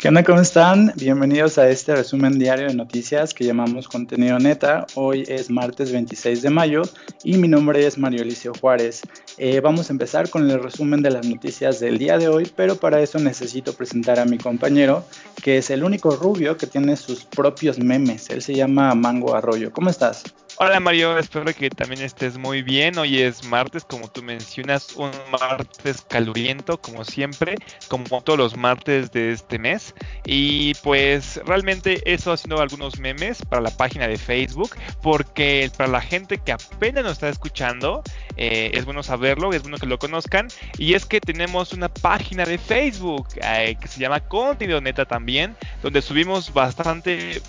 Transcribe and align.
¿Qué 0.00 0.08
onda? 0.08 0.24
¿Cómo 0.24 0.40
están? 0.40 0.94
Bienvenidos 0.96 1.58
a 1.58 1.68
este 1.68 1.94
resumen 1.94 2.38
diario 2.38 2.68
de 2.68 2.74
noticias 2.74 3.34
que 3.34 3.44
llamamos 3.44 3.86
Contenido 3.86 4.38
Neta. 4.38 4.86
Hoy 4.94 5.24
es 5.28 5.50
martes 5.50 5.92
26 5.92 6.40
de 6.40 6.48
mayo 6.48 6.80
y 7.22 7.36
mi 7.36 7.48
nombre 7.48 7.86
es 7.86 7.98
Mario 7.98 8.22
Alicio 8.22 8.54
Juárez. 8.58 9.02
Eh, 9.36 9.60
vamos 9.60 9.90
a 9.90 9.92
empezar 9.92 10.30
con 10.30 10.50
el 10.50 10.62
resumen 10.62 11.02
de 11.02 11.10
las 11.10 11.26
noticias 11.26 11.80
del 11.80 11.98
día 11.98 12.16
de 12.16 12.28
hoy, 12.28 12.50
pero 12.56 12.76
para 12.76 13.02
eso 13.02 13.18
necesito 13.18 13.74
presentar 13.74 14.18
a 14.18 14.24
mi 14.24 14.38
compañero, 14.38 15.04
que 15.42 15.58
es 15.58 15.68
el 15.68 15.84
único 15.84 16.16
rubio 16.16 16.56
que 16.56 16.66
tiene 16.66 16.96
sus 16.96 17.26
propios 17.26 17.78
memes. 17.78 18.30
Él 18.30 18.40
se 18.40 18.54
llama 18.54 18.94
Mango 18.94 19.34
Arroyo. 19.34 19.70
¿Cómo 19.70 19.90
estás? 19.90 20.24
Hola 20.62 20.78
Mario, 20.78 21.16
espero 21.16 21.46
que 21.54 21.70
también 21.70 22.02
estés 22.02 22.36
muy 22.36 22.60
bien. 22.60 22.98
Hoy 22.98 23.22
es 23.22 23.42
martes, 23.46 23.82
como 23.82 24.08
tú 24.08 24.22
mencionas, 24.22 24.94
un 24.94 25.10
martes 25.32 26.02
caluriento, 26.02 26.78
como 26.78 27.02
siempre, 27.02 27.54
como 27.88 28.20
todos 28.20 28.38
los 28.38 28.58
martes 28.58 29.10
de 29.10 29.32
este 29.32 29.58
mes. 29.58 29.94
Y 30.26 30.74
pues 30.82 31.40
realmente 31.46 32.02
eso 32.04 32.30
haciendo 32.30 32.60
algunos 32.60 32.98
memes 32.98 33.40
para 33.40 33.62
la 33.62 33.70
página 33.70 34.06
de 34.06 34.18
Facebook, 34.18 34.76
porque 35.00 35.72
para 35.78 35.88
la 35.88 36.02
gente 36.02 36.36
que 36.36 36.52
apenas 36.52 37.04
nos 37.04 37.12
está 37.14 37.30
escuchando, 37.30 38.02
eh, 38.36 38.70
es 38.74 38.84
bueno 38.84 39.02
saberlo, 39.02 39.54
es 39.54 39.62
bueno 39.62 39.78
que 39.78 39.86
lo 39.86 39.98
conozcan. 39.98 40.48
Y 40.76 40.92
es 40.92 41.06
que 41.06 41.22
tenemos 41.22 41.72
una 41.72 41.88
página 41.88 42.44
de 42.44 42.58
Facebook 42.58 43.28
eh, 43.42 43.78
que 43.80 43.88
se 43.88 43.98
llama 43.98 44.20
Contenido 44.20 44.78
Neta 44.82 45.06
también, 45.06 45.56
donde 45.82 46.02
subimos 46.02 46.52
bastante, 46.52 47.40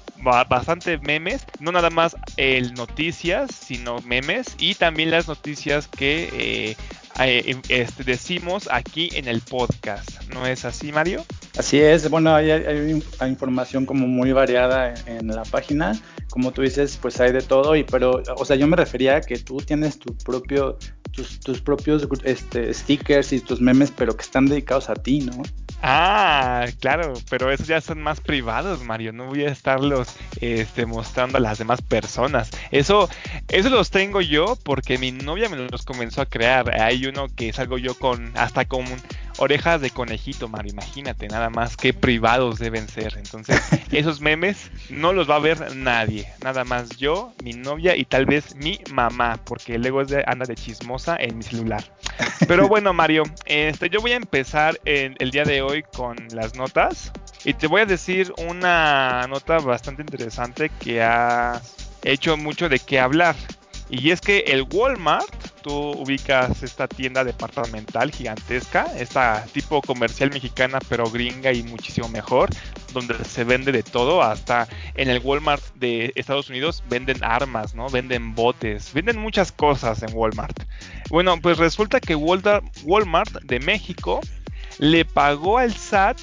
bastante 0.48 0.98
memes, 1.00 1.46
no 1.60 1.74
nada 1.74 1.90
más 1.90 2.16
el 2.38 2.74
noticiero 2.74 3.01
noticias, 3.02 3.50
sino 3.56 4.00
memes 4.02 4.56
y 4.60 4.76
también 4.76 5.10
las 5.10 5.28
noticias 5.28 5.88
que 5.88 6.30
eh, 6.34 6.78
eh, 7.20 7.44
em, 7.48 7.62
este, 7.68 8.04
decimos 8.04 8.70
aquí 8.72 9.10
en 9.14 9.28
el 9.28 9.42
podcast. 9.42 10.22
¿No 10.32 10.46
es 10.46 10.66
así, 10.66 10.92
Mario? 10.92 11.26
Así 11.58 11.80
es, 11.80 12.08
bueno, 12.12 12.36
hay, 12.36 13.02
información 13.28 13.88
como 13.88 14.06
muy 14.06 14.34
variada 14.34 14.94
en, 15.08 15.30
la 15.30 15.42
página. 15.46 16.00
Como 16.30 16.52
tú 16.52 16.62
dices, 16.62 17.00
pues 17.02 17.20
hay 17.20 17.32
de 17.32 17.42
todo, 17.42 17.76
y 17.76 17.84
pero, 17.84 18.22
o 18.38 18.46
sea, 18.46 18.56
yo 18.56 18.68
me 18.68 18.78
refería 18.78 19.16
a 19.16 19.22
que 19.22 19.40
tú 19.40 19.58
tienes 19.58 19.98
tu 19.98 20.16
propio, 20.18 20.78
tus, 21.12 21.40
tus 21.40 21.60
propios 21.60 22.08
este, 22.24 22.72
stickers 22.72 23.34
y 23.34 23.40
tus 23.40 23.62
memes, 23.62 23.90
pero 23.90 24.16
que 24.16 24.22
están 24.22 24.46
dedicados 24.46 24.92
a 24.92 24.94
ti, 24.94 25.22
¿no? 25.22 25.42
Ah, 25.84 26.68
claro, 26.80 27.14
pero 27.30 27.52
esos 27.52 27.66
ya 27.68 27.82
son 27.82 28.02
más 28.02 28.22
privados, 28.22 28.84
Mario. 28.84 29.14
No 29.14 29.26
voy 29.26 29.46
a 29.46 29.50
estarlos 29.50 30.16
este, 30.40 30.86
mostrando 30.86 31.38
a 31.38 31.42
las 31.42 31.58
demás 31.58 31.82
personas. 31.82 32.52
Eso, 32.70 33.10
eso 33.48 33.70
los 33.70 33.90
tengo 33.90 34.22
yo 34.22 34.58
porque 34.64 35.00
mi 35.00 35.12
novia 35.12 35.50
me 35.50 35.58
los 35.58 35.84
comenzó 35.84 36.22
a 36.22 36.28
crear. 36.28 36.80
Hay 36.80 37.08
uno 37.08 37.28
que 37.36 37.52
salgo 37.52 37.80
yo 37.80 37.96
con 37.96 38.32
hasta 38.38 38.66
con 38.66 38.86
orejas 39.42 39.82
de 39.82 39.90
conejito, 39.90 40.48
Mario. 40.48 40.72
Imagínate, 40.72 41.28
nada 41.28 41.50
más 41.50 41.76
qué 41.76 41.94
privados 41.94 42.60
deben 42.60 42.88
ser. 42.88 43.18
Entonces, 43.18 43.60
esos 43.92 44.22
memes 44.22 44.70
no 44.90 45.14
los 45.14 45.28
va 45.30 45.38
a 45.38 45.40
ver 45.40 45.76
nadie. 45.76 46.28
Nada 46.44 46.64
más 46.64 46.90
yo, 46.98 47.34
mi 47.44 47.54
novia 47.54 47.96
y 47.96 48.06
tal 48.06 48.28
vez 48.28 48.56
mi 48.56 48.80
mamá, 48.94 49.40
porque 49.44 49.80
luego 49.80 50.04
anda 50.28 50.46
de 50.46 50.56
chismosa 50.56 51.18
en 51.20 51.38
mi 51.38 51.44
celular. 51.44 51.84
Pero 52.48 52.68
bueno, 52.70 52.94
Mario, 52.94 53.24
este, 53.46 53.90
yo 53.90 54.00
voy 54.00 54.12
a 54.12 54.18
empezar 54.18 54.80
el 54.86 55.32
día 55.32 55.44
de 55.44 55.64
hoy 55.64 55.84
con 55.84 56.16
las 56.32 56.56
notas. 56.56 57.12
Y 57.44 57.56
te 57.56 57.66
voy 57.66 57.82
a 57.82 57.86
decir 57.88 58.32
una 58.48 59.26
nota 59.28 59.58
bastante 59.58 60.04
interesante 60.04 60.70
que 60.80 61.02
ha 61.02 61.60
hecho 62.04 62.38
mucho 62.38 62.70
de 62.70 62.78
qué 62.78 63.00
hablar. 63.00 63.36
Y 63.90 64.12
es 64.12 64.22
que 64.22 64.40
el 64.48 64.68
Walmart, 64.72 65.51
tú 65.62 65.92
ubicas 65.92 66.64
esta 66.64 66.88
tienda 66.88 67.24
departamental 67.24 68.12
gigantesca, 68.12 68.86
esta 68.98 69.46
tipo 69.54 69.82
comercial 69.82 70.32
mexicana 70.32 70.80
pero 70.90 71.10
gringa 71.10 71.52
y 71.54 71.64
muchísimo 71.64 72.10
mejor, 72.10 72.50
donde 72.94 73.16
se 73.26 73.44
vende 73.44 73.72
de 73.72 73.84
todo, 73.84 74.22
hasta 74.22 74.68
en 74.96 75.10
el 75.10 75.20
Walmart 75.20 75.64
de 75.76 76.12
Estados 76.16 76.50
Unidos 76.50 76.84
venden 76.90 77.24
armas, 77.24 77.76
¿no? 77.76 77.90
Venden 77.90 78.36
botes, 78.36 78.94
venden 78.94 79.18
muchas 79.18 79.52
cosas 79.52 80.04
en 80.04 80.10
Walmart. 80.14 80.64
Bueno, 81.10 81.40
pues 81.42 81.58
resulta 81.58 82.00
que 82.00 82.16
Walmart 82.16 83.42
de 83.44 83.60
México 83.60 84.22
le 84.80 85.06
pagó 85.06 85.58
al 85.58 85.74
SAT 85.74 86.20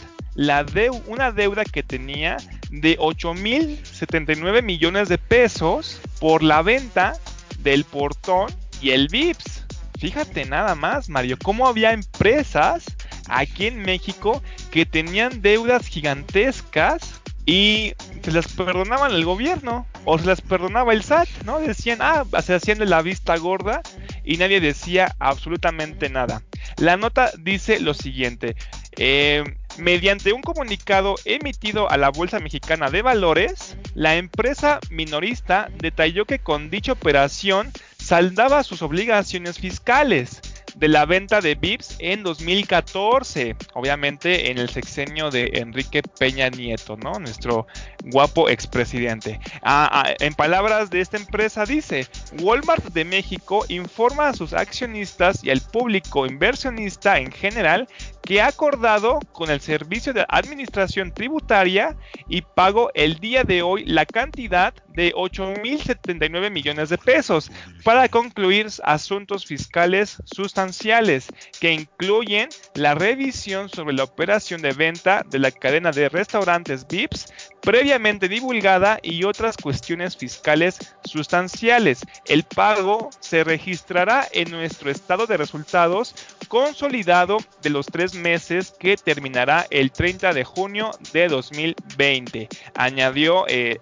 una 1.07 1.33
deuda 1.33 1.65
que 1.65 1.83
tenía 1.83 2.37
de 2.71 2.97
8.079 2.99 4.63
millones 4.63 5.09
de 5.09 5.19
pesos 5.19 6.01
por 6.21 6.43
la 6.43 6.63
venta 6.63 7.15
del 7.61 7.85
portón 7.85 8.47
y 8.81 8.91
el 8.91 9.09
VIPS. 9.09 9.65
Fíjate 9.99 10.45
nada 10.45 10.75
más, 10.75 11.09
Mario, 11.09 11.37
cómo 11.43 11.67
había 11.67 11.93
empresas 11.93 12.85
aquí 13.29 13.67
en 13.67 13.83
México 13.83 14.43
que 14.71 14.87
tenían 14.87 15.43
deudas 15.43 15.87
gigantescas 15.87 17.21
y 17.47 17.95
se 18.23 18.31
las 18.31 18.47
perdonaban 18.49 19.13
el 19.13 19.25
gobierno 19.25 19.87
o 20.05 20.19
se 20.19 20.27
las 20.27 20.41
perdonaba 20.41 20.93
el 20.93 21.03
SAT, 21.03 21.29
¿no? 21.45 21.59
Decían, 21.59 21.99
ah, 22.01 22.25
se 22.45 22.55
hacían 22.55 22.79
de 22.79 22.87
la 22.87 23.03
vista 23.03 23.37
gorda 23.39 23.83
y 24.23 24.37
nadie 24.37 24.61
decía 24.61 25.17
absolutamente 25.19 26.11
nada. 26.11 26.43
La 26.77 26.97
nota 26.97 27.33
dice 27.39 27.81
lo 27.81 27.95
siguiente, 27.95 28.55
eh, 28.97 29.43
Mediante 29.79 30.33
un 30.33 30.43
comunicado 30.43 31.15
emitido 31.25 31.89
a 31.89 31.97
la 31.97 32.11
Bolsa 32.11 32.41
Mexicana 32.41 32.91
de 32.91 33.01
Valores, 33.01 33.77
la 33.95 34.17
empresa 34.17 34.81
minorista 34.91 35.71
detalló 35.79 36.25
que 36.25 36.41
con 36.41 36.69
dicha 36.69 36.93
operación 36.93 37.71
saldaba 38.09 38.63
sus 38.63 38.81
obligaciones 38.81 39.59
fiscales 39.59 40.41
de 40.77 40.89
la 40.89 41.05
venta 41.05 41.43
de 41.43 41.57
VIPs 41.57 41.97
en 41.99 42.23
2014, 42.23 43.55
obviamente 43.75 44.51
en 44.51 44.57
el 44.57 44.71
sexenio 44.71 45.31
de 45.31 45.51
Enrique 45.53 46.03
Peña 46.19 46.49
Nieto, 46.49 46.97
¿no? 46.97 47.13
Nuestro 47.19 47.67
guapo 48.05 48.49
expresidente. 48.49 49.41
Ah, 49.63 49.91
ah, 49.93 50.15
en 50.21 50.33
palabras 50.33 50.89
de 50.89 51.03
esta 51.03 51.19
empresa 51.19 51.67
dice, 51.67 52.07
Walmart 52.41 52.85
de 52.95 53.05
México 53.05 53.67
informa 53.69 54.29
a 54.29 54.35
sus 54.35 54.55
accionistas 54.55 55.45
y 55.45 55.51
al 55.51 55.61
público 55.61 56.25
inversionista 56.25 57.19
en 57.19 57.31
general 57.31 57.89
que 58.29 58.43
ha 58.43 58.49
acordado 58.49 59.21
con 59.33 59.49
el 59.49 59.63
Servicio 59.63 60.13
de 60.13 60.27
Administración 60.29 61.15
Tributaria 61.15 61.97
y 62.29 62.43
pago 62.43 62.91
el 62.93 63.15
día 63.21 63.43
de 63.43 63.63
hoy 63.63 63.87
la 63.87 64.05
cantidad 64.05 64.75
de 64.89 65.15
8.079 65.15 66.51
millones 66.51 66.91
de 66.91 66.99
pesos 66.99 67.51
para 67.85 68.07
concluir 68.11 68.67
asuntos 68.85 69.47
fiscales 69.47 70.19
sustanciales 70.27 71.29
que 71.59 71.73
incluyen 71.73 72.51
la 72.75 72.95
revisión 72.95 73.71
sobre 73.71 73.95
la 73.95 74.05
operación 74.05 74.61
de 74.61 74.73
venta 74.73 75.25
de 75.31 75.39
la 75.39 75.51
cadena 75.51 75.91
de 75.91 76.11
restaurantes 76.11 76.87
VIPS 76.87 77.33
previamente 77.63 78.29
divulgada 78.29 78.99
y 79.03 79.25
otras 79.25 79.57
cuestiones 79.57 80.17
fiscales 80.17 80.79
sustanciales. 81.05 82.01
El 82.27 82.43
pago 82.43 83.11
se 83.21 83.45
registrará 83.45 84.27
en 84.33 84.51
nuestro 84.51 84.91
estado 84.91 85.27
de 85.27 85.37
resultados 85.37 86.15
consolidado 86.49 87.39
de 87.63 87.71
los 87.71 87.87
tres 87.87 88.15
meses 88.19 88.75
que 88.79 88.97
terminará 88.97 89.67
el 89.71 89.91
30 89.91 90.33
de 90.33 90.45
junio 90.45 90.91
de 91.13 91.29
2020, 91.29 92.49
añadió 92.75 93.45
eh, 93.49 93.81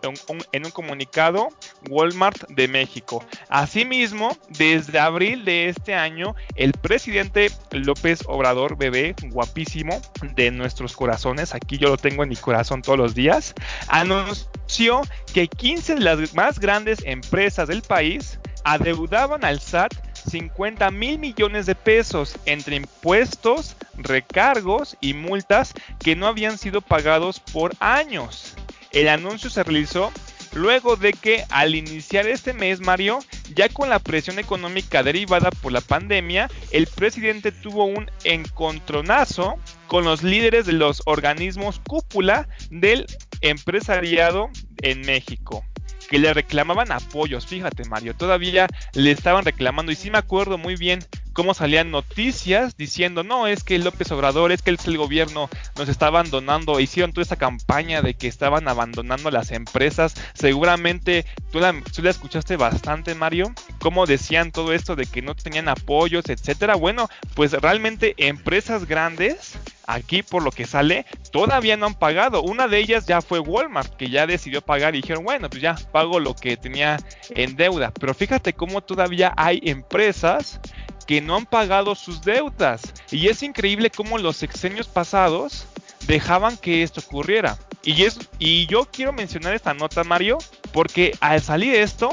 en 0.52 0.64
un 0.64 0.70
comunicado 0.70 1.48
Walmart 1.88 2.48
de 2.48 2.69
México. 2.69 3.24
Asimismo, 3.48 4.36
desde 4.50 4.98
abril 4.98 5.44
de 5.44 5.69
este 5.69 5.94
año, 5.94 6.34
el 6.54 6.72
presidente 6.72 7.50
López 7.70 8.20
Obrador, 8.26 8.76
bebé 8.76 9.14
guapísimo 9.30 10.00
de 10.34 10.50
nuestros 10.50 10.94
corazones, 10.94 11.54
aquí 11.54 11.78
yo 11.78 11.88
lo 11.88 11.97
tengo 11.97 12.22
en 12.22 12.28
mi 12.28 12.36
corazón 12.36 12.82
todos 12.82 12.98
los 12.98 13.14
días, 13.14 13.54
anunció 13.88 15.03
que 15.32 15.48
15 15.48 15.97
de 15.97 16.00
las 16.00 16.34
más 16.34 16.58
grandes 16.58 17.00
empresas 17.04 17.68
del 17.68 17.82
país 17.82 18.38
adeudaban 18.64 19.44
al 19.44 19.60
SAT 19.60 19.94
50 20.28 20.91
mil 20.91 21.18
millones 21.18 21.66
de 21.66 21.74
pesos 21.74 22.36
entre 22.47 22.76
impuestos, 22.76 23.76
recargos 23.99 24.97
y 25.01 25.15
multas 25.15 25.75
que 26.03 26.17
no 26.17 26.27
habían 26.27 26.59
sido 26.59 26.81
pagados 26.81 27.41
por 27.41 27.75
años. 27.81 28.54
El 28.93 29.09
anuncio 29.09 29.51
se 29.51 29.63
realizó 29.63 30.13
luego 30.54 30.97
de 30.97 31.13
que 31.13 31.45
al 31.51 31.75
iniciar 31.75 32.27
este 32.27 32.53
mes, 32.53 32.81
Mario, 32.81 33.19
ya 33.54 33.69
con 33.69 33.91
la 33.91 33.98
presión 33.98 34.39
económica 34.39 35.03
derivada 35.03 35.51
por 35.51 35.72
la 35.72 35.81
pandemia, 35.81 36.51
el 36.71 36.87
presidente 36.87 37.53
tuvo 37.53 37.84
un 37.84 38.10
encontronazo 38.25 39.57
con 39.87 40.04
los 40.04 40.22
líderes 40.22 40.66
de 40.66 40.72
los 40.72 41.03
organismos 41.04 41.81
cúpula 41.87 42.49
del 42.71 43.07
empresariado 43.42 44.51
en 44.83 45.03
México 45.03 45.65
que 46.09 46.19
le 46.19 46.33
reclamaban 46.33 46.92
apoyos, 46.92 47.47
fíjate 47.47 47.84
Mario, 47.89 48.15
todavía 48.15 48.69
le 48.95 49.10
estaban 49.10 49.45
reclamando 49.45 49.92
y 49.92 49.97
sí 49.97 50.10
me 50.10 50.19
acuerdo 50.19 50.57
muy 50.57 50.77
bien 50.77 51.01
cómo 51.36 51.53
salían 51.53 51.91
noticias 51.91 52.78
diciendo, 52.78 53.22
no, 53.22 53.47
es 53.47 53.62
que 53.62 53.78
López 53.78 54.10
Obrador, 54.10 54.53
es 54.53 54.62
que 54.62 54.71
el 54.71 54.97
gobierno 54.97 55.50
nos 55.77 55.91
está 55.91 56.06
abandonando, 56.06 56.80
hicieron 56.80 57.12
toda 57.12 57.24
esa 57.24 57.36
campaña 57.36 58.00
de 58.00 58.15
que 58.15 58.27
estaban 58.27 58.66
abandonando 58.68 59.30
las 59.30 59.50
empresas, 59.50 60.15
seguramente 60.33 61.27
tú 61.53 61.60
la, 61.60 61.74
tú 61.94 62.00
la 62.00 62.09
escuchaste 62.09 62.56
bastante 62.56 63.15
Mario, 63.15 63.53
cómo 63.80 64.06
decían 64.06 64.50
todo 64.50 64.72
esto 64.72 64.97
de 64.97 65.04
que 65.04 65.21
no 65.21 65.34
tenían 65.34 65.68
apoyos, 65.68 66.24
etcétera, 66.30 66.74
bueno, 66.74 67.10
pues 67.34 67.53
realmente 67.53 68.15
empresas 68.16 68.86
grandes 68.86 69.59
aquí 69.86 70.22
por 70.22 70.42
lo 70.42 70.50
que 70.50 70.66
sale, 70.66 71.06
todavía 71.30 71.77
no 71.77 71.86
han 71.86 71.94
pagado. 71.94 72.42
Una 72.42 72.66
de 72.66 72.78
ellas 72.78 73.06
ya 73.06 73.21
fue 73.22 73.39
Walmart, 73.39 73.94
que 73.97 74.10
ya 74.10 74.27
decidió 74.27 74.60
pagar 74.62 74.94
y 74.94 75.03
dijeron, 75.03 75.24
bueno, 75.24 75.48
pues 75.48 75.62
ya 75.62 75.77
pago 75.92 76.18
lo 76.18 76.34
que 76.34 76.56
tenía 76.56 76.98
en 77.30 77.56
deuda. 77.56 77.92
Pero 77.92 78.15
fíjate 78.15 78.53
cómo 78.53 78.80
todavía 78.80 79.32
hay 79.36 79.60
empresas 79.65 80.60
que 81.06 81.20
no 81.20 81.36
han 81.36 81.47
pagado 81.47 81.94
sus 81.94 82.22
deudas. 82.22 82.82
Y 83.10 83.28
es 83.28 83.42
increíble 83.42 83.91
cómo 83.91 84.18
los 84.18 84.36
sexenios 84.36 84.88
pasados 84.88 85.66
dejaban 86.06 86.56
que 86.56 86.82
esto 86.82 87.00
ocurriera. 87.00 87.58
Y, 87.82 88.03
es, 88.03 88.18
y 88.38 88.66
yo 88.66 88.86
quiero 88.91 89.12
mencionar 89.12 89.54
esta 89.54 89.74
nota, 89.74 90.04
Mario, 90.04 90.38
porque 90.72 91.16
al 91.20 91.41
salir 91.41 91.74
esto, 91.74 92.10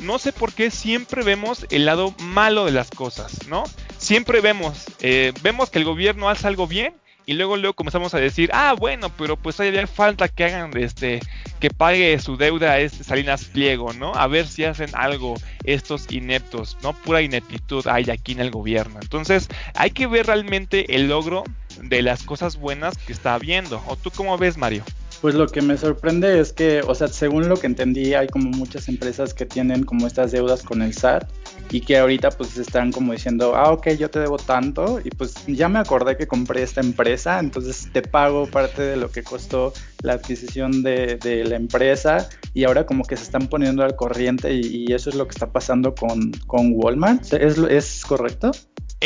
no 0.00 0.18
sé 0.18 0.32
por 0.32 0.52
qué 0.52 0.70
siempre 0.70 1.22
vemos 1.22 1.66
el 1.70 1.84
lado 1.84 2.14
malo 2.18 2.64
de 2.64 2.72
las 2.72 2.90
cosas, 2.90 3.46
¿no? 3.48 3.64
Siempre 3.98 4.40
vemos, 4.40 4.84
eh, 5.00 5.32
vemos 5.42 5.70
que 5.70 5.78
el 5.78 5.84
gobierno 5.84 6.28
hace 6.28 6.46
algo 6.46 6.66
bien 6.66 6.94
y 7.26 7.34
luego 7.34 7.56
luego 7.56 7.74
comenzamos 7.74 8.14
a 8.14 8.18
decir, 8.18 8.50
ah, 8.52 8.74
bueno, 8.78 9.10
pero 9.18 9.36
pues 9.36 9.56
todavía 9.56 9.86
falta 9.88 10.28
que 10.28 10.44
hagan 10.44 10.74
este 10.76 11.20
que 11.58 11.70
pague 11.70 12.18
su 12.20 12.36
deuda 12.36 12.78
este 12.78 13.02
Salinas 13.02 13.44
Pliego, 13.44 13.92
¿no? 13.92 14.14
A 14.14 14.28
ver 14.28 14.46
si 14.46 14.64
hacen 14.64 14.90
algo 14.94 15.34
estos 15.64 16.10
ineptos, 16.10 16.78
¿no? 16.82 16.92
Pura 16.92 17.22
ineptitud 17.22 17.84
hay 17.88 18.10
aquí 18.10 18.32
en 18.32 18.40
el 18.40 18.52
gobierno. 18.52 19.00
Entonces, 19.02 19.48
hay 19.74 19.90
que 19.90 20.06
ver 20.06 20.26
realmente 20.26 20.94
el 20.94 21.08
logro 21.08 21.42
de 21.82 22.02
las 22.02 22.22
cosas 22.22 22.56
buenas 22.56 22.96
que 22.96 23.12
está 23.12 23.34
habiendo. 23.34 23.82
¿O 23.88 23.96
tú 23.96 24.12
cómo 24.12 24.38
ves, 24.38 24.56
Mario? 24.56 24.84
Pues 25.20 25.34
lo 25.34 25.46
que 25.46 25.62
me 25.62 25.76
sorprende 25.76 26.40
es 26.40 26.52
que, 26.52 26.82
o 26.86 26.94
sea, 26.94 27.08
según 27.08 27.48
lo 27.48 27.56
que 27.56 27.66
entendí, 27.66 28.14
hay 28.14 28.26
como 28.26 28.50
muchas 28.50 28.88
empresas 28.88 29.32
que 29.32 29.46
tienen 29.46 29.84
como 29.84 30.06
estas 30.06 30.32
deudas 30.32 30.62
con 30.62 30.82
el 30.82 30.92
SAT 30.92 31.28
y 31.70 31.80
que 31.80 31.98
ahorita 31.98 32.30
pues 32.30 32.56
están 32.58 32.92
como 32.92 33.12
diciendo, 33.12 33.54
ah, 33.56 33.72
ok, 33.72 33.88
yo 33.98 34.10
te 34.10 34.20
debo 34.20 34.36
tanto 34.36 35.00
y 35.02 35.10
pues 35.10 35.34
ya 35.46 35.68
me 35.68 35.78
acordé 35.78 36.16
que 36.16 36.26
compré 36.26 36.62
esta 36.62 36.80
empresa, 36.80 37.40
entonces 37.40 37.88
te 37.92 38.02
pago 38.02 38.46
parte 38.46 38.82
de 38.82 38.96
lo 38.96 39.10
que 39.10 39.22
costó 39.22 39.72
la 40.02 40.14
adquisición 40.14 40.82
de, 40.82 41.18
la 41.48 41.56
empresa 41.56 42.28
y 42.54 42.64
ahora 42.64 42.86
como 42.86 43.04
que 43.04 43.16
se 43.16 43.24
están 43.24 43.48
poniendo 43.48 43.82
al 43.82 43.96
corriente 43.96 44.52
y, 44.54 44.86
eso 44.92 45.10
es 45.10 45.16
lo 45.16 45.26
que 45.26 45.32
está 45.32 45.50
pasando 45.50 45.94
con, 45.94 46.32
con 46.46 46.72
Walmart. 46.74 47.32
¿Es, 47.32 47.58
¿Es 47.58 48.04
correcto? 48.06 48.52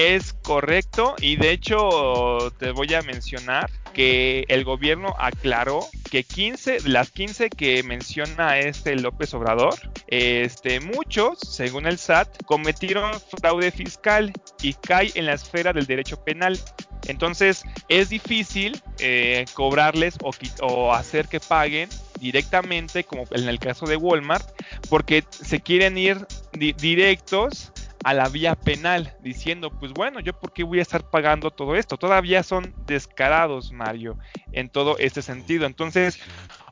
Es 0.02 0.32
correcto 0.32 1.14
y 1.20 1.37
de 1.37 1.50
hecho 1.50 2.50
te 2.58 2.70
voy 2.70 2.94
a 2.94 3.02
mencionar 3.02 3.70
que 3.93 4.47
el 4.49 4.64
gobierno 4.64 5.14
aclaró 5.19 5.87
que 6.11 6.25
15 6.25 6.81
de 6.81 6.88
las 6.88 7.11
15 7.11 7.50
que 7.50 7.82
menciona 7.82 8.58
este 8.61 8.97
López 8.97 9.35
Obrador, 9.35 9.75
este 10.06 10.81
muchos, 10.81 11.38
según 11.41 11.87
el 11.87 11.99
SAT, 11.99 12.44
cometieron 12.47 13.12
fraude 13.38 13.70
fiscal 13.70 14.32
y 14.62 14.73
cae 14.73 15.11
en 15.17 15.26
la 15.26 15.35
esfera 15.35 15.75
del 15.75 15.85
derecho 15.85 16.25
penal. 16.25 16.58
Entonces 17.06 17.62
es 17.91 18.08
difícil 18.08 18.81
eh, 19.00 19.44
cobrarles 19.52 20.17
o 20.62 20.94
hacer 20.94 21.29
que 21.29 21.41
paguen 21.41 21.91
directamente, 22.19 23.05
como 23.05 23.25
en 23.32 23.49
el 23.49 23.58
caso 23.58 23.85
de 23.85 23.97
Walmart, 23.97 24.49
porque 24.88 25.25
se 25.31 25.61
quieren 25.61 25.99
ir 25.99 26.26
directos 26.52 27.70
a 28.05 28.14
la 28.14 28.29
vía 28.29 28.55
penal, 28.55 29.14
diciendo, 29.20 29.70
pues 29.70 29.93
bueno, 29.93 30.20
yo 30.20 30.32
por 30.32 30.52
qué 30.52 30.64
voy 30.64 30.79
a 30.79 30.82
estar 30.82 31.08
pagando 31.11 31.50
todo 31.50 31.76
esto. 31.76 31.97
Todavía 31.97 32.43
son 32.43 32.75
descarados, 32.87 33.73
Mario, 33.73 34.19
en 34.52 34.69
todo 34.69 34.97
este 34.99 35.23
sentido. 35.23 35.67
Entonces, 35.67 36.19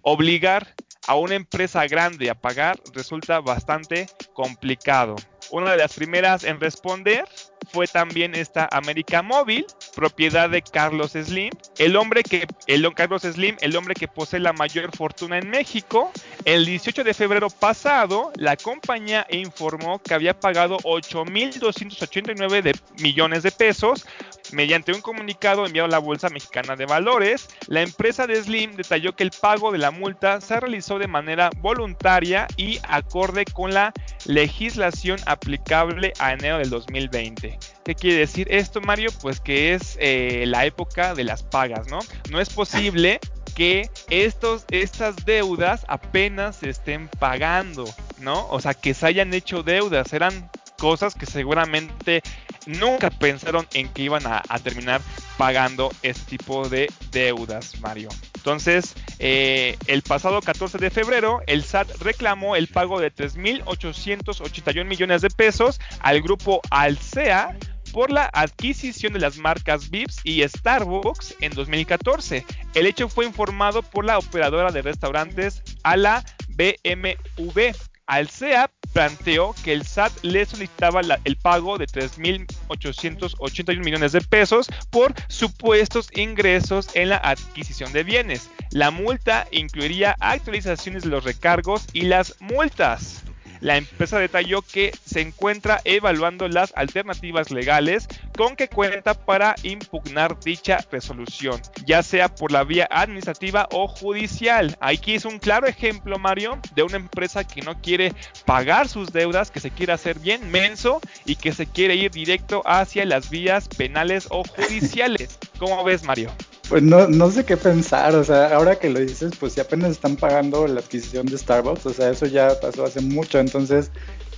obligar 0.03 0.75
a 1.07 1.15
una 1.15 1.35
empresa 1.35 1.87
grande 1.87 2.31
a 2.31 2.35
pagar 2.35 2.79
resulta 2.93 3.41
bastante 3.41 4.09
complicado. 4.35 5.17
Una 5.51 5.73
de 5.73 5.79
las 5.79 5.95
primeras 5.95 6.45
en 6.45 6.61
responder 6.61 7.25
fue 7.73 7.87
también 7.87 8.35
esta 8.35 8.69
América 8.71 9.23
Móvil, 9.23 9.65
propiedad 9.95 10.51
de 10.51 10.61
Carlos 10.63 11.13
Slim, 11.13 11.51
el 11.79 11.97
hombre 11.97 12.23
que, 12.23 12.47
el 12.67 12.87
Carlos 12.95 13.23
Slim, 13.23 13.57
el 13.61 13.75
hombre 13.77 13.95
que 13.95 14.09
posee 14.09 14.41
la 14.41 14.53
mayor 14.53 14.95
fortuna 14.97 15.39
en 15.39 15.49
México. 15.51 16.11
El 16.45 16.67
18 16.67 17.05
de 17.05 17.15
febrero 17.15 17.49
pasado, 17.51 18.33
la 18.37 18.57
compañía 18.57 19.27
informó 19.31 20.01
que 20.01 20.15
había 20.15 20.39
pagado 20.39 20.79
8.289 20.79 22.81
millones 22.99 23.43
de 23.43 23.53
pesos 23.53 24.07
Mediante 24.53 24.93
un 24.93 25.01
comunicado 25.01 25.67
enviado 25.67 25.87
a 25.87 25.91
la 25.91 25.99
Bolsa 25.99 26.31
Mexicana 26.31 26.75
de 26.75 26.87
Valores, 26.87 27.49
la 27.67 27.83
empresa 27.83 28.27
de 28.27 28.43
Slim 28.43 28.77
detalló 28.77 29.15
que 29.15 29.23
el 29.23 29.31
pago 29.31 29.73
de 29.73 29.79
la 29.79 29.91
multa 29.91 30.41
se 30.41 30.59
realizó 30.59 30.99
de 30.99 31.07
manera 31.07 31.51
voluntaria 31.59 32.47
y 32.57 32.79
acorde 32.89 33.45
con 33.45 33.75
la 33.75 33.93
legislación 34.25 35.19
aplicable 35.27 36.13
a 36.19 36.33
enero 36.33 36.59
del 36.59 36.71
2020. 36.71 37.48
¿Qué 37.89 37.95
quiere 37.95 38.19
decir 38.19 38.49
esto, 38.51 38.83
Mario? 38.83 39.09
Pues 39.23 39.41
que 39.41 39.73
es 39.73 39.97
eh, 39.99 40.45
la 40.47 40.67
época 40.67 41.15
de 41.15 41.25
las 41.25 41.43
pagas, 41.43 41.89
¿no? 41.89 42.01
No 42.29 42.39
es 42.39 42.51
posible 42.51 43.19
que 43.55 43.89
estos, 44.11 44.67
estas 44.71 45.25
deudas 45.25 45.87
apenas 45.89 46.57
se 46.57 46.69
estén 46.69 47.09
pagando, 47.09 47.87
¿no? 48.21 48.47
O 48.51 48.61
sea, 48.61 48.75
que 48.75 48.93
se 48.93 49.07
hayan 49.07 49.33
hecho 49.33 49.63
deudas, 49.63 50.13
eran 50.13 50.51
cosas 50.77 51.15
que 51.15 51.25
seguramente 51.25 52.23
nunca 52.67 53.09
pensaron 53.09 53.67
en 53.73 53.89
que 53.89 54.03
iban 54.03 54.27
a, 54.27 54.43
terminar 54.63 55.01
pagando 55.39 55.91
este 56.03 56.37
tipo 56.37 56.69
de 56.69 56.93
deudas, 57.11 57.81
Mario. 57.81 58.11
Entonces, 58.35 58.95
eh, 59.19 59.79
el 59.87 60.03
pasado 60.03 60.43
14 60.43 60.77
de 60.77 60.91
febrero, 60.91 61.41
el 61.47 61.65
SAT 61.65 61.89
reclamó 62.03 62.55
el 62.55 62.69
pago 62.69 63.01
de 63.01 63.11
3.881 63.11 64.85
millones 64.85 65.23
de 65.23 65.31
pesos 65.31 65.81
al 66.01 66.21
grupo 66.21 66.61
Alsea 66.71 67.57
por 67.99 68.13
la 68.13 68.31
adquisición 68.33 69.13
de 69.13 69.19
las 69.19 69.39
marcas 69.39 69.91
Vips 69.91 70.21
y 70.23 70.47
Starbucks 70.47 71.35
en 71.41 71.51
2014. 71.51 72.47
El 72.77 72.87
hecho 72.87 73.09
fue 73.09 73.27
informado 73.27 73.83
por 73.83 74.05
la 74.05 74.19
operadora 74.19 74.71
de 74.71 74.83
restaurantes 74.83 75.65
a 75.83 75.97
la 75.97 76.25
BMW. 76.51 77.73
Alsea 78.07 78.71
planteó 78.93 79.53
que 79.65 79.73
el 79.73 79.85
SAT 79.85 80.13
le 80.23 80.47
solicitaba 80.47 81.01
el 81.25 81.37
pago 81.39 81.77
de 81.77 81.89
3.881 81.89 83.85
millones 83.85 84.13
de 84.13 84.21
pesos 84.21 84.69
por 84.91 85.13
supuestos 85.27 86.09
ingresos 86.15 86.91
en 86.95 87.09
la 87.09 87.17
adquisición 87.17 87.93
de 87.93 88.05
bienes. 88.05 88.49
La 88.71 88.93
multa 88.93 89.49
incluiría 89.51 90.15
actualizaciones 90.21 91.03
de 91.03 91.09
los 91.09 91.25
recargos 91.25 91.89
y 91.93 92.03
las 92.03 92.37
multas. 92.39 93.25
La 93.61 93.77
empresa 93.77 94.19
detalló 94.19 94.63
que 94.63 94.93
se 95.05 95.21
encuentra 95.21 95.81
evaluando 95.85 96.49
las 96.49 96.73
alternativas 96.77 97.51
legales 97.51 98.09
con 98.37 98.57
que 98.57 98.69
cuenta 98.69 99.15
para 99.15 99.55
impugnar 99.63 100.39
dicha 100.41 100.79
resolución, 100.91 101.61
ya 101.85 102.03
sea 102.03 102.29
por 102.29 102.53
la 102.53 102.65
vía 102.65 102.89
administrativa 102.91 103.69
o 103.73 103.89
judicial. 103.89 104.77
Aquí 104.81 105.15
es 105.15 105.25
un 105.25 105.39
claro 105.39 105.67
ejemplo, 105.67 106.19
Mario, 106.19 106.59
de 106.75 106.83
una 106.83 106.97
empresa 106.97 107.45
que 107.45 107.63
no 107.63 107.81
quiere 107.81 108.15
pagar 108.45 108.89
sus 108.89 109.13
deudas, 109.13 109.51
que 109.51 109.61
se 109.61 109.71
quiere 109.71 109.93
hacer 109.93 110.19
bien 110.19 110.51
menso 110.51 111.01
y 111.25 111.37
que 111.37 111.53
se 111.53 111.67
quiere 111.67 111.97
ir 111.97 112.11
directo 112.11 112.63
hacia 112.65 113.05
las 113.05 113.31
vías 113.31 113.69
penales 113.69 114.29
o 114.31 114.45
judiciales. 114.45 115.39
¿Cómo 115.59 115.83
ves, 115.85 116.05
Mario? 116.05 116.31
Pues 116.69 116.83
no, 116.83 117.09
no 117.09 117.31
sé 117.31 117.45
qué 117.45 117.57
pensar, 117.57 118.15
o 118.15 118.23
sea, 118.23 118.55
ahora 118.55 118.79
que 118.79 118.91
lo 118.91 119.01
dices, 119.01 119.33
pues 119.41 119.55
si 119.55 119.61
apenas 119.61 119.91
están 119.93 120.17
pagando 120.17 120.67
la 120.67 120.81
adquisición 120.81 121.25
de 121.25 121.39
Starbucks, 121.39 121.87
o 121.87 121.95
sea, 121.95 122.11
eso 122.11 122.27
ya 122.27 122.61
pasó 122.61 122.85
hace 122.85 123.01
mucho, 123.01 123.39
entonces 123.39 123.91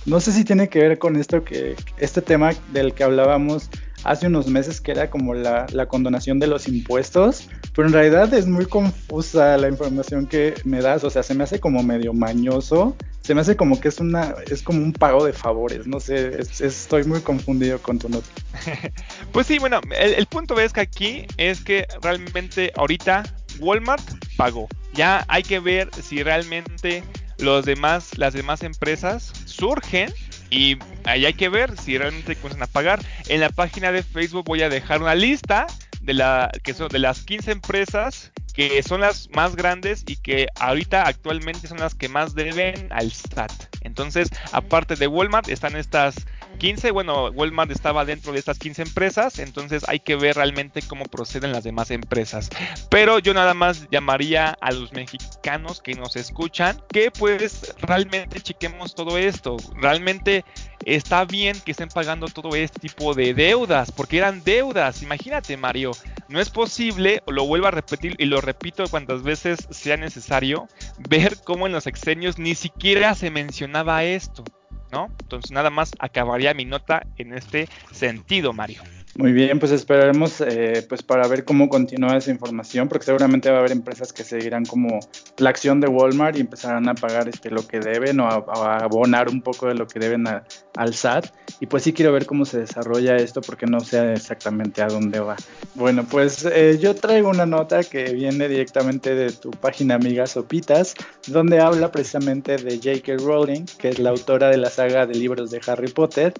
no 0.05 0.21
sé 0.21 0.31
si 0.31 0.45
tiene 0.45 0.69
que 0.69 0.79
ver 0.79 0.97
con 0.97 1.17
esto 1.17 1.43
que, 1.43 1.75
este 1.97 2.21
tema 2.21 2.51
del 2.71 2.93
que 2.93 3.03
hablábamos 3.03 3.69
hace 4.05 4.27
unos 4.27 4.47
meses, 4.47 4.79
que 4.79 4.91
era 4.91 5.09
como 5.09 5.33
la, 5.33 5.65
la 5.73 5.87
condonación 5.87 6.39
de 6.39 6.47
los 6.47 6.69
impuestos, 6.69 7.49
pero 7.75 7.89
en 7.89 7.93
realidad 7.93 8.33
es 8.33 8.47
muy 8.47 8.65
confusa 8.65 9.57
la 9.57 9.67
información 9.67 10.25
que 10.25 10.53
me 10.63 10.81
das, 10.81 11.03
o 11.03 11.09
sea, 11.09 11.23
se 11.23 11.33
me 11.33 11.43
hace 11.43 11.59
como 11.59 11.83
medio 11.83 12.13
mañoso 12.13 12.95
se 13.31 13.35
me 13.35 13.39
hace 13.39 13.55
como 13.55 13.79
que 13.79 13.87
es 13.87 14.01
una 14.01 14.35
es 14.49 14.61
como 14.61 14.81
un 14.81 14.91
pago 14.91 15.25
de 15.25 15.31
favores, 15.31 15.87
no 15.87 16.01
sé, 16.01 16.37
estoy 16.59 17.05
muy 17.05 17.21
confundido 17.21 17.81
con 17.81 17.97
tu 17.97 18.09
nota. 18.09 18.27
pues 19.31 19.47
sí, 19.47 19.57
bueno, 19.57 19.79
el, 19.97 20.25
punto 20.25 20.59
es 20.59 20.73
que 20.73 20.81
aquí 20.81 21.25
es 21.37 21.63
que 21.63 21.87
realmente 22.01 22.73
ahorita 22.75 23.23
Walmart 23.59 24.03
pagó. 24.35 24.67
Ya 24.93 25.23
hay 25.29 25.43
que 25.43 25.61
ver 25.61 25.89
si 26.03 26.23
realmente 26.23 27.05
los 27.39 27.63
demás, 27.63 28.17
las 28.17 28.33
demás 28.33 28.63
empresas 28.63 29.31
surgen 29.45 30.13
y 30.49 30.77
ahí 31.05 31.25
hay 31.25 31.33
que 31.33 31.47
ver 31.47 31.79
si 31.79 31.97
realmente 31.97 32.35
comienzan 32.35 32.63
a 32.63 32.67
pagar. 32.67 32.99
En 33.29 33.39
la 33.39 33.49
página 33.49 33.93
de 33.93 34.03
Facebook 34.03 34.43
voy 34.45 34.61
a 34.61 34.67
dejar 34.67 35.01
una 35.01 35.15
lista 35.15 35.67
de 36.01 36.15
la 36.15 36.51
que 36.63 36.73
son 36.73 36.89
de 36.89 36.99
las 36.99 37.21
15 37.21 37.49
empresas 37.49 38.33
que 38.53 38.81
son 38.83 39.01
las 39.01 39.29
más 39.35 39.55
grandes 39.55 40.03
y 40.07 40.15
que 40.17 40.47
ahorita 40.59 41.03
actualmente 41.03 41.67
son 41.67 41.79
las 41.79 41.95
que 41.95 42.09
más 42.09 42.35
deben 42.35 42.87
al 42.91 43.11
SAT. 43.11 43.51
Entonces, 43.81 44.29
aparte 44.51 44.95
de 44.95 45.07
Walmart, 45.07 45.49
están 45.49 45.75
estas 45.75 46.15
15, 46.59 46.91
bueno, 46.91 47.29
Walmart 47.29 47.71
estaba 47.71 48.05
dentro 48.05 48.33
de 48.33 48.39
estas 48.39 48.59
15 48.59 48.83
empresas, 48.83 49.39
entonces 49.39 49.83
hay 49.87 49.99
que 49.99 50.15
ver 50.15 50.35
realmente 50.35 50.81
cómo 50.81 51.05
proceden 51.05 51.51
las 51.51 51.63
demás 51.63 51.91
empresas. 51.91 52.49
Pero 52.89 53.19
yo 53.19 53.33
nada 53.33 53.53
más 53.53 53.87
llamaría 53.89 54.57
a 54.61 54.71
los 54.71 54.91
mexicanos 54.93 55.81
que 55.81 55.95
nos 55.95 56.15
escuchan 56.15 56.81
que 56.91 57.11
pues 57.11 57.73
realmente 57.81 58.41
chequemos 58.41 58.95
todo 58.95 59.17
esto. 59.17 59.57
Realmente 59.75 60.45
está 60.85 61.25
bien 61.25 61.59
que 61.59 61.71
estén 61.71 61.89
pagando 61.89 62.27
todo 62.27 62.55
este 62.55 62.79
tipo 62.79 63.13
de 63.13 63.33
deudas, 63.33 63.91
porque 63.91 64.17
eran 64.17 64.43
deudas. 64.43 65.01
Imagínate, 65.01 65.57
Mario, 65.57 65.91
no 66.27 66.39
es 66.39 66.49
posible, 66.49 67.21
lo 67.27 67.45
vuelvo 67.45 67.67
a 67.67 67.71
repetir 67.71 68.15
y 68.17 68.25
lo 68.25 68.41
repito 68.41 68.83
cuantas 68.89 69.23
veces 69.23 69.67
sea 69.69 69.97
necesario, 69.97 70.67
ver 71.09 71.37
cómo 71.43 71.67
en 71.67 71.73
los 71.73 71.87
exenios 71.87 72.37
ni 72.39 72.55
siquiera 72.55 73.15
se 73.15 73.29
mencionaba 73.29 74.03
esto, 74.03 74.43
¿no? 74.91 75.07
Entonces 75.21 75.51
nada 75.51 75.69
más 75.69 75.91
acabaría 75.99 76.53
mi 76.53 76.65
nota 76.65 77.05
en 77.17 77.33
este 77.33 77.67
sentido, 77.91 78.53
Mario. 78.53 78.81
Muy 79.15 79.33
bien, 79.33 79.59
pues 79.59 79.73
esperaremos 79.73 80.39
eh, 80.39 80.85
pues 80.87 81.03
para 81.03 81.27
ver 81.27 81.43
cómo 81.43 81.67
continúa 81.67 82.15
esa 82.15 82.31
información, 82.31 82.87
porque 82.87 83.05
seguramente 83.05 83.49
va 83.49 83.57
a 83.57 83.59
haber 83.59 83.73
empresas 83.73 84.13
que 84.13 84.23
seguirán 84.23 84.65
como 84.65 85.01
la 85.37 85.49
acción 85.49 85.81
de 85.81 85.87
Walmart 85.87 86.37
y 86.37 86.41
empezarán 86.41 86.87
a 86.87 86.95
pagar 86.95 87.27
este 87.27 87.51
lo 87.51 87.67
que 87.67 87.81
deben 87.81 88.21
o 88.21 88.27
a, 88.29 88.77
abonar 88.77 89.27
un 89.27 89.41
poco 89.41 89.67
de 89.67 89.75
lo 89.75 89.85
que 89.85 89.99
deben 89.99 90.25
al 90.27 90.93
SAT. 90.93 91.27
Y 91.59 91.65
pues 91.65 91.83
sí 91.83 91.91
quiero 91.91 92.13
ver 92.13 92.25
cómo 92.25 92.45
se 92.45 92.59
desarrolla 92.59 93.17
esto 93.17 93.41
porque 93.41 93.65
no 93.65 93.81
sé 93.81 94.13
exactamente 94.13 94.81
a 94.81 94.87
dónde 94.87 95.19
va. 95.19 95.35
Bueno, 95.75 96.05
pues 96.09 96.45
eh, 96.45 96.79
yo 96.81 96.95
traigo 96.95 97.29
una 97.29 97.45
nota 97.45 97.83
que 97.83 98.13
viene 98.13 98.47
directamente 98.47 99.13
de 99.13 99.31
tu 99.33 99.51
página 99.51 99.95
amiga 99.95 100.25
Sopitas, 100.25 100.95
donde 101.27 101.59
habla 101.59 101.91
precisamente 101.91 102.55
de 102.55 102.77
J.K. 102.77 103.17
Rowling, 103.23 103.65
que 103.77 103.89
es 103.89 103.99
la 103.99 104.11
autora 104.11 104.49
de 104.49 104.57
la 104.57 104.69
saga 104.69 105.05
de 105.05 105.15
libros 105.15 105.51
de 105.51 105.59
Harry 105.67 105.91
Potter, 105.91 106.33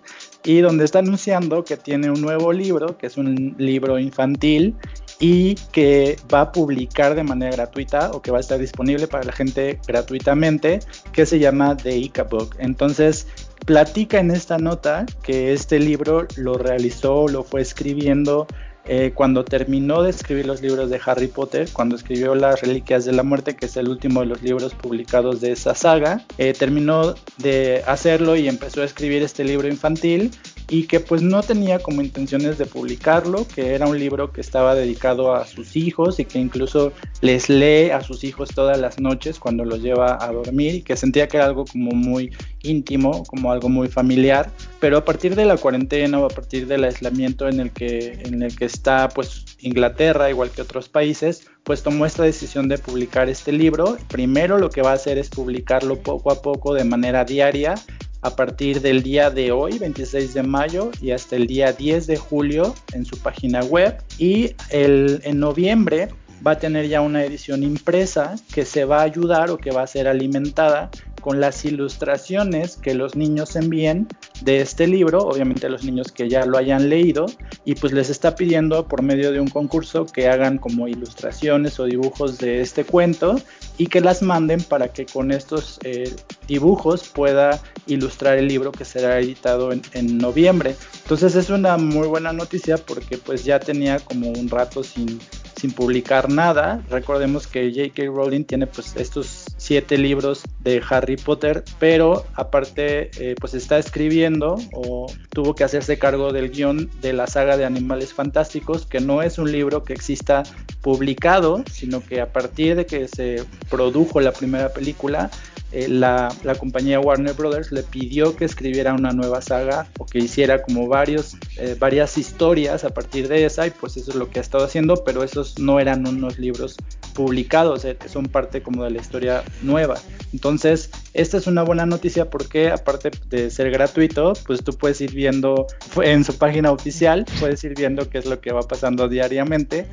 y 0.44 0.62
donde 0.62 0.86
está 0.86 1.00
anunciando 1.00 1.63
que 1.66 1.78
tiene 1.78 2.10
un 2.10 2.22
nuevo 2.22 2.51
libro, 2.51 2.61
que 3.00 3.08
es 3.08 3.18
un 3.18 3.56
libro 3.58 4.00
infantil 4.00 4.75
y 5.20 5.56
que 5.72 6.18
va 6.34 6.41
a 6.41 6.51
publicar 6.51 7.15
de 7.15 7.24
manera 7.24 7.56
gratuita 7.56 8.12
o 8.12 8.22
que 8.22 8.32
va 8.32 8.38
a 8.38 8.41
estar 8.41 8.60
disponible 8.60 9.08
para 9.08 9.24
la 9.24 9.32
gente 9.32 9.80
gratuitamente, 9.88 10.80
que 11.12 11.25
se 11.25 11.39
llama 11.39 11.77
The 11.77 11.96
Ica 11.96 12.24
Book. 12.24 12.56
Entonces, 12.60 13.27
platica 13.65 14.20
en 14.20 14.32
esta 14.32 14.58
nota 14.58 15.06
que 15.24 15.53
este 15.53 15.80
libro 15.80 16.27
lo 16.36 16.56
realizó, 16.56 17.27
lo 17.27 17.44
fue 17.44 17.62
escribiendo 17.62 18.48
eh, 18.86 19.12
cuando 19.13 19.46
terminó 19.46 20.01
de 20.01 20.10
escribir 20.10 20.48
los 20.48 20.62
libros 20.62 20.89
de 20.89 21.00
Harry 21.06 21.27
Potter, 21.27 21.70
cuando 21.72 21.96
escribió 21.96 22.34
Las 22.34 22.62
Reliquias 22.62 23.06
de 23.06 23.12
la 23.12 23.22
Muerte, 23.22 23.56
que 23.56 23.68
es 23.68 23.77
el 23.77 23.88
último 23.88 24.22
de 24.22 24.25
los 24.25 24.41
libros 24.41 24.74
publicados 24.74 25.39
de 25.39 25.51
esa 25.51 25.75
saga, 25.75 26.25
eh, 26.39 26.53
terminó 26.58 27.13
de 27.38 27.84
hacerlo 27.86 28.36
y 28.36 28.48
empezó 28.48 28.82
a 28.82 28.86
escribir 28.86 29.22
este 29.22 29.44
libro 29.44 29.68
infantil 29.68 30.32
y 30.72 30.84
que 30.88 31.01
pues 31.01 31.22
no 31.22 31.44
tenía 31.44 31.80
como 31.80 32.01
intenciones 32.01 32.58
de 32.58 32.66
publicarlo, 32.66 33.46
que 33.46 33.75
era 33.75 33.88
un 33.88 34.00
libro 34.00 34.32
que 34.32 34.40
estaba 34.40 34.74
dedicado 34.74 35.36
a 35.36 35.46
sus 35.46 35.75
hijos 35.75 36.18
y 36.22 36.24
que 36.24 36.40
incluso 36.40 36.94
les 37.20 37.50
lee 37.50 37.90
a 37.90 38.00
sus 38.00 38.24
hijos 38.24 38.51
todas 38.56 38.80
las 38.80 38.98
noches 38.98 39.38
cuando 39.38 39.66
los 39.66 39.82
lleva 39.82 40.18
a 40.24 40.32
dormir 40.32 40.75
y 40.75 40.82
que 40.82 40.96
sentía 40.96 41.28
que 41.28 41.36
era 41.36 41.48
algo 41.48 41.66
como 41.66 41.92
muy 41.92 42.32
íntimo, 42.63 43.24
como 43.25 43.51
algo 43.51 43.68
muy 43.68 43.90
familiar, 43.90 44.50
pero 44.80 44.96
a 44.96 45.04
partir 45.04 45.36
de 45.36 45.44
la 45.44 45.58
cuarentena 45.58 46.20
o 46.20 46.25
a 46.25 46.30
partir 46.30 46.66
del 46.68 46.86
aislamiento 46.86 47.50
en 47.50 47.60
el 47.60 47.72
que, 47.72 48.22
en 48.24 48.42
el 48.42 48.56
que 48.56 48.63
está 48.63 49.10
pues 49.10 49.58
Inglaterra, 49.60 50.30
igual 50.30 50.51
que 50.51 50.62
otros 50.62 50.88
países, 50.88 51.50
pues 51.63 51.84
tomó 51.84 52.06
esta 52.06 52.24
decisión 52.24 52.70
de 52.70 52.78
publicar 52.78 53.28
este 53.28 53.51
libro. 53.51 53.98
Primero 54.08 54.58
lo 54.58 54.70
que 54.70 54.82
va 54.82 54.92
a 54.92 54.96
hacer 54.96 55.18
es 55.18 55.30
publicarlo 55.30 55.98
poco 55.98 56.32
a 56.32 56.42
poco 56.42 56.74
de 56.74 56.86
manera 56.86 57.25
diaria 57.25 57.75
a 58.22 58.36
partir 58.36 58.82
del 58.82 59.01
día 59.04 59.30
de 59.30 59.51
hoy, 59.51 59.80
26 59.80 60.34
de 60.34 60.44
mayo, 60.44 60.92
y 61.01 61.12
hasta 61.12 61.36
el 61.36 61.48
día 61.48 61.74
10 61.74 62.08
de 62.08 62.18
julio 62.18 62.75
en 62.94 63.06
su 63.06 63.18
página 63.18 63.62
web. 63.62 63.98
Y 64.18 64.56
el, 64.70 65.22
en 65.24 65.40
noviembre 65.40 66.10
va 66.46 66.51
a 66.51 66.60
tener 66.60 66.88
ya 66.88 67.01
una 67.01 67.24
edición 67.24 67.63
impresa 67.63 68.36
que 68.54 68.66
se 68.66 68.86
va 68.86 69.00
a 69.00 69.04
ayudar 69.04 69.50
o 69.51 69.58
que 69.58 69.72
va 69.72 69.84
a 69.84 69.88
ser 69.88 70.08
alimentada 70.08 70.90
con 71.22 71.40
las 71.40 71.63
ilustraciones 71.63 72.78
que 72.78 72.94
los 72.94 73.16
niños 73.16 73.56
envíen 73.56 74.08
de 74.42 74.62
este 74.62 74.88
libro, 74.88 75.20
obviamente 75.20 75.70
los 75.70 75.84
niños 75.84 76.12
que 76.12 76.28
ya 76.28 76.46
lo 76.46 76.58
hayan 76.58 76.90
leído, 76.90 77.28
y 77.63 77.75
pues 77.75 77.94
les 77.94 78.10
está 78.10 78.36
pidiendo 78.36 78.88
por 78.88 79.01
medio 79.01 79.32
de 79.32 79.40
un 79.40 79.48
concurso 79.48 80.06
que 80.06 80.28
hagan 80.28 80.58
como 80.58 80.88
ilustraciones 80.88 81.80
o 81.80 81.86
dibujos 81.86 82.38
de 82.40 82.62
este 82.62 82.84
cuento 82.84 83.40
y 83.78 83.88
que 83.88 84.01
las 84.01 84.22
manden 84.22 84.62
para 84.62 84.90
que 84.90 85.06
con 85.06 85.32
estos 85.32 85.80
eh, 85.84 86.13
dibujos 86.48 87.08
pueda 87.08 87.62
ilustrar 87.88 88.38
el 88.38 88.48
libro 88.48 88.72
que 88.72 88.86
será 88.86 89.20
editado 89.20 89.72
en, 89.72 89.82
en, 89.94 90.18
noviembre. 90.18 90.75
Entonces 91.04 91.36
es 91.36 91.50
una 91.50 91.78
muy 91.78 92.08
buena 92.08 92.34
noticia 92.34 92.78
porque 92.78 93.18
pues 93.18 93.44
ya 93.44 93.60
tenía 93.60 94.00
como 94.00 94.30
un 94.30 94.50
rato 94.50 94.84
sin, 94.84 95.20
sin 95.62 95.72
publicar 95.72 96.30
nada. 96.30 96.84
Recordemos 96.90 97.48
que 97.48 97.72
J.K. 97.72 98.12
Rowling 98.12 98.46
tiene 98.46 98.68
pues 98.68 98.96
estos 98.96 99.46
siete 99.62 99.96
libros 99.96 100.41
de 100.62 100.82
Harry 100.89 101.18
Potter, 101.18 101.63
pero 101.77 102.25
aparte 102.34 103.12
eh, 103.20 103.36
pues 103.39 103.53
está 103.53 103.77
escribiendo 103.77 104.58
o 104.74 105.06
tuvo 105.30 105.53
que 105.53 105.63
hacerse 105.63 106.00
cargo 106.00 106.34
del 106.34 106.50
guion 106.50 106.89
de 107.00 107.13
la 107.13 107.27
saga 107.27 107.58
de 107.58 107.65
Animales 107.65 108.12
Fantásticos, 108.12 108.88
que 108.88 109.00
no 109.00 109.22
es 109.22 109.38
un 109.38 109.51
libro 109.51 109.84
que 109.84 109.94
exista 109.94 110.41
publicado, 110.82 111.63
sino 111.72 112.03
que 112.03 112.22
a 112.22 112.34
partir 112.34 112.75
de 112.75 112.88
que 112.88 113.08
se 113.08 113.44
produjo 113.70 114.20
la 114.20 114.32
primera 114.32 114.70
película, 114.70 115.30
eh, 115.74 115.88
la, 115.88 116.36
compañía 116.60 117.00
Warner 117.00 117.34
Brothers 117.34 117.72
le 117.72 117.84
pidió 117.84 118.36
que 118.36 118.44
escribiera 118.44 118.94
una 118.94 119.12
nueva 119.12 119.41
saga 119.41 119.88
o 120.00 120.06
que 120.06 120.18
hiciera 120.20 120.63
como 120.63 120.88
varios, 120.88 121.38
eh, 121.58 121.77
varias 121.80 122.18
historias 122.18 122.84
a 122.84 122.89
partir 122.89 123.30
de 123.30 123.46
esa 123.46 123.68
y 123.68 123.70
pues 123.70 123.96
eso 123.96 124.12
es 124.12 124.18
lo 124.18 124.30
que 124.30 124.39
ha 124.39 124.41
estado 124.41 124.65
haciendo, 124.65 125.03
pero 125.06 125.24
esos 125.24 125.60
no 125.60 125.80
eran 125.80 126.06
unos 126.06 126.39
libros 126.39 126.75
publicados, 127.13 127.86
son 128.08 128.25
parte 128.25 128.62
como 128.62 128.84
de 128.84 128.91
la 128.91 129.00
historia 129.00 129.44
nueva. 129.62 130.00
Entonces, 130.34 130.89
esta 131.13 131.38
es 131.38 131.48
una 131.48 131.63
buena 131.63 131.86
noticia 131.86 132.29
porque 132.29 132.72
aparte 132.72 133.12
de 133.29 133.50
ser 133.50 133.70
gratuito, 133.70 134.34
pues 134.46 134.63
tú 134.63 134.74
puedes 134.74 135.01
ir 135.01 135.13
viendo 135.13 135.67
en 136.01 136.24
su 136.24 136.38
página 136.38 136.72
oficial, 136.72 137.25
puedes 137.39 137.63
ir 137.63 137.75
viendo 137.75 138.10
qué 138.10 138.20
es 138.20 138.25
lo 138.25 138.39
que 138.39 138.51
va 138.51 138.62
pasando 138.62 139.10
diariamente 139.10 139.88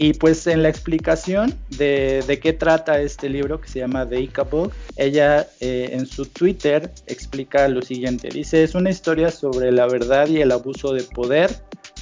y 0.00 0.12
pues 0.12 0.46
en 0.46 0.62
la 0.62 0.68
explicación 0.68 1.58
de, 1.70 2.22
de, 2.24 2.38
qué 2.38 2.52
trata 2.52 3.00
este 3.00 3.28
libro 3.28 3.60
que 3.60 3.68
se 3.68 3.80
llama 3.80 4.08
The 4.08 4.20
Ica 4.20 4.44
Book, 4.44 4.72
ella 4.96 5.48
eh, 5.58 5.90
en 5.90 6.06
su 6.06 6.24
Twitter 6.24 6.92
explica 7.08 7.66
lo 7.66 7.82
siguiente. 7.82 8.28
Dice, 8.28 8.62
es 8.62 8.76
una 8.76 8.90
historia 8.90 9.32
sobre 9.32 9.72
la 9.72 9.88
verdad 9.88 10.28
y 10.28 10.40
el 10.40 10.52
abuso 10.52 10.92
de 10.92 11.02
poder. 11.02 11.50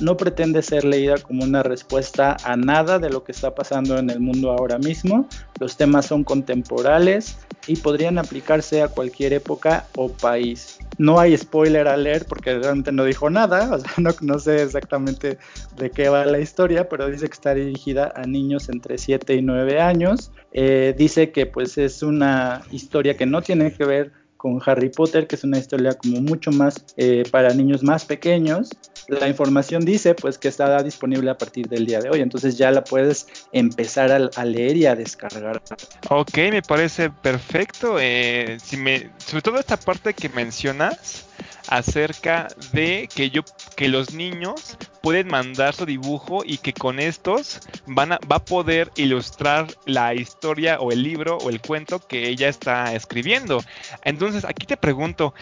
No 0.01 0.17
pretende 0.17 0.63
ser 0.63 0.85
leída 0.85 1.17
como 1.19 1.45
una 1.45 1.63
respuesta 1.63 2.37
a 2.45 2.57
nada 2.57 2.99
de 2.99 3.11
lo 3.11 3.25
que 3.25 3.33
está 3.33 3.55
pasando 3.55 3.99
en 3.99 4.11
el 4.11 4.21
mundo 4.21 4.51
ahora 4.51 4.79
mismo. 4.79 5.29
Los 5.59 5.77
temas 5.77 6.07
son 6.07 6.25
contemporáneos 6.25 7.37
y 7.67 7.77
podrían 7.77 8.19
aplicarse 8.19 8.83
a 8.83 8.89
cualquier 8.89 9.33
época 9.33 9.87
o 9.97 10.09
país. 10.09 10.79
No 10.99 11.19
hay 11.19 11.37
spoiler 11.37 11.89
alert 11.89 12.29
porque 12.29 12.59
realmente 12.59 12.93
no 12.93 13.05
dijo 13.05 13.29
nada, 13.31 13.75
o 13.75 13.79
sea, 13.79 13.91
no, 13.99 14.11
no 14.21 14.39
sé 14.39 14.63
exactamente 14.63 15.39
de 15.77 15.91
qué 15.91 16.09
va 16.09 16.25
la 16.27 16.39
historia, 16.39 16.89
pero 16.89 17.11
dice 17.11 17.27
que 17.27 17.35
está 17.35 17.55
dirigida 17.55 18.13
a 18.15 18.23
niños 18.23 18.69
entre 18.69 18.99
7 18.99 19.35
y 19.35 19.43
9 19.43 19.81
años. 19.81 20.31
Eh, 20.53 20.95
dice 20.97 21.31
que 21.31 21.47
pues 21.47 21.77
es 21.79 22.03
una 22.03 22.63
historia 22.71 23.17
que 23.17 23.27
no 23.27 23.43
tiene 23.43 23.73
que 23.73 23.85
ver 23.85 24.13
con 24.37 24.61
Harry 24.65 24.91
Potter, 24.91 25.27
que 25.27 25.37
es 25.37 25.45
una 25.45 25.59
historia 25.59 25.95
como 25.95 26.21
mucho 26.21 26.53
más 26.53 26.85
eh, 26.97 27.25
para 27.31 27.53
niños 27.55 27.83
más 27.83 28.05
pequeños. 28.05 28.71
La 29.09 29.29
información 29.29 29.85
dice 29.85 30.15
pues 30.15 30.39
que 30.39 30.49
está 30.49 30.83
disponible 30.83 31.31
a 31.31 31.39
partir 31.39 31.69
del 31.69 31.87
día 31.87 32.01
de 32.01 32.11
hoy, 32.11 32.21
entonces 32.21 32.59
ya 32.59 32.71
la 32.71 32.83
puedes 32.83 33.27
empezar 33.53 34.11
a, 34.11 34.45
leer 34.45 34.77
y 34.77 34.87
a 34.87 34.97
descargar. 34.97 35.63
Ok, 36.11 36.37
me 36.51 36.63
parece 36.63 37.11
perfecto. 37.11 37.99
Eh, 38.01 38.59
si 38.63 38.77
me, 38.77 39.11
sobre 39.19 39.43
todo 39.43 39.59
esta 39.59 39.77
parte 39.77 40.13
que 40.13 40.29
mencionas 40.29 41.27
acerca 41.69 42.49
de 42.73 43.09
que 43.13 43.31
yo 43.31 43.43
que 43.77 43.89
los 43.89 44.13
niños 44.13 44.77
pueden 45.03 45.29
mandar 45.29 45.75
su 45.75 45.87
dibujo 45.87 46.43
y 46.45 46.59
que 46.59 46.73
con 46.73 46.99
estos 46.99 47.61
van 47.87 48.13
a, 48.13 48.19
va 48.31 48.37
a 48.37 48.45
poder 48.45 48.91
ilustrar 48.97 49.67
la 49.85 50.15
historia 50.15 50.81
o 50.81 50.91
el 50.91 51.03
libro 51.03 51.39
o 51.39 51.51
el 51.51 51.61
cuento 51.61 52.01
que 52.01 52.29
ella 52.29 52.49
está 52.49 52.93
escribiendo. 52.95 53.63
Entonces, 54.03 54.45
aquí 54.45 54.67
te 54.67 54.77
pregunto, 54.77 55.33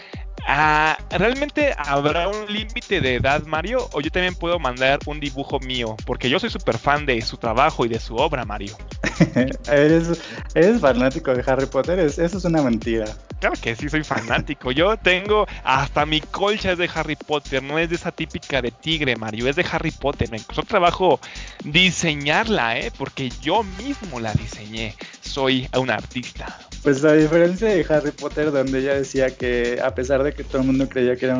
Ah, 0.47 0.97
¿Realmente 1.09 1.73
habrá 1.77 2.27
un 2.27 2.45
límite 2.51 3.01
de 3.01 3.15
edad, 3.15 3.43
Mario? 3.45 3.89
¿O 3.93 4.01
yo 4.01 4.11
también 4.11 4.35
puedo 4.35 4.59
mandar 4.59 4.99
un 5.07 5.19
dibujo 5.19 5.59
mío? 5.59 5.95
Porque 6.05 6.29
yo 6.29 6.39
soy 6.39 6.51
súper 6.51 6.77
fan 6.77 7.05
de 7.05 7.19
su 7.21 7.37
trabajo 7.37 7.85
y 7.85 7.89
de 7.89 7.99
su 7.99 8.15
obra, 8.15 8.45
Mario. 8.45 8.77
¿Eres, 9.67 10.21
¿Eres, 10.53 10.81
fanático 10.81 11.33
de 11.33 11.43
Harry 11.47 11.65
Potter? 11.65 11.99
eso 11.99 12.23
es 12.23 12.45
una 12.45 12.61
mentira. 12.61 13.05
Claro 13.45 13.61
que 13.61 13.75
sí, 13.75 13.89
soy 13.89 14.03
fanático. 14.03 14.71
Yo 14.71 14.97
tengo 14.97 15.45
hasta 15.63 16.03
mi 16.07 16.19
colcha 16.19 16.71
es 16.71 16.79
de 16.79 16.89
Harry 16.91 17.15
Potter. 17.15 17.61
No 17.61 17.77
es 17.77 17.87
de 17.87 17.95
esa 17.95 18.11
típica 18.11 18.59
de 18.59 18.71
tigre, 18.71 19.15
Mario. 19.17 19.47
Es 19.47 19.55
de 19.55 19.63
Harry 19.71 19.91
Potter. 19.91 20.31
Me 20.31 20.39
costó 20.39 20.63
trabajo 20.63 21.19
diseñarla, 21.63 22.79
¿eh? 22.79 22.91
Porque 22.97 23.29
yo 23.43 23.61
mismo 23.77 24.19
la 24.19 24.33
diseñé. 24.33 24.95
Soy 25.21 25.69
un 25.77 25.91
artista. 25.91 26.57
Pues 26.81 27.05
a 27.05 27.13
diferencia 27.13 27.67
de 27.67 27.85
Harry 27.87 28.09
Potter, 28.09 28.51
donde 28.51 28.79
ella 28.79 28.95
decía 28.95 29.29
que 29.29 29.79
a 29.79 29.93
pesar 29.93 30.23
de 30.23 30.33
que 30.33 30.43
todo 30.43 30.61
el 30.61 30.67
mundo 30.67 30.89
creía 30.89 31.15
que 31.15 31.27
era 31.27 31.39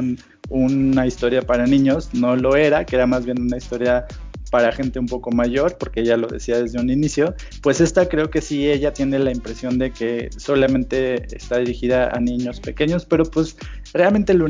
una 0.50 1.08
historia 1.08 1.42
para 1.42 1.66
niños, 1.66 2.10
no 2.14 2.36
lo 2.36 2.56
era, 2.56 2.86
que 2.86 2.98
era 2.98 3.08
más 3.08 3.26
bien 3.26 3.42
una 3.42 3.58
historia 3.58 4.06
para 4.52 4.72
gente 4.72 5.00
un 5.00 5.08
poco 5.08 5.32
mayor, 5.32 5.78
porque 5.78 6.02
ella 6.02 6.18
lo 6.18 6.28
decía 6.28 6.62
desde 6.62 6.80
un 6.80 6.90
inicio, 6.90 7.36
pues 7.62 7.82
esta 7.82 8.08
creo 8.08 8.30
que 8.30 8.42
sí, 8.42 8.70
ella 8.70 8.94
tiene 8.94 9.20
la 9.20 9.32
impresión 9.32 9.78
de 9.78 9.92
que 9.92 10.30
solamente 10.38 11.36
está 11.36 11.58
dirigida 11.58 12.10
a 12.10 12.20
niños 12.20 12.60
pequeños, 12.60 13.06
pero 13.06 13.26
pues 13.26 13.58
realmente 13.94 14.34
el, 14.34 14.42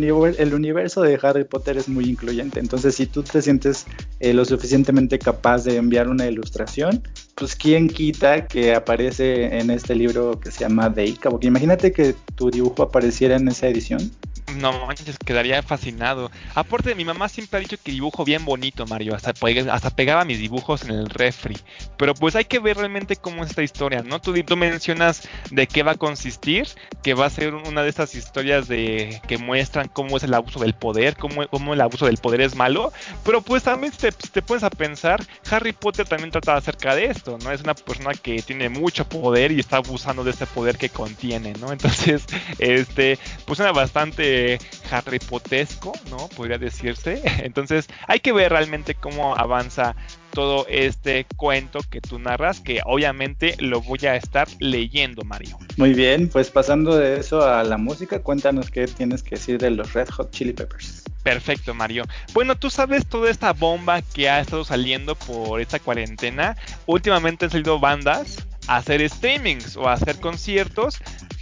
universo 0.54 1.02
de 1.02 1.20
Harry 1.22 1.44
Potter 1.44 1.78
es 1.78 1.88
muy 1.88 2.06
incluyente, 2.06 2.60
entonces 2.60 2.96
si 2.96 3.06
tú 3.06 3.24
te 3.24 3.42
sientes 3.42 3.86
eh, 4.20 4.34
lo 4.34 4.46
suficientemente 4.46 5.20
capaz 5.20 5.64
de 5.64 5.78
enviar 5.78 6.08
una 6.08 6.26
ilustración, 6.28 7.02
pues 7.36 7.56
quién 7.56 7.88
quita 7.88 8.48
que 8.48 8.74
aparece 8.74 9.58
en 9.58 9.70
este 9.70 9.96
libro 9.96 10.40
que 10.40 10.52
se 10.52 10.62
llama 10.62 10.90
Deika, 10.90 11.30
porque 11.30 11.48
imagínate 11.48 11.92
que 11.92 12.16
tu 12.36 12.50
dibujo 12.50 12.84
apareciera 12.84 13.36
en 13.36 13.48
esa 13.48 13.68
edición. 13.68 14.12
No 14.56 14.86
manches, 14.86 15.18
quedaría 15.18 15.62
fascinado. 15.64 16.32
Aparte, 16.54 16.96
mi 16.96 17.06
mamá 17.06 17.30
siempre 17.30 17.58
ha 17.58 17.62
dicho 17.62 17.78
que 17.82 17.92
dibujo 17.92 18.24
bien 18.24 18.46
bonito, 18.46 18.86
Mario. 18.86 19.16
Hasta, 19.16 19.34
hasta 19.72 19.90
pegaba 19.90 20.26
mis 20.26 20.40
dibujos 20.40 20.84
en 20.84 20.92
el 20.92 21.10
refri. 21.10 21.58
Pero 21.98 22.14
pues 22.14 22.36
hay 22.36 22.46
que 22.46 22.60
ver 22.60 22.78
realmente 22.78 23.16
cómo 23.16 23.44
es 23.44 23.50
esta 23.50 23.64
historia, 23.64 24.02
¿no? 24.04 24.20
Tú, 24.20 24.34
tú 24.44 24.58
mencionas 24.58 25.28
de 25.52 25.68
qué 25.68 25.84
va 25.84 25.92
a 25.92 25.96
consistir, 25.96 26.68
que 27.04 27.14
va 27.14 27.26
a 27.26 27.30
ser 27.30 27.54
una 27.54 27.84
de 27.84 27.90
estas 27.90 28.16
historias 28.16 28.68
de 28.68 29.22
que 29.28 29.38
muestran 29.38 29.88
cómo 29.88 30.18
es 30.18 30.24
el 30.24 30.34
abuso 30.34 30.60
del 30.60 30.74
poder, 30.74 31.18
cómo, 31.18 31.48
cómo 31.50 31.74
el 31.74 31.82
abuso 31.82 32.06
del 32.06 32.18
poder 32.18 32.42
es 32.42 32.56
malo. 32.56 32.92
Pero 33.24 33.42
pues 33.42 33.64
también 33.64 33.94
te, 33.94 34.12
te 34.12 34.42
pones 34.42 34.64
a 34.64 34.70
pensar, 34.70 35.26
Harry 35.50 35.74
Potter 35.74 36.08
también 36.08 36.32
trata 36.32 36.56
acerca 36.56 36.96
de 36.96 37.06
esto, 37.06 37.38
¿no? 37.44 37.52
Es 37.52 37.62
una 37.62 37.74
persona 37.74 38.14
que 38.14 38.42
tiene 38.42 38.70
mucho 38.70 39.08
poder 39.08 39.52
y 39.52 39.60
está 39.60 39.78
abusando 39.78 40.24
de 40.24 40.32
ese 40.32 40.46
poder 40.46 40.78
que 40.78 40.90
contiene, 40.90 41.54
¿no? 41.60 41.72
Entonces, 41.72 42.26
este, 42.60 43.20
pues 43.46 43.58
suena 43.58 43.72
bastante 43.72 44.45
Harry 44.92 45.20
Potesco, 45.20 45.94
¿no? 46.10 46.28
Podría 46.30 46.58
decirse. 46.58 47.22
Entonces 47.44 47.88
hay 48.08 48.20
que 48.20 48.34
ver 48.34 48.52
realmente 48.52 48.96
cómo 48.96 49.36
avanza 49.36 49.96
todo 50.36 50.66
este 50.68 51.26
cuento 51.38 51.80
que 51.90 52.02
tú 52.02 52.20
narras, 52.20 52.60
que 52.60 52.82
obviamente 52.86 53.56
lo 53.60 53.82
voy 53.82 54.00
a 54.06 54.16
estar 54.16 54.48
leyendo, 54.60 55.24
Mario. 55.24 55.58
Muy 55.78 55.94
bien, 55.94 56.28
pues 56.28 56.52
pasando 56.52 56.96
de 56.98 57.20
eso 57.20 57.42
a 57.42 57.64
la 57.64 57.78
música, 57.78 58.22
cuéntanos 58.22 58.70
qué 58.70 58.86
tienes 58.86 59.24
que 59.24 59.36
decir 59.36 59.58
de 59.58 59.72
los 59.72 59.94
Red 59.94 60.10
Hot 60.10 60.32
Chili 60.32 60.52
Peppers. 60.52 61.04
Perfecto, 61.24 61.74
Mario. 61.74 62.04
Bueno, 62.34 62.56
tú 62.56 62.70
sabes 62.70 63.08
toda 63.08 63.32
esta 63.32 63.54
bomba 63.54 64.02
que 64.02 64.30
ha 64.30 64.42
estado 64.42 64.64
saliendo 64.64 65.16
por 65.16 65.60
esta 65.60 65.80
cuarentena. 65.80 66.56
Últimamente 66.86 67.46
han 67.46 67.52
salido 67.52 67.80
bandas 67.80 68.46
a 68.68 68.78
hacer 68.78 69.10
streamings 69.10 69.78
o 69.78 69.88
a 69.88 69.94
hacer 69.94 70.20
conciertos 70.20 71.00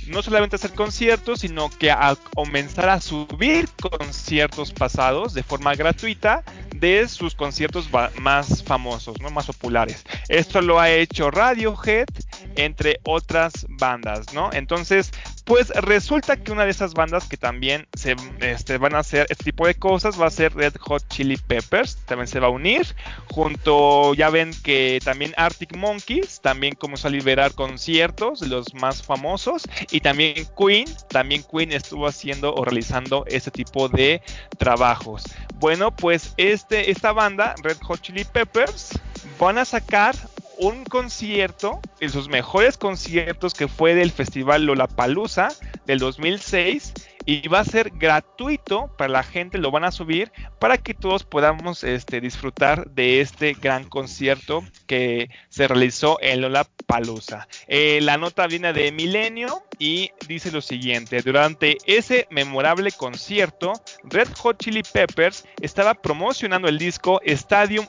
no 0.07 0.21
solamente 0.21 0.55
hacer 0.55 0.73
conciertos, 0.73 1.41
sino 1.41 1.69
que 1.69 1.93
comenzar 2.33 2.89
a 2.89 3.01
subir 3.01 3.69
conciertos 3.81 4.71
pasados 4.71 5.33
de 5.33 5.43
forma 5.43 5.75
gratuita 5.75 6.43
de 6.75 7.07
sus 7.07 7.35
conciertos 7.35 7.89
más 8.19 8.63
famosos, 8.63 9.19
¿no? 9.21 9.29
más 9.29 9.45
populares. 9.45 10.03
Esto 10.27 10.61
lo 10.61 10.79
ha 10.79 10.89
hecho 10.89 11.31
Radiohead, 11.31 12.07
entre 12.55 12.99
otras 13.03 13.65
bandas, 13.69 14.33
¿no? 14.33 14.49
Entonces, 14.53 15.11
pues 15.43 15.69
resulta 15.69 16.37
que 16.37 16.51
una 16.51 16.65
de 16.65 16.71
esas 16.71 16.93
bandas 16.93 17.27
que 17.27 17.37
también 17.37 17.87
se 17.93 18.15
este, 18.39 18.77
van 18.77 18.95
a 18.95 18.99
hacer 18.99 19.27
este 19.29 19.45
tipo 19.45 19.67
de 19.67 19.75
cosas 19.75 20.19
va 20.19 20.27
a 20.27 20.31
ser 20.31 20.53
Red 20.55 20.75
Hot 20.79 21.07
Chili 21.09 21.37
Peppers, 21.37 21.97
también 22.05 22.27
se 22.27 22.39
va 22.39 22.47
a 22.47 22.51
unir, 22.51 22.95
junto, 23.31 24.13
ya 24.13 24.29
ven 24.29 24.51
que 24.63 24.99
también 25.03 25.33
Arctic 25.35 25.75
Monkeys, 25.75 26.39
también 26.41 26.75
comenzó 26.75 27.07
a 27.07 27.11
liberar 27.11 27.53
conciertos, 27.53 28.41
los 28.41 28.73
más 28.75 29.03
famosos, 29.03 29.63
y 29.91 29.99
también 29.99 30.47
Queen, 30.57 30.87
también 31.09 31.43
Queen 31.43 31.71
estuvo 31.71 32.07
haciendo 32.07 32.53
o 32.53 32.63
realizando 32.63 33.25
este 33.27 33.51
tipo 33.51 33.89
de 33.89 34.21
trabajos. 34.57 35.23
Bueno, 35.55 35.95
pues 35.95 36.33
este, 36.37 36.91
esta 36.91 37.11
banda, 37.11 37.55
Red 37.63 37.77
Hot 37.83 38.01
Chili 38.01 38.23
Peppers, 38.23 38.91
van 39.39 39.57
a 39.57 39.65
sacar 39.65 40.15
un 40.57 40.83
concierto, 40.85 41.79
en 41.99 42.09
sus 42.09 42.29
mejores 42.29 42.77
conciertos 42.77 43.53
que 43.53 43.67
fue 43.67 43.95
del 43.95 44.11
Festival 44.11 44.65
Lollapalooza 44.65 45.49
del 45.85 45.99
2006 45.99 46.93
y 47.25 47.47
va 47.47 47.59
a 47.59 47.65
ser 47.65 47.91
gratuito 47.91 48.93
para 48.97 49.11
la 49.11 49.23
gente, 49.23 49.57
lo 49.57 49.71
van 49.71 49.85
a 49.85 49.91
subir 49.91 50.31
para 50.59 50.77
que 50.77 50.93
todos 50.93 51.23
podamos 51.23 51.83
este, 51.83 52.19
disfrutar 52.21 52.89
de 52.91 53.21
este 53.21 53.53
gran 53.53 53.85
concierto 53.85 54.63
que 54.87 55.29
se 55.49 55.67
realizó 55.67 56.17
en 56.21 56.41
Lollapalooza. 56.41 57.47
Eh, 57.67 57.99
la 58.01 58.17
nota 58.17 58.47
viene 58.47 58.73
de 58.73 58.91
Milenio 58.91 59.63
y 59.79 60.11
dice 60.27 60.51
lo 60.51 60.61
siguiente, 60.61 61.21
durante 61.21 61.77
ese 61.85 62.27
memorable 62.29 62.91
concierto, 62.91 63.73
Red 64.03 64.29
Hot 64.39 64.57
Chili 64.57 64.83
Peppers 64.83 65.45
estaba 65.61 65.93
promocionando 65.93 66.67
el 66.67 66.77
disco 66.77 67.19
Stadium 67.23 67.87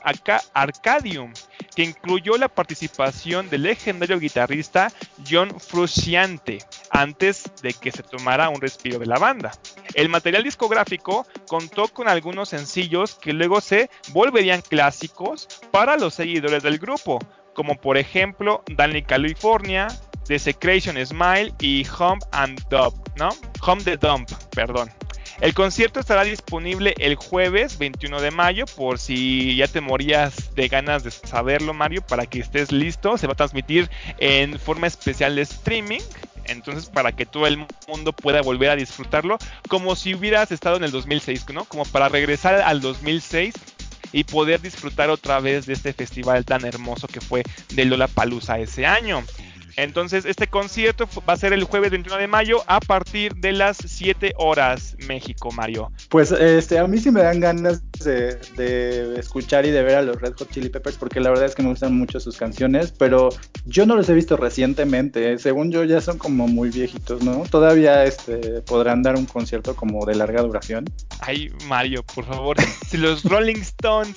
Arcadium, 0.53 1.33
que 1.75 1.83
incluyó 1.83 2.37
la 2.37 2.47
participación 2.47 3.49
del 3.49 3.63
legendario 3.63 4.19
guitarrista 4.19 4.91
John 5.29 5.59
Frusciante, 5.59 6.59
antes 6.89 7.43
de 7.61 7.73
que 7.73 7.91
se 7.91 8.03
tomara 8.03 8.49
un 8.49 8.61
respiro 8.61 8.99
de 8.99 9.05
la 9.05 9.17
banda. 9.17 9.51
El 9.93 10.09
material 10.09 10.43
discográfico 10.43 11.25
contó 11.47 11.87
con 11.87 12.07
algunos 12.07 12.49
sencillos 12.49 13.15
que 13.15 13.33
luego 13.33 13.61
se 13.61 13.89
volverían 14.09 14.61
clásicos 14.61 15.47
para 15.71 15.97
los 15.97 16.13
seguidores 16.13 16.63
del 16.63 16.79
grupo, 16.79 17.19
como 17.53 17.75
por 17.79 17.97
ejemplo 17.97 18.63
Danny 18.67 19.03
California, 19.03 19.87
The 20.27 20.39
Secretion 20.39 21.03
Smile 21.05 21.53
y 21.59 21.85
Home 21.99 22.19
and 22.31 22.61
Dump, 22.69 22.95
¿no? 23.17 23.29
Home 23.61 23.83
the 23.83 23.97
Dump, 23.97 24.31
perdón. 24.51 24.89
El 25.41 25.53
concierto 25.53 25.99
estará 25.99 26.23
disponible 26.23 26.93
el 26.97 27.15
jueves 27.15 27.77
21 27.77 28.21
de 28.21 28.31
mayo 28.31 28.65
por 28.65 28.99
si 28.99 29.55
ya 29.57 29.67
te 29.67 29.81
morías 29.81 30.55
de 30.55 30.69
ganas 30.69 31.03
de 31.03 31.11
saberlo 31.11 31.73
Mario 31.73 32.01
para 32.01 32.25
que 32.25 32.39
estés 32.39 32.71
listo. 32.71 33.17
Se 33.17 33.27
va 33.27 33.33
a 33.33 33.35
transmitir 33.35 33.89
en 34.19 34.57
forma 34.57 34.87
especial 34.87 35.35
de 35.35 35.41
streaming. 35.41 35.99
Entonces 36.45 36.89
para 36.89 37.11
que 37.11 37.25
todo 37.25 37.47
el 37.47 37.65
mundo 37.87 38.13
pueda 38.13 38.41
volver 38.41 38.69
a 38.69 38.75
disfrutarlo 38.75 39.37
como 39.67 39.95
si 39.95 40.13
hubieras 40.13 40.51
estado 40.51 40.77
en 40.77 40.83
el 40.85 40.91
2006, 40.91 41.47
¿no? 41.53 41.65
Como 41.65 41.83
para 41.85 42.07
regresar 42.07 42.61
al 42.61 42.79
2006 42.81 43.55
y 44.13 44.23
poder 44.23 44.61
disfrutar 44.61 45.09
otra 45.09 45.41
vez 45.41 45.65
de 45.65 45.73
este 45.73 45.91
festival 45.91 46.45
tan 46.45 46.63
hermoso 46.65 47.07
que 47.07 47.19
fue 47.19 47.43
de 47.73 47.83
Lola 47.83 48.07
Palusa 48.07 48.57
ese 48.59 48.85
año. 48.85 49.23
Entonces, 49.77 50.25
este 50.25 50.47
concierto 50.47 51.07
va 51.27 51.33
a 51.33 51.37
ser 51.37 51.53
el 51.53 51.63
jueves 51.63 51.91
21 51.91 52.19
de 52.19 52.27
mayo 52.27 52.63
a 52.67 52.79
partir 52.79 53.35
de 53.35 53.51
las 53.51 53.77
7 53.77 54.33
horas 54.37 54.95
México, 55.07 55.51
Mario. 55.51 55.91
Pues 56.09 56.31
este, 56.31 56.79
a 56.79 56.87
mí 56.87 56.97
sí 56.97 57.11
me 57.11 57.21
dan 57.21 57.39
ganas 57.39 57.81
de, 57.99 59.15
escuchar 59.17 59.65
y 59.65 59.71
de 59.71 59.83
ver 59.83 59.95
a 59.95 60.01
los 60.01 60.21
Red 60.21 60.33
Hot 60.37 60.51
Chili 60.51 60.69
Peppers 60.69 60.97
porque 60.97 61.19
la 61.19 61.29
verdad 61.29 61.45
es 61.45 61.55
que 61.55 61.63
me 61.63 61.69
gustan 61.69 61.97
mucho 61.97 62.19
sus 62.19 62.37
canciones, 62.37 62.91
pero 62.91 63.29
yo 63.65 63.85
no 63.85 63.95
los 63.95 64.07
he 64.09 64.13
visto 64.13 64.37
recientemente. 64.37 65.37
Según 65.39 65.71
yo 65.71 65.83
ya 65.83 66.01
son 66.01 66.17
como 66.17 66.47
muy 66.47 66.69
viejitos, 66.69 67.23
¿no? 67.23 67.43
Todavía 67.49 68.05
este, 68.05 68.61
podrán 68.61 69.03
dar 69.03 69.15
un 69.15 69.25
concierto 69.25 69.75
como 69.75 70.05
de 70.05 70.15
larga 70.15 70.41
duración. 70.41 70.85
Ay, 71.19 71.51
Mario, 71.67 72.03
por 72.03 72.25
favor, 72.25 72.57
si 72.87 72.97
los 72.97 73.23
Rolling 73.23 73.57
Stones 73.57 74.15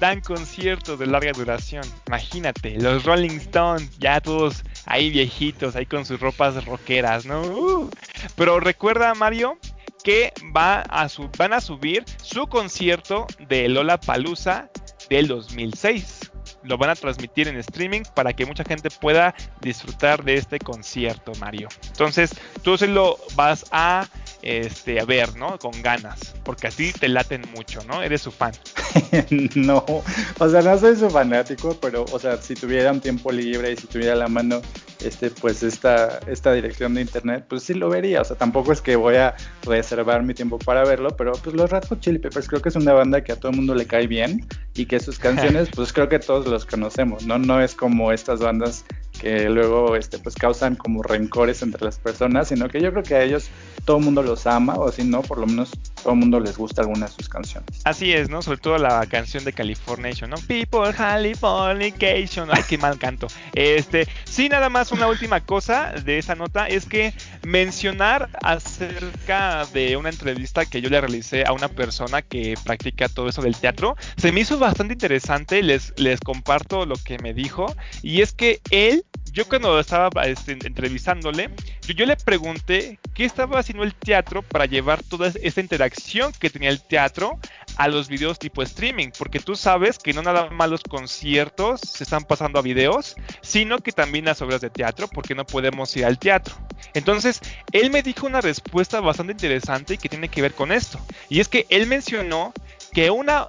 dan 0.00 0.20
conciertos 0.22 0.98
de 0.98 1.06
larga 1.06 1.32
duración. 1.32 1.84
Imagínate, 2.08 2.80
los 2.80 3.04
Rolling 3.04 3.36
Stones, 3.36 3.98
ya 3.98 4.20
todos 4.20 4.64
ahí 4.86 5.10
viejitos, 5.10 5.76
ahí 5.76 5.86
con 5.86 6.04
sus 6.04 6.18
ropas 6.18 6.64
rockeras, 6.64 7.26
¿no? 7.26 7.42
Uh. 7.42 7.90
Pero 8.34 8.58
recuerda, 8.58 9.14
Mario, 9.14 9.58
que 10.02 10.32
va 10.56 10.80
a 10.88 11.08
van 11.36 11.52
a 11.52 11.60
subir 11.60 12.04
su 12.22 12.46
concierto 12.46 13.26
de 13.48 13.68
Lola 13.68 14.00
Palusa 14.00 14.70
del 15.08 15.28
2006. 15.28 16.32
Lo 16.62 16.78
van 16.78 16.90
a 16.90 16.94
transmitir 16.94 17.48
en 17.48 17.56
streaming 17.56 18.02
para 18.14 18.32
que 18.32 18.46
mucha 18.46 18.64
gente 18.64 18.90
pueda 18.90 19.34
disfrutar 19.60 20.24
de 20.24 20.34
este 20.34 20.58
concierto, 20.58 21.32
Mario. 21.40 21.68
Entonces, 21.88 22.34
tú 22.62 22.76
se 22.76 22.86
lo 22.86 23.18
vas 23.34 23.66
a 23.70 24.08
este, 24.42 25.00
a 25.00 25.04
ver, 25.04 25.36
¿no? 25.36 25.58
Con 25.58 25.72
ganas, 25.82 26.34
porque 26.44 26.68
así 26.68 26.92
te 26.92 27.08
laten 27.08 27.42
mucho, 27.54 27.80
¿no? 27.86 28.02
Eres 28.02 28.22
su 28.22 28.30
fan. 28.30 28.52
no, 29.54 29.84
o 29.86 30.48
sea, 30.48 30.62
no 30.62 30.78
soy 30.78 30.96
su 30.96 31.10
fanático, 31.10 31.76
pero, 31.80 32.04
o 32.10 32.18
sea, 32.18 32.36
si 32.38 32.54
tuviera 32.54 32.90
un 32.90 33.00
tiempo 33.00 33.30
libre 33.30 33.72
y 33.72 33.76
si 33.76 33.86
tuviera 33.86 34.14
la 34.14 34.28
mano, 34.28 34.62
este, 35.04 35.30
pues 35.30 35.62
esta, 35.62 36.20
esta 36.26 36.52
dirección 36.52 36.94
de 36.94 37.02
internet, 37.02 37.44
pues 37.48 37.62
sí 37.62 37.74
lo 37.74 37.88
vería. 37.88 38.20
O 38.20 38.24
sea, 38.24 38.36
tampoco 38.36 38.72
es 38.72 38.80
que 38.80 38.96
voy 38.96 39.16
a 39.16 39.34
reservar 39.62 40.22
mi 40.22 40.34
tiempo 40.34 40.58
para 40.58 40.84
verlo, 40.84 41.16
pero 41.16 41.32
pues 41.32 41.54
los 41.54 41.70
Red 41.70 41.84
Hot 41.88 42.00
Chili 42.00 42.18
Peppers 42.18 42.48
creo 42.48 42.62
que 42.62 42.68
es 42.68 42.76
una 42.76 42.92
banda 42.92 43.22
que 43.22 43.32
a 43.32 43.36
todo 43.36 43.50
el 43.50 43.56
mundo 43.56 43.74
le 43.74 43.86
cae 43.86 44.06
bien 44.06 44.46
y 44.74 44.86
que 44.86 45.00
sus 45.00 45.18
canciones, 45.20 45.68
pues 45.74 45.92
creo 45.92 46.08
que 46.08 46.18
todos 46.18 46.46
los 46.46 46.66
conocemos, 46.66 47.26
¿no? 47.26 47.38
No 47.38 47.60
es 47.60 47.74
como 47.74 48.12
estas 48.12 48.40
bandas 48.40 48.84
que 49.20 49.48
luego 49.50 49.96
este, 49.96 50.18
pues 50.18 50.34
causan 50.34 50.76
como 50.76 51.02
rencores 51.02 51.62
entre 51.62 51.84
las 51.84 51.98
personas, 51.98 52.48
sino 52.48 52.68
que 52.68 52.80
yo 52.80 52.90
creo 52.90 53.02
que 53.02 53.14
a 53.14 53.22
ellos 53.22 53.50
todo 53.84 53.98
el 53.98 54.04
mundo 54.04 54.22
los 54.22 54.46
ama, 54.46 54.74
o 54.76 54.90
si 54.92 55.04
no, 55.04 55.22
por 55.22 55.38
lo 55.38 55.46
menos 55.46 55.70
todo 56.02 56.12
el 56.12 56.18
mundo 56.18 56.40
les 56.40 56.56
gusta 56.56 56.82
alguna 56.82 57.06
de 57.06 57.12
sus 57.12 57.28
canciones. 57.28 57.80
Así 57.84 58.12
es, 58.12 58.30
¿no? 58.30 58.42
Sobre 58.42 58.58
todo 58.58 58.78
la 58.78 59.04
canción 59.06 59.44
de 59.44 59.52
Californication, 59.52 60.30
¿no? 60.30 60.36
People 60.46 60.92
Californication. 60.96 62.48
Ay, 62.50 62.62
qué 62.68 62.78
mal 62.78 62.98
canto. 62.98 63.26
Este, 63.54 64.08
sí, 64.24 64.48
nada 64.48 64.68
más 64.68 64.92
una 64.92 65.06
última 65.06 65.40
cosa 65.40 65.92
de 66.04 66.18
esa 66.18 66.34
nota 66.34 66.66
es 66.66 66.86
que 66.86 67.14
mencionar 67.42 68.28
acerca 68.42 69.66
de 69.66 69.96
una 69.96 70.08
entrevista 70.08 70.66
que 70.66 70.80
yo 70.80 70.88
le 70.88 71.00
realicé 71.00 71.44
a 71.46 71.52
una 71.52 71.68
persona 71.68 72.22
que 72.22 72.54
practica 72.64 73.08
todo 73.08 73.28
eso 73.28 73.42
del 73.42 73.56
teatro. 73.56 73.96
Se 74.16 74.32
me 74.32 74.40
hizo 74.40 74.58
bastante 74.58 74.94
interesante, 74.94 75.62
les, 75.62 75.92
les 75.96 76.20
comparto 76.20 76.86
lo 76.86 76.96
que 76.96 77.18
me 77.18 77.34
dijo, 77.34 77.74
y 78.02 78.22
es 78.22 78.32
que 78.32 78.60
él 78.70 79.04
yo 79.32 79.48
cuando 79.48 79.78
estaba 79.78 80.10
este, 80.26 80.52
entrevistándole, 80.52 81.50
yo, 81.86 82.06
le 82.06 82.16
pregunté 82.16 82.98
qué 83.14 83.24
estaba 83.24 83.58
haciendo 83.58 83.84
el 83.84 83.94
teatro 83.94 84.42
para 84.42 84.66
llevar 84.66 85.02
toda 85.02 85.32
esta 85.42 85.60
interacción 85.60 86.32
que 86.38 86.50
tenía 86.50 86.70
el 86.70 86.82
teatro 86.82 87.38
a 87.76 87.88
los 87.88 88.08
videos 88.08 88.38
tipo 88.38 88.62
streaming, 88.62 89.08
porque 89.18 89.40
tú 89.40 89.56
sabes 89.56 89.98
que 89.98 90.12
no 90.12 90.22
nada 90.22 90.50
más 90.50 90.70
los 90.70 90.82
conciertos 90.82 91.80
se 91.80 92.04
están 92.04 92.24
pasando 92.24 92.58
a 92.58 92.62
videos, 92.62 93.16
sino 93.40 93.78
que 93.78 93.92
también 93.92 94.24
las 94.24 94.42
obras 94.42 94.60
de 94.60 94.70
teatro, 94.70 95.08
porque 95.08 95.34
no 95.34 95.46
podemos 95.46 95.96
ir 95.96 96.04
al 96.04 96.18
teatro. 96.18 96.54
Entonces, 96.94 97.40
él 97.72 97.90
me 97.90 98.02
dijo 98.02 98.26
una 98.26 98.40
respuesta 98.40 99.00
bastante 99.00 99.32
interesante 99.32 99.94
y 99.94 99.98
que 99.98 100.08
tiene 100.08 100.28
que 100.28 100.42
ver 100.42 100.54
con 100.54 100.72
esto, 100.72 101.00
y 101.28 101.40
es 101.40 101.48
que 101.48 101.66
él 101.70 101.86
mencionó 101.86 102.52
que 102.92 103.10
una, 103.10 103.48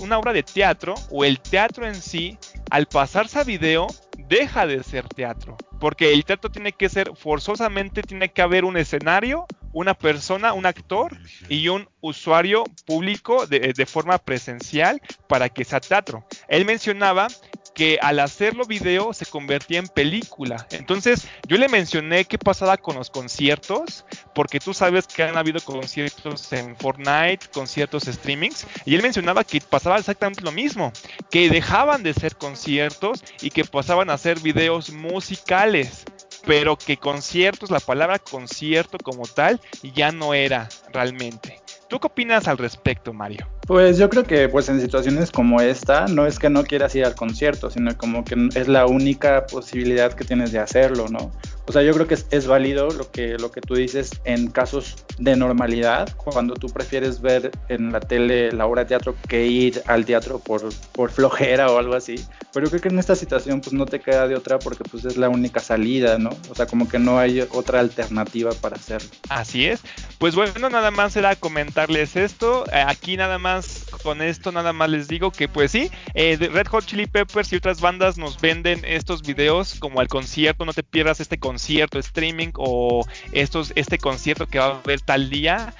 una 0.00 0.18
obra 0.18 0.32
de 0.32 0.42
teatro 0.42 0.94
o 1.10 1.24
el 1.24 1.40
teatro 1.40 1.86
en 1.86 1.94
sí, 1.94 2.38
al 2.70 2.86
pasarse 2.86 3.38
a 3.38 3.44
video, 3.44 3.88
deja 4.16 4.66
de 4.66 4.82
ser 4.82 5.08
teatro. 5.08 5.56
Porque 5.80 6.12
el 6.12 6.24
teatro 6.24 6.50
tiene 6.50 6.72
que 6.72 6.88
ser, 6.88 7.16
forzosamente 7.16 8.02
tiene 8.02 8.32
que 8.32 8.42
haber 8.42 8.64
un 8.64 8.76
escenario, 8.76 9.46
una 9.72 9.94
persona, 9.94 10.52
un 10.52 10.66
actor 10.66 11.16
y 11.48 11.68
un 11.68 11.88
usuario 12.00 12.64
público 12.86 13.46
de, 13.46 13.72
de 13.72 13.86
forma 13.86 14.18
presencial 14.18 15.00
para 15.28 15.48
que 15.48 15.64
sea 15.64 15.80
teatro. 15.80 16.24
Él 16.48 16.64
mencionaba 16.64 17.28
que 17.74 17.98
al 18.02 18.20
hacerlo 18.20 18.64
video 18.64 19.12
se 19.12 19.26
convertía 19.26 19.78
en 19.78 19.88
película. 19.88 20.66
Entonces 20.70 21.26
yo 21.48 21.56
le 21.56 21.68
mencioné 21.68 22.24
qué 22.24 22.38
pasaba 22.38 22.76
con 22.76 22.96
los 22.96 23.10
conciertos, 23.10 24.04
porque 24.34 24.60
tú 24.60 24.74
sabes 24.74 25.06
que 25.06 25.22
han 25.22 25.36
habido 25.36 25.60
conciertos 25.60 26.52
en 26.52 26.76
Fortnite, 26.76 27.48
conciertos 27.52 28.04
streamings, 28.04 28.66
y 28.84 28.94
él 28.94 29.02
mencionaba 29.02 29.44
que 29.44 29.60
pasaba 29.60 29.98
exactamente 29.98 30.42
lo 30.42 30.52
mismo, 30.52 30.92
que 31.30 31.48
dejaban 31.48 32.02
de 32.02 32.14
ser 32.14 32.36
conciertos 32.36 33.24
y 33.40 33.50
que 33.50 33.64
pasaban 33.64 34.10
a 34.10 34.18
ser 34.18 34.40
videos 34.40 34.90
musicales 34.90 36.04
pero 36.46 36.76
que 36.76 36.96
conciertos, 36.96 37.70
la 37.70 37.80
palabra 37.80 38.18
concierto 38.18 38.98
como 38.98 39.24
tal, 39.24 39.60
ya 39.94 40.12
no 40.12 40.34
era 40.34 40.68
realmente. 40.92 41.60
¿Tú 41.88 42.00
qué 42.00 42.06
opinas 42.06 42.48
al 42.48 42.56
respecto, 42.56 43.12
Mario? 43.12 43.46
Pues 43.66 43.98
yo 43.98 44.08
creo 44.08 44.24
que 44.24 44.48
pues 44.48 44.68
en 44.68 44.80
situaciones 44.80 45.30
como 45.30 45.60
esta 45.60 46.06
no 46.06 46.26
es 46.26 46.38
que 46.38 46.48
no 46.48 46.64
quieras 46.64 46.94
ir 46.94 47.04
al 47.04 47.14
concierto, 47.14 47.70
sino 47.70 47.96
como 47.98 48.24
que 48.24 48.48
es 48.54 48.66
la 48.66 48.86
única 48.86 49.46
posibilidad 49.46 50.12
que 50.14 50.24
tienes 50.24 50.52
de 50.52 50.58
hacerlo, 50.58 51.06
¿no? 51.08 51.30
O 51.72 51.74
sea, 51.74 51.82
yo 51.84 51.94
creo 51.94 52.06
que 52.06 52.18
es, 52.28 52.46
válido 52.46 52.90
lo 52.90 53.10
que, 53.10 53.38
lo 53.38 53.50
que 53.50 53.62
tú 53.62 53.76
dices 53.76 54.10
en 54.24 54.50
casos 54.50 55.06
de 55.16 55.34
normalidad, 55.36 56.14
cuando 56.16 56.52
tú 56.52 56.66
prefieres 56.66 57.22
ver 57.22 57.50
en 57.70 57.90
la 57.90 58.00
tele 58.00 58.52
la 58.52 58.66
obra 58.66 58.82
de 58.82 58.88
teatro 58.88 59.16
que 59.26 59.46
ir 59.46 59.82
al 59.86 60.04
teatro 60.04 60.38
por, 60.38 60.68
por 60.92 61.10
flojera 61.10 61.70
o 61.70 61.78
algo 61.78 61.94
así. 61.94 62.16
Pero 62.52 62.68
creo 62.68 62.82
que 62.82 62.88
en 62.88 62.98
esta 62.98 63.16
situación 63.16 63.62
pues 63.62 63.72
no 63.72 63.86
te 63.86 64.00
queda 64.00 64.28
de 64.28 64.34
otra 64.34 64.58
porque 64.58 64.84
pues 64.84 65.06
es 65.06 65.16
la 65.16 65.30
única 65.30 65.60
salida, 65.60 66.18
¿no? 66.18 66.28
O 66.50 66.54
sea, 66.54 66.66
como 66.66 66.86
que 66.86 66.98
no 66.98 67.18
hay 67.18 67.40
otra 67.40 67.80
alternativa 67.80 68.50
para 68.52 68.76
hacerlo. 68.76 69.08
Así 69.30 69.64
es. 69.64 69.80
Pues 70.18 70.34
bueno, 70.34 70.68
nada 70.68 70.90
más 70.90 71.16
era 71.16 71.36
comentarles 71.36 72.16
esto. 72.16 72.66
Eh, 72.70 72.84
aquí 72.86 73.16
nada 73.16 73.38
más 73.38 73.86
con 74.02 74.22
esto 74.22 74.52
nada 74.52 74.72
más 74.72 74.90
les 74.90 75.08
digo 75.08 75.30
que 75.30 75.48
pues 75.48 75.70
sí, 75.70 75.90
eh, 76.14 76.36
Red 76.36 76.66
Hot 76.68 76.84
Chili 76.84 77.06
Peppers 77.06 77.52
y 77.52 77.56
otras 77.56 77.80
bandas 77.80 78.18
nos 78.18 78.40
venden 78.40 78.82
estos 78.84 79.22
videos 79.22 79.76
como 79.78 80.00
al 80.00 80.08
concierto, 80.08 80.64
no 80.64 80.72
te 80.72 80.82
pierdas 80.82 81.20
este 81.20 81.38
concierto 81.38 81.98
streaming 81.98 82.50
o 82.56 83.06
estos, 83.32 83.72
este 83.76 83.98
concierto 83.98 84.46
que 84.46 84.58
va 84.58 84.66
a 84.66 84.80
haber 84.80 85.00
tal 85.00 85.30
día, 85.30 85.74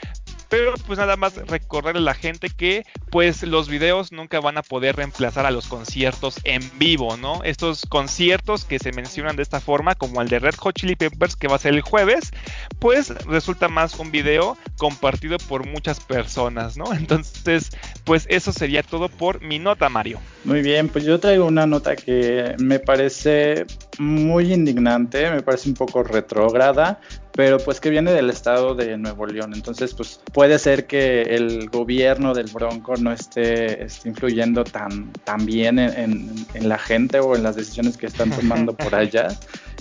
pero 0.52 0.74
pues 0.86 0.98
nada 0.98 1.16
más 1.16 1.34
recordarle 1.46 2.00
a 2.00 2.04
la 2.04 2.12
gente 2.12 2.50
que 2.50 2.84
pues 3.10 3.42
los 3.42 3.70
videos 3.70 4.12
nunca 4.12 4.38
van 4.38 4.58
a 4.58 4.62
poder 4.62 4.96
reemplazar 4.96 5.46
a 5.46 5.50
los 5.50 5.66
conciertos 5.66 6.36
en 6.44 6.60
vivo, 6.78 7.16
¿no? 7.16 7.42
Estos 7.42 7.86
conciertos 7.88 8.66
que 8.66 8.78
se 8.78 8.92
mencionan 8.92 9.36
de 9.36 9.44
esta 9.44 9.60
forma, 9.60 9.94
como 9.94 10.20
el 10.20 10.28
de 10.28 10.40
Red 10.40 10.56
Hot 10.56 10.74
Chili 10.74 10.94
Peppers 10.94 11.36
que 11.36 11.48
va 11.48 11.56
a 11.56 11.58
ser 11.58 11.72
el 11.72 11.80
jueves, 11.80 12.32
pues 12.80 13.08
resulta 13.24 13.68
más 13.68 13.98
un 13.98 14.10
video 14.10 14.58
compartido 14.76 15.38
por 15.38 15.66
muchas 15.66 16.00
personas, 16.00 16.76
¿no? 16.76 16.84
Entonces, 16.92 17.70
pues 18.04 18.26
eso 18.28 18.52
sería 18.52 18.82
todo 18.82 19.08
por 19.08 19.40
mi 19.40 19.58
nota, 19.58 19.88
Mario. 19.88 20.20
Muy 20.44 20.60
bien, 20.60 20.90
pues 20.90 21.04
yo 21.04 21.18
traigo 21.18 21.46
una 21.46 21.66
nota 21.66 21.96
que 21.96 22.56
me 22.58 22.78
parece 22.78 23.64
muy 23.98 24.52
indignante, 24.52 25.30
me 25.30 25.40
parece 25.40 25.70
un 25.70 25.76
poco 25.76 26.02
retrógrada, 26.02 27.00
pero 27.34 27.58
pues 27.58 27.80
que 27.80 27.90
viene 27.90 28.12
del 28.12 28.30
estado 28.30 28.74
de 28.74 28.96
Nuevo 28.98 29.26
León. 29.26 29.52
Entonces, 29.54 29.94
pues 29.94 30.20
puede 30.32 30.58
ser 30.58 30.86
que 30.86 31.22
el 31.22 31.68
gobierno 31.70 32.34
del 32.34 32.50
Bronco 32.52 32.94
no 32.96 33.12
esté, 33.12 33.86
influyendo 34.04 34.64
tan, 34.64 35.12
tan 35.24 35.46
bien 35.46 35.78
en, 35.78 36.46
la 36.60 36.78
gente 36.78 37.20
o 37.20 37.34
en 37.34 37.42
las 37.42 37.56
decisiones 37.56 37.96
que 37.96 38.06
están 38.06 38.30
tomando 38.30 38.74
por 38.74 38.94
allá. 38.94 39.28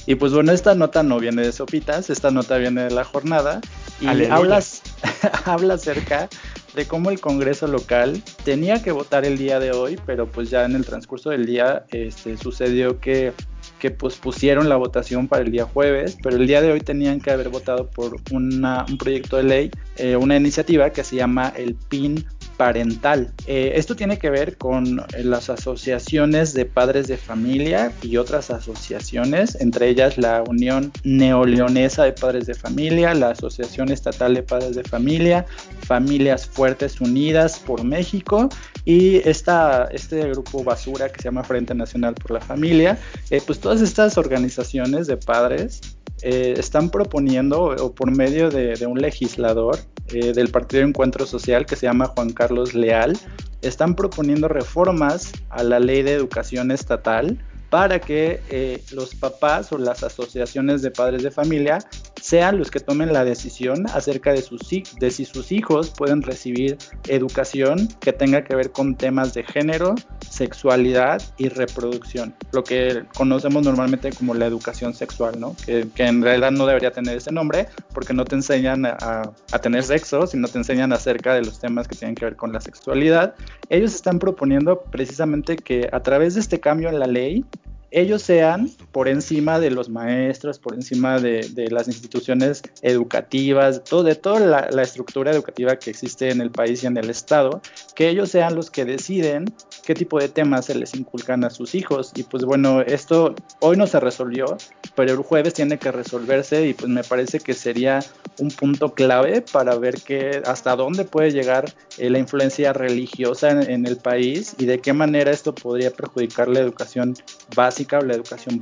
Y 0.05 0.15
pues 0.15 0.33
bueno, 0.33 0.51
esta 0.51 0.73
nota 0.73 1.03
no 1.03 1.19
viene 1.19 1.41
de 1.43 1.51
Sopitas, 1.51 2.09
esta 2.09 2.31
nota 2.31 2.57
viene 2.57 2.85
de 2.85 2.91
la 2.91 3.03
jornada 3.03 3.61
y 3.99 4.25
hablas, 4.25 4.81
habla 5.45 5.75
acerca 5.75 6.29
de 6.73 6.85
cómo 6.87 7.11
el 7.11 7.19
Congreso 7.19 7.67
local 7.67 8.23
tenía 8.43 8.81
que 8.81 8.91
votar 8.91 9.25
el 9.25 9.37
día 9.37 9.59
de 9.59 9.71
hoy, 9.71 9.99
pero 10.05 10.25
pues 10.25 10.49
ya 10.49 10.63
en 10.65 10.75
el 10.75 10.85
transcurso 10.85 11.29
del 11.29 11.45
día 11.45 11.85
este, 11.91 12.37
sucedió 12.37 12.99
que 12.99 13.33
que 13.81 13.89
pues 13.89 14.15
pusieron 14.15 14.69
la 14.69 14.75
votación 14.75 15.27
para 15.27 15.41
el 15.41 15.51
día 15.51 15.65
jueves, 15.65 16.15
pero 16.21 16.35
el 16.35 16.45
día 16.45 16.61
de 16.61 16.71
hoy 16.71 16.81
tenían 16.81 17.19
que 17.19 17.31
haber 17.31 17.49
votado 17.49 17.89
por 17.89 18.15
un 18.31 18.61
proyecto 18.99 19.37
de 19.37 19.43
ley, 19.43 19.71
eh, 19.97 20.15
una 20.15 20.37
iniciativa 20.37 20.91
que 20.91 21.03
se 21.03 21.15
llama 21.15 21.51
el 21.57 21.73
PIN 21.73 22.23
parental. 22.61 23.33
Eh, 23.47 23.71
esto 23.73 23.95
tiene 23.95 24.19
que 24.19 24.29
ver 24.29 24.55
con 24.55 24.99
eh, 24.99 25.23
las 25.23 25.49
asociaciones 25.49 26.53
de 26.53 26.67
padres 26.67 27.07
de 27.07 27.17
familia 27.17 27.91
y 28.03 28.17
otras 28.17 28.51
asociaciones, 28.51 29.59
entre 29.59 29.89
ellas 29.89 30.19
la 30.19 30.43
Unión 30.47 30.91
Neoleonesa 31.03 32.03
de 32.03 32.11
Padres 32.11 32.45
de 32.45 32.53
Familia, 32.53 33.15
la 33.15 33.29
Asociación 33.31 33.89
Estatal 33.89 34.35
de 34.35 34.43
Padres 34.43 34.75
de 34.75 34.83
Familia, 34.83 35.47
Familias 35.87 36.45
Fuertes 36.45 37.01
Unidas 37.01 37.57
por 37.57 37.83
México 37.83 38.47
y 38.85 39.27
esta, 39.27 39.85
este 39.91 40.29
grupo 40.29 40.63
basura 40.63 41.09
que 41.09 41.19
se 41.19 41.29
llama 41.29 41.43
Frente 41.43 41.73
Nacional 41.73 42.13
por 42.13 42.29
la 42.29 42.41
Familia. 42.41 42.99
Eh, 43.31 43.41
pues 43.43 43.59
todas 43.59 43.81
estas 43.81 44.19
organizaciones 44.19 45.07
de 45.07 45.17
padres 45.17 45.81
están 46.21 46.89
proponiendo 46.89 47.63
o 47.63 47.93
por 47.93 48.11
medio 48.11 48.49
de, 48.49 48.75
de 48.75 48.85
un 48.85 48.99
legislador 48.99 49.79
eh, 50.13 50.33
del 50.33 50.49
Partido 50.49 50.83
Encuentro 50.83 51.25
Social 51.25 51.65
que 51.65 51.75
se 51.75 51.85
llama 51.85 52.07
Juan 52.07 52.31
Carlos 52.31 52.73
Leal, 52.73 53.17
están 53.61 53.95
proponiendo 53.95 54.47
reformas 54.47 55.31
a 55.49 55.63
la 55.63 55.79
ley 55.79 56.03
de 56.03 56.13
educación 56.13 56.71
estatal 56.71 57.39
para 57.69 57.99
que 57.99 58.41
eh, 58.49 58.83
los 58.91 59.15
papás 59.15 59.71
o 59.71 59.77
las 59.77 60.03
asociaciones 60.03 60.81
de 60.81 60.91
padres 60.91 61.23
de 61.23 61.31
familia 61.31 61.79
sean 62.21 62.59
los 62.59 62.69
que 62.69 62.79
tomen 62.79 63.11
la 63.11 63.25
decisión 63.25 63.87
acerca 63.87 64.31
de, 64.31 64.41
sus, 64.41 64.61
si 64.61 65.25
sus 65.25 65.51
hijos 65.51 65.89
pueden 65.89 66.21
recibir 66.21 66.77
educación 67.07 67.87
que 67.99 68.13
tenga 68.13 68.43
que 68.43 68.55
ver 68.55 68.71
con 68.71 68.95
temas 68.95 69.33
de 69.33 69.43
género, 69.43 69.95
sexualidad 70.29 71.21
y 71.37 71.49
reproducción, 71.49 72.33
lo 72.51 72.63
que 72.63 73.03
conocemos 73.15 73.63
normalmente 73.63 74.11
como 74.11 74.35
la 74.35 74.45
educación 74.45 74.93
sexual, 74.93 75.39
¿no? 75.39 75.55
que, 75.65 75.87
en 75.97 76.21
realidad 76.21 76.51
no 76.51 76.65
debería 76.65 76.91
tener 76.91 77.17
ese 77.17 77.31
nombre 77.31 77.67
porque 77.93 78.13
no 78.13 78.23
te 78.23 78.35
enseñan 78.35 78.85
a, 78.85 79.23
a 79.51 79.59
tener 79.59 79.83
sexo, 79.83 80.27
sino 80.27 80.47
te 80.47 80.59
enseñan 80.59 80.93
acerca 80.93 81.33
de 81.33 81.41
los 81.41 81.59
temas 81.59 81.87
que 81.87 81.95
tienen 81.95 82.15
que 82.15 82.25
ver 82.25 82.35
con 82.35 82.53
la 82.53 82.61
sexualidad. 82.61 83.33
Ellos 83.69 83.95
están 83.95 84.19
proponiendo 84.19 84.81
precisamente 84.81 85.55
que 85.55 85.89
a 85.91 86.01
través 86.01 86.35
de 86.35 86.41
este 86.41 86.59
cambio 86.59 86.89
en 86.89 86.99
la 86.99 87.07
ley, 87.07 87.45
ellos 87.91 88.21
sean 88.21 88.69
por 88.91 89.07
encima 89.07 89.59
de 89.59 89.71
los 89.71 89.89
maestros, 89.89 90.59
por 90.59 90.73
encima 90.73 91.19
de, 91.19 91.67
las 91.71 91.87
instituciones 91.87 92.61
educativas, 92.81 93.83
todo, 93.83 94.03
de 94.03 94.15
toda 94.15 94.39
la, 94.39 94.81
estructura 94.81 95.31
educativa 95.31 95.77
que 95.77 95.91
existe 95.91 96.29
en 96.29 96.41
el 96.41 96.51
país 96.51 96.83
y 96.83 96.87
en 96.87 96.97
el 96.97 97.09
Estado, 97.09 97.61
que 97.95 98.09
ellos 98.09 98.29
sean 98.29 98.55
los 98.55 98.69
que 98.69 98.83
deciden 98.83 99.45
qué 99.85 99.93
tipo 99.93 100.19
de 100.19 100.27
temas 100.27 100.65
se 100.65 100.75
les 100.75 100.93
inculcan 100.95 101.43
a 101.43 101.49
sus 101.49 101.75
hijos. 101.75 102.11
Y 102.15 102.23
pues 102.23 102.43
bueno, 102.43 102.81
esto 102.81 103.35
hoy 103.59 103.77
no 103.77 103.87
se 103.87 103.99
resolvió, 103.99 104.57
pero 104.95 105.13
el 105.13 105.19
jueves 105.19 105.53
tiene 105.53 105.77
que 105.77 105.91
resolverse 105.91 106.67
y 106.67 106.73
pues 106.73 106.89
me 106.89 107.03
parece 107.03 107.39
que 107.39 107.53
sería 107.53 107.99
un 108.39 108.49
punto 108.49 108.93
clave 108.93 109.41
para 109.41 109.75
ver 109.75 110.01
que 110.01 110.41
hasta 110.45 110.75
dónde 110.75 111.05
puede 111.05 111.31
llegar 111.31 111.73
eh, 111.97 112.09
la 112.09 112.19
influencia 112.19 112.73
religiosa 112.73 113.51
en 113.51 113.85
el 113.85 113.97
país 113.97 114.55
y 114.57 114.65
de 114.65 114.79
qué 114.79 114.93
manera 114.93 115.31
esto 115.31 115.53
podría 115.53 115.91
perjudicar 115.91 116.47
la 116.47 116.59
educación 116.59 117.15
básica 117.55 117.99
o 117.99 118.01
la 118.01 118.15
educación 118.15 118.59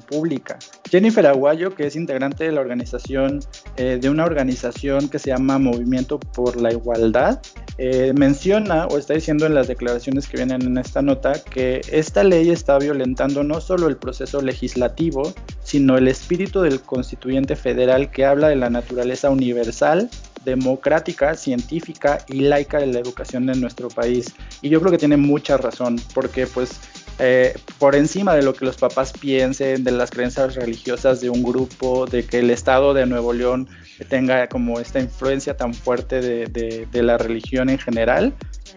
Jennifer 0.89 1.25
Aguayo, 1.27 1.75
que 1.75 1.87
es 1.87 1.95
integrante 1.95 2.43
de 2.43 2.51
la 2.51 2.61
organización, 2.61 3.39
eh, 3.77 3.97
de 4.01 4.09
una 4.09 4.25
organización 4.25 5.09
que 5.09 5.19
se 5.19 5.29
llama 5.29 5.57
Movimiento 5.59 6.19
por 6.19 6.59
la 6.59 6.71
Igualdad, 6.71 7.41
eh, 7.77 8.13
menciona 8.15 8.87
o 8.87 8.97
está 8.97 9.13
diciendo 9.13 9.45
en 9.45 9.55
las 9.55 9.67
declaraciones 9.67 10.27
que 10.27 10.37
vienen 10.37 10.61
en 10.63 10.77
esta 10.77 11.01
nota 11.01 11.41
que 11.41 11.81
esta 11.91 12.23
ley 12.23 12.49
está 12.49 12.77
violentando 12.77 13.43
no 13.43 13.61
solo 13.61 13.87
el 13.87 13.97
proceso 13.97 14.41
legislativo, 14.41 15.33
sino 15.63 15.97
el 15.97 16.07
espíritu 16.07 16.61
del 16.61 16.81
constituyente 16.81 17.55
federal 17.55 18.11
que 18.11 18.25
habla 18.25 18.49
de 18.49 18.55
la 18.55 18.69
naturaleza 18.69 19.29
universal, 19.29 20.09
democrática, 20.43 21.35
científica 21.35 22.19
y 22.27 22.41
laica 22.41 22.79
de 22.79 22.87
la 22.87 22.99
educación 22.99 23.49
en 23.49 23.61
nuestro 23.61 23.89
país. 23.89 24.33
Y 24.61 24.69
yo 24.69 24.79
creo 24.79 24.91
que 24.91 24.97
tiene 24.97 25.17
mucha 25.17 25.57
razón, 25.57 25.97
porque 26.13 26.47
pues 26.47 26.79
eh, 27.19 27.53
por 27.77 27.95
encima 27.95 28.33
de 28.33 28.43
lo 28.43 28.53
que 28.53 28.65
los 28.65 28.77
papás 28.77 29.13
piensen, 29.13 29.83
de 29.83 29.91
las 29.91 30.09
creencias 30.09 30.55
religiosas 30.55 31.21
de 31.21 31.29
un 31.29 31.43
grupo, 31.43 32.05
de 32.05 32.25
que 32.25 32.39
el 32.39 32.49
Estado 32.49 32.93
de 32.93 33.05
Nuevo 33.05 33.33
León 33.33 33.67
tenga 34.07 34.47
como 34.47 34.79
esta 34.79 34.99
influencia 34.99 35.57
tan 35.57 35.73
fuerte 35.73 36.21
de, 36.21 36.87
la 37.03 37.17
religión 37.17 37.69
en 37.69 37.77
general, 37.77 38.33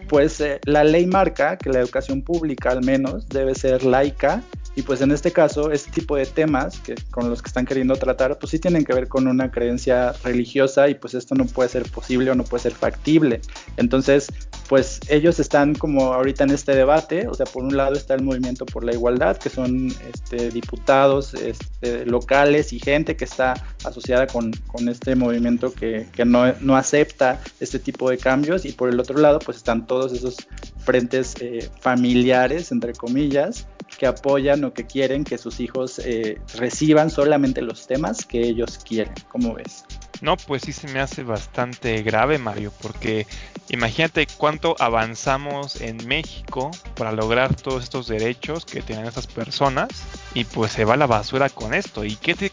pues 0.09 0.39
eh, 0.41 0.59
la 0.65 0.83
ley 0.83 1.05
marca 1.05 1.57
que 1.57 1.69
la 1.69 1.79
educación 1.79 2.21
pública 2.21 2.71
al 2.71 2.83
menos 2.83 3.27
debe 3.29 3.55
ser 3.55 3.83
laica 3.83 4.41
y 4.75 4.81
pues 4.81 5.01
en 5.01 5.11
este 5.11 5.31
caso, 5.31 5.71
este 5.71 5.91
tipo 5.91 6.15
de 6.15 6.25
temas 6.25 6.79
que 6.79 6.95
con 7.11 7.29
los 7.29 7.41
que 7.41 7.47
están 7.47 7.65
queriendo 7.65 7.95
tratar, 7.95 8.39
pues 8.39 8.49
sí 8.49 8.59
tienen 8.59 8.83
que 8.83 8.93
ver 8.93 9.07
con 9.07 9.27
una 9.27 9.51
creencia 9.51 10.13
religiosa 10.23 10.89
y 10.89 10.95
pues 10.95 11.13
esto 11.13 11.35
no 11.35 11.45
puede 11.45 11.69
ser 11.69 11.83
posible 11.83 12.31
o 12.31 12.35
no 12.35 12.43
puede 12.43 12.63
ser 12.63 12.73
factible. 12.73 13.39
Entonces, 13.77 14.27
pues 14.69 14.99
ellos 15.09 15.39
están 15.39 15.75
como 15.75 16.13
ahorita 16.13 16.43
en 16.45 16.51
este 16.51 16.75
debate, 16.75 17.27
o 17.27 17.33
sea, 17.33 17.45
por 17.45 17.63
un 17.63 17.75
lado 17.75 17.93
está 17.93 18.13
el 18.13 18.23
movimiento 18.23 18.65
por 18.65 18.83
la 18.83 18.93
igualdad, 18.93 19.37
que 19.37 19.49
son 19.49 19.93
este, 20.13 20.49
diputados 20.51 21.33
este, 21.33 22.05
locales 22.05 22.73
y 22.73 22.79
gente 22.79 23.15
que 23.15 23.25
está 23.25 23.53
asociada 23.83 24.27
con, 24.27 24.53
este 24.87 25.15
movimiento 25.15 25.73
que, 25.73 26.07
que 26.13 26.25
no, 26.25 26.53
no, 26.59 26.75
acepta 26.75 27.39
este 27.59 27.79
tipo 27.79 28.09
de 28.09 28.17
cambios 28.17 28.65
y 28.65 28.71
por 28.71 28.89
el 28.89 28.99
otro 28.99 29.17
lado 29.17 29.39
pues 29.39 29.57
están 29.57 29.87
todos 29.87 30.11
esos 30.11 30.35
frentes 30.79 31.35
eh, 31.39 31.69
familiares, 31.79 32.71
entre 32.71 32.93
comillas, 32.93 33.67
que 34.03 34.07
apoyan 34.07 34.65
o 34.65 34.73
que 34.73 34.85
quieren 34.85 35.23
que 35.23 35.37
sus 35.37 35.61
hijos 35.61 35.97
eh, 35.99 36.37
reciban 36.57 37.09
solamente 37.09 37.61
los 37.61 37.87
temas 37.87 38.25
que 38.25 38.41
ellos 38.41 38.77
quieren. 38.85 39.13
¿Cómo 39.29 39.53
ves? 39.53 39.85
No, 40.19 40.35
pues 40.35 40.63
sí 40.63 40.73
se 40.73 40.89
me 40.89 40.99
hace 40.99 41.23
bastante 41.23 42.01
grave, 42.03 42.37
Mario, 42.37 42.73
porque 42.81 43.25
imagínate 43.69 44.27
cuánto 44.37 44.75
avanzamos 44.77 45.79
en 45.79 46.05
México 46.05 46.69
para 46.95 47.13
lograr 47.13 47.55
todos 47.55 47.83
estos 47.83 48.09
derechos 48.09 48.65
que 48.65 48.81
tienen 48.81 49.05
esas 49.05 49.27
personas 49.27 49.87
y 50.33 50.43
pues 50.43 50.73
se 50.73 50.83
va 50.83 50.95
a 50.95 50.97
la 50.97 51.07
basura 51.07 51.47
con 51.47 51.73
esto. 51.73 52.03
¿Y 52.03 52.17
qué 52.17 52.35
te, 52.35 52.51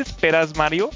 esperas, 0.00 0.56
Mario, 0.56 0.88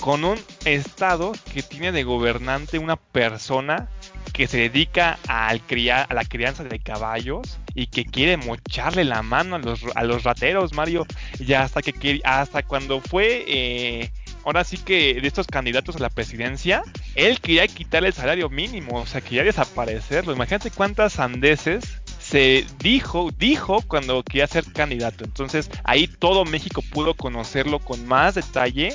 con 0.00 0.24
un 0.24 0.40
estado 0.64 1.30
que 1.54 1.62
tiene 1.62 1.92
de 1.92 2.02
gobernante 2.02 2.80
una 2.80 2.96
persona 2.96 3.88
que 4.32 4.48
se 4.48 4.56
dedica 4.56 5.20
a 5.28 5.54
la 5.54 6.24
crianza 6.24 6.64
de 6.64 6.80
caballos 6.80 7.60
y 7.74 7.86
que 7.86 8.04
quiere 8.04 8.36
mocharle 8.36 9.04
la 9.04 9.22
mano 9.22 9.56
a 9.56 9.58
los, 9.58 9.84
a 9.94 10.04
los 10.04 10.24
rateros, 10.24 10.72
Mario. 10.74 11.06
Ya 11.38 11.62
hasta 11.62 11.82
que 11.82 12.20
hasta 12.24 12.62
cuando 12.62 13.00
fue 13.00 13.44
eh, 13.46 14.12
ahora 14.44 14.64
sí 14.64 14.78
que 14.78 15.20
de 15.20 15.26
estos 15.26 15.46
candidatos 15.46 15.96
a 15.96 16.00
la 16.00 16.10
presidencia, 16.10 16.82
él 17.14 17.40
quería 17.40 17.66
quitarle 17.68 18.08
el 18.08 18.14
salario 18.14 18.48
mínimo, 18.48 19.00
o 19.00 19.06
sea, 19.06 19.20
quería 19.20 19.44
desaparecerlo. 19.44 20.32
Imagínate 20.32 20.70
cuántas 20.70 21.14
sandeces 21.14 22.02
se 22.18 22.64
dijo, 22.78 23.30
dijo 23.36 23.82
cuando 23.82 24.22
quería 24.22 24.46
ser 24.46 24.64
candidato. 24.72 25.24
Entonces 25.24 25.70
ahí 25.84 26.06
todo 26.06 26.44
México 26.44 26.82
pudo 26.90 27.14
conocerlo 27.14 27.78
con 27.78 28.06
más 28.06 28.34
detalle 28.34 28.94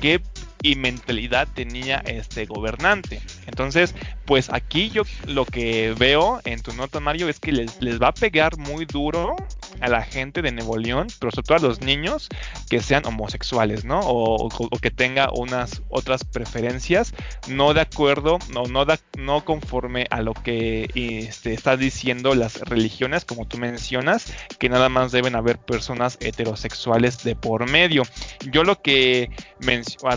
qué 0.00 0.20
y 0.62 0.76
mentalidad 0.76 1.48
tenía 1.54 1.98
este 2.06 2.46
gobernante. 2.46 3.20
Entonces, 3.46 3.94
pues 4.24 4.50
aquí 4.52 4.90
yo 4.90 5.02
lo 5.26 5.44
que 5.44 5.94
veo 5.98 6.40
en 6.44 6.60
tu 6.60 6.72
nota, 6.72 7.00
Mario, 7.00 7.28
es 7.28 7.40
que 7.40 7.52
les, 7.52 7.80
les 7.80 8.00
va 8.00 8.08
a 8.08 8.14
pegar 8.14 8.56
muy 8.58 8.84
duro 8.84 9.36
a 9.80 9.88
la 9.88 10.02
gente 10.02 10.42
de 10.42 10.52
Nuevo 10.52 10.76
León, 10.76 11.06
pero 11.18 11.30
sobre 11.30 11.46
todo 11.46 11.58
a 11.58 11.68
los 11.68 11.80
niños 11.80 12.28
que 12.68 12.80
sean 12.80 13.04
homosexuales, 13.06 13.84
¿no? 13.84 14.00
O, 14.02 14.48
que 14.80 14.90
tenga 14.90 15.30
unas 15.32 15.82
otras 15.88 16.24
preferencias, 16.24 17.12
no 17.48 17.74
de 17.74 17.82
acuerdo, 17.82 18.38
no, 18.52 18.64
no, 18.64 18.86
no 19.18 19.44
conforme 19.44 20.06
a 20.10 20.22
lo 20.22 20.34
que 20.34 20.88
este, 20.94 21.52
está 21.52 21.76
diciendo 21.76 22.34
las 22.34 22.60
religiones, 22.60 23.24
como 23.24 23.46
tú 23.46 23.58
mencionas, 23.58 24.32
que 24.58 24.68
nada 24.68 24.88
más 24.88 25.12
deben 25.12 25.36
haber 25.36 25.58
personas 25.58 26.16
heterosexuales 26.20 27.22
de 27.22 27.36
por 27.36 27.68
medio. 27.68 28.02
Yo 28.50 28.64
lo 28.64 28.80
que, 28.80 29.30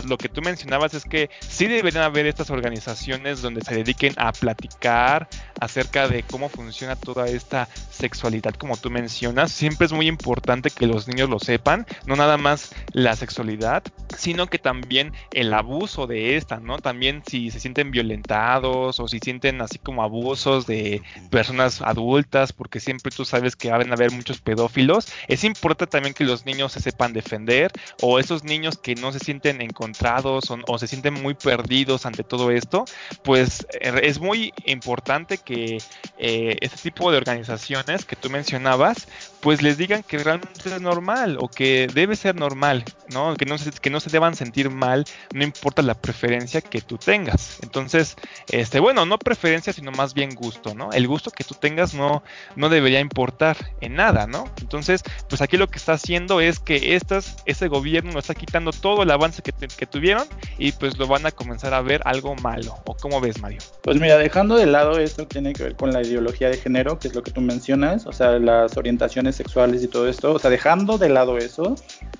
lo 0.06 0.18
que 0.18 0.28
tú 0.28 0.40
mencionabas 0.42 0.94
es 0.94 1.04
que 1.04 1.30
sí 1.40 1.66
deberían 1.66 2.04
haber 2.04 2.26
estas 2.26 2.50
organizaciones 2.50 3.42
donde 3.42 3.62
se 3.62 3.74
dediquen 3.74 4.14
a 4.16 4.32
platicar 4.32 5.28
acerca 5.60 6.08
de 6.08 6.22
cómo 6.22 6.48
funciona 6.48 6.96
toda 6.96 7.28
esta 7.28 7.68
sexualidad, 7.90 8.54
como 8.54 8.76
tú 8.76 8.90
mencionas 8.90 9.43
siempre 9.48 9.86
es 9.86 9.92
muy 9.92 10.08
importante 10.08 10.70
que 10.70 10.86
los 10.86 11.08
niños 11.08 11.28
lo 11.28 11.38
sepan, 11.38 11.86
no 12.06 12.16
nada 12.16 12.36
más 12.36 12.74
la 12.92 13.16
sexualidad, 13.16 13.82
sino 14.16 14.46
que 14.46 14.58
también 14.58 15.12
el 15.32 15.52
abuso 15.52 16.06
de 16.06 16.36
esta, 16.36 16.58
¿no? 16.58 16.78
También 16.78 17.22
si 17.26 17.50
se 17.50 17.60
sienten 17.60 17.90
violentados 17.90 19.00
o 19.00 19.08
si 19.08 19.18
sienten 19.18 19.60
así 19.60 19.78
como 19.78 20.02
abusos 20.02 20.66
de 20.66 21.02
personas 21.30 21.82
adultas, 21.82 22.52
porque 22.52 22.80
siempre 22.80 23.10
tú 23.10 23.24
sabes 23.24 23.56
que 23.56 23.70
van 23.70 23.90
a 23.90 23.94
haber 23.94 24.12
muchos 24.12 24.40
pedófilos, 24.40 25.08
es 25.28 25.44
importante 25.44 25.92
también 25.92 26.14
que 26.14 26.24
los 26.24 26.46
niños 26.46 26.72
se 26.72 26.80
sepan 26.80 27.12
defender 27.12 27.72
o 28.00 28.18
esos 28.18 28.44
niños 28.44 28.78
que 28.78 28.94
no 28.94 29.12
se 29.12 29.18
sienten 29.18 29.60
encontrados 29.60 30.52
o, 30.66 30.78
se 30.78 30.86
sienten 30.86 31.14
muy 31.14 31.34
perdidos 31.34 32.06
ante 32.06 32.24
todo 32.24 32.50
esto, 32.50 32.84
pues 33.22 33.66
er, 33.80 34.04
es 34.04 34.20
muy 34.20 34.52
importante 34.66 35.38
que 35.38 35.78
eh, 36.18 36.56
este 36.60 36.90
tipo 36.90 37.10
de 37.10 37.18
organizaciones 37.18 38.04
que 38.04 38.16
tú 38.16 38.30
mencionabas 38.30 39.08
pues 39.44 39.60
les 39.60 39.76
digan 39.76 40.02
que 40.02 40.16
realmente 40.16 40.70
es 40.74 40.80
normal 40.80 41.36
o 41.38 41.48
que 41.48 41.86
debe 41.92 42.16
ser 42.16 42.34
normal, 42.34 42.82
¿no? 43.12 43.36
Que 43.36 43.44
no 43.44 43.58
se, 43.58 43.70
que 43.72 43.90
no 43.90 44.00
se 44.00 44.08
deban 44.08 44.34
sentir 44.34 44.70
mal, 44.70 45.04
no 45.34 45.44
importa 45.44 45.82
la 45.82 45.92
preferencia 45.92 46.62
que 46.62 46.80
tú 46.80 46.96
tengas. 46.96 47.58
Entonces, 47.62 48.16
este, 48.48 48.80
bueno, 48.80 49.04
no 49.04 49.18
preferencia, 49.18 49.74
sino 49.74 49.90
más 49.90 50.14
bien 50.14 50.34
gusto, 50.34 50.74
¿no? 50.74 50.92
El 50.92 51.06
gusto 51.06 51.30
que 51.30 51.44
tú 51.44 51.54
tengas 51.60 51.92
no, 51.92 52.22
no 52.56 52.70
debería 52.70 53.00
importar 53.00 53.58
en 53.82 53.96
nada, 53.96 54.26
¿no? 54.26 54.50
Entonces, 54.62 55.02
pues 55.28 55.42
aquí 55.42 55.58
lo 55.58 55.68
que 55.68 55.76
está 55.76 55.92
haciendo 55.92 56.40
es 56.40 56.58
que 56.58 56.96
estas, 56.96 57.36
ese 57.44 57.68
gobierno 57.68 58.12
nos 58.12 58.24
está 58.24 58.34
quitando 58.34 58.72
todo 58.72 59.02
el 59.02 59.10
avance 59.10 59.42
que, 59.42 59.52
tuvieron 59.84 60.26
y 60.56 60.72
pues 60.72 60.96
lo 60.96 61.06
van 61.06 61.26
a 61.26 61.30
comenzar 61.30 61.74
a 61.74 61.82
ver 61.82 62.00
algo 62.06 62.34
malo. 62.36 62.78
¿O 62.86 62.96
cómo 62.96 63.20
ves, 63.20 63.42
Mario? 63.42 63.58
Pues 63.82 64.00
mira, 64.00 64.16
dejando 64.16 64.56
de 64.56 64.64
lado 64.64 64.98
esto 64.98 65.26
tiene 65.26 65.52
que 65.52 65.64
ver 65.64 65.76
con 65.76 65.92
la 65.92 66.00
ideología 66.00 66.48
de 66.48 66.56
género, 66.56 66.98
que 66.98 67.08
es 67.08 67.14
lo 67.14 67.22
que 67.22 67.30
tú 67.30 67.42
mencionas, 67.42 68.06
o 68.06 68.12
sea, 68.12 68.38
las 68.38 68.78
orientaciones 68.78 69.33
sexuales 69.36 69.82
y 69.82 69.88
todo 69.88 70.08
esto, 70.08 70.32
o 70.32 70.38
sea, 70.38 70.50
dejando 70.50 70.98
de 70.98 71.08
lado 71.08 71.38
eso, 71.38 71.74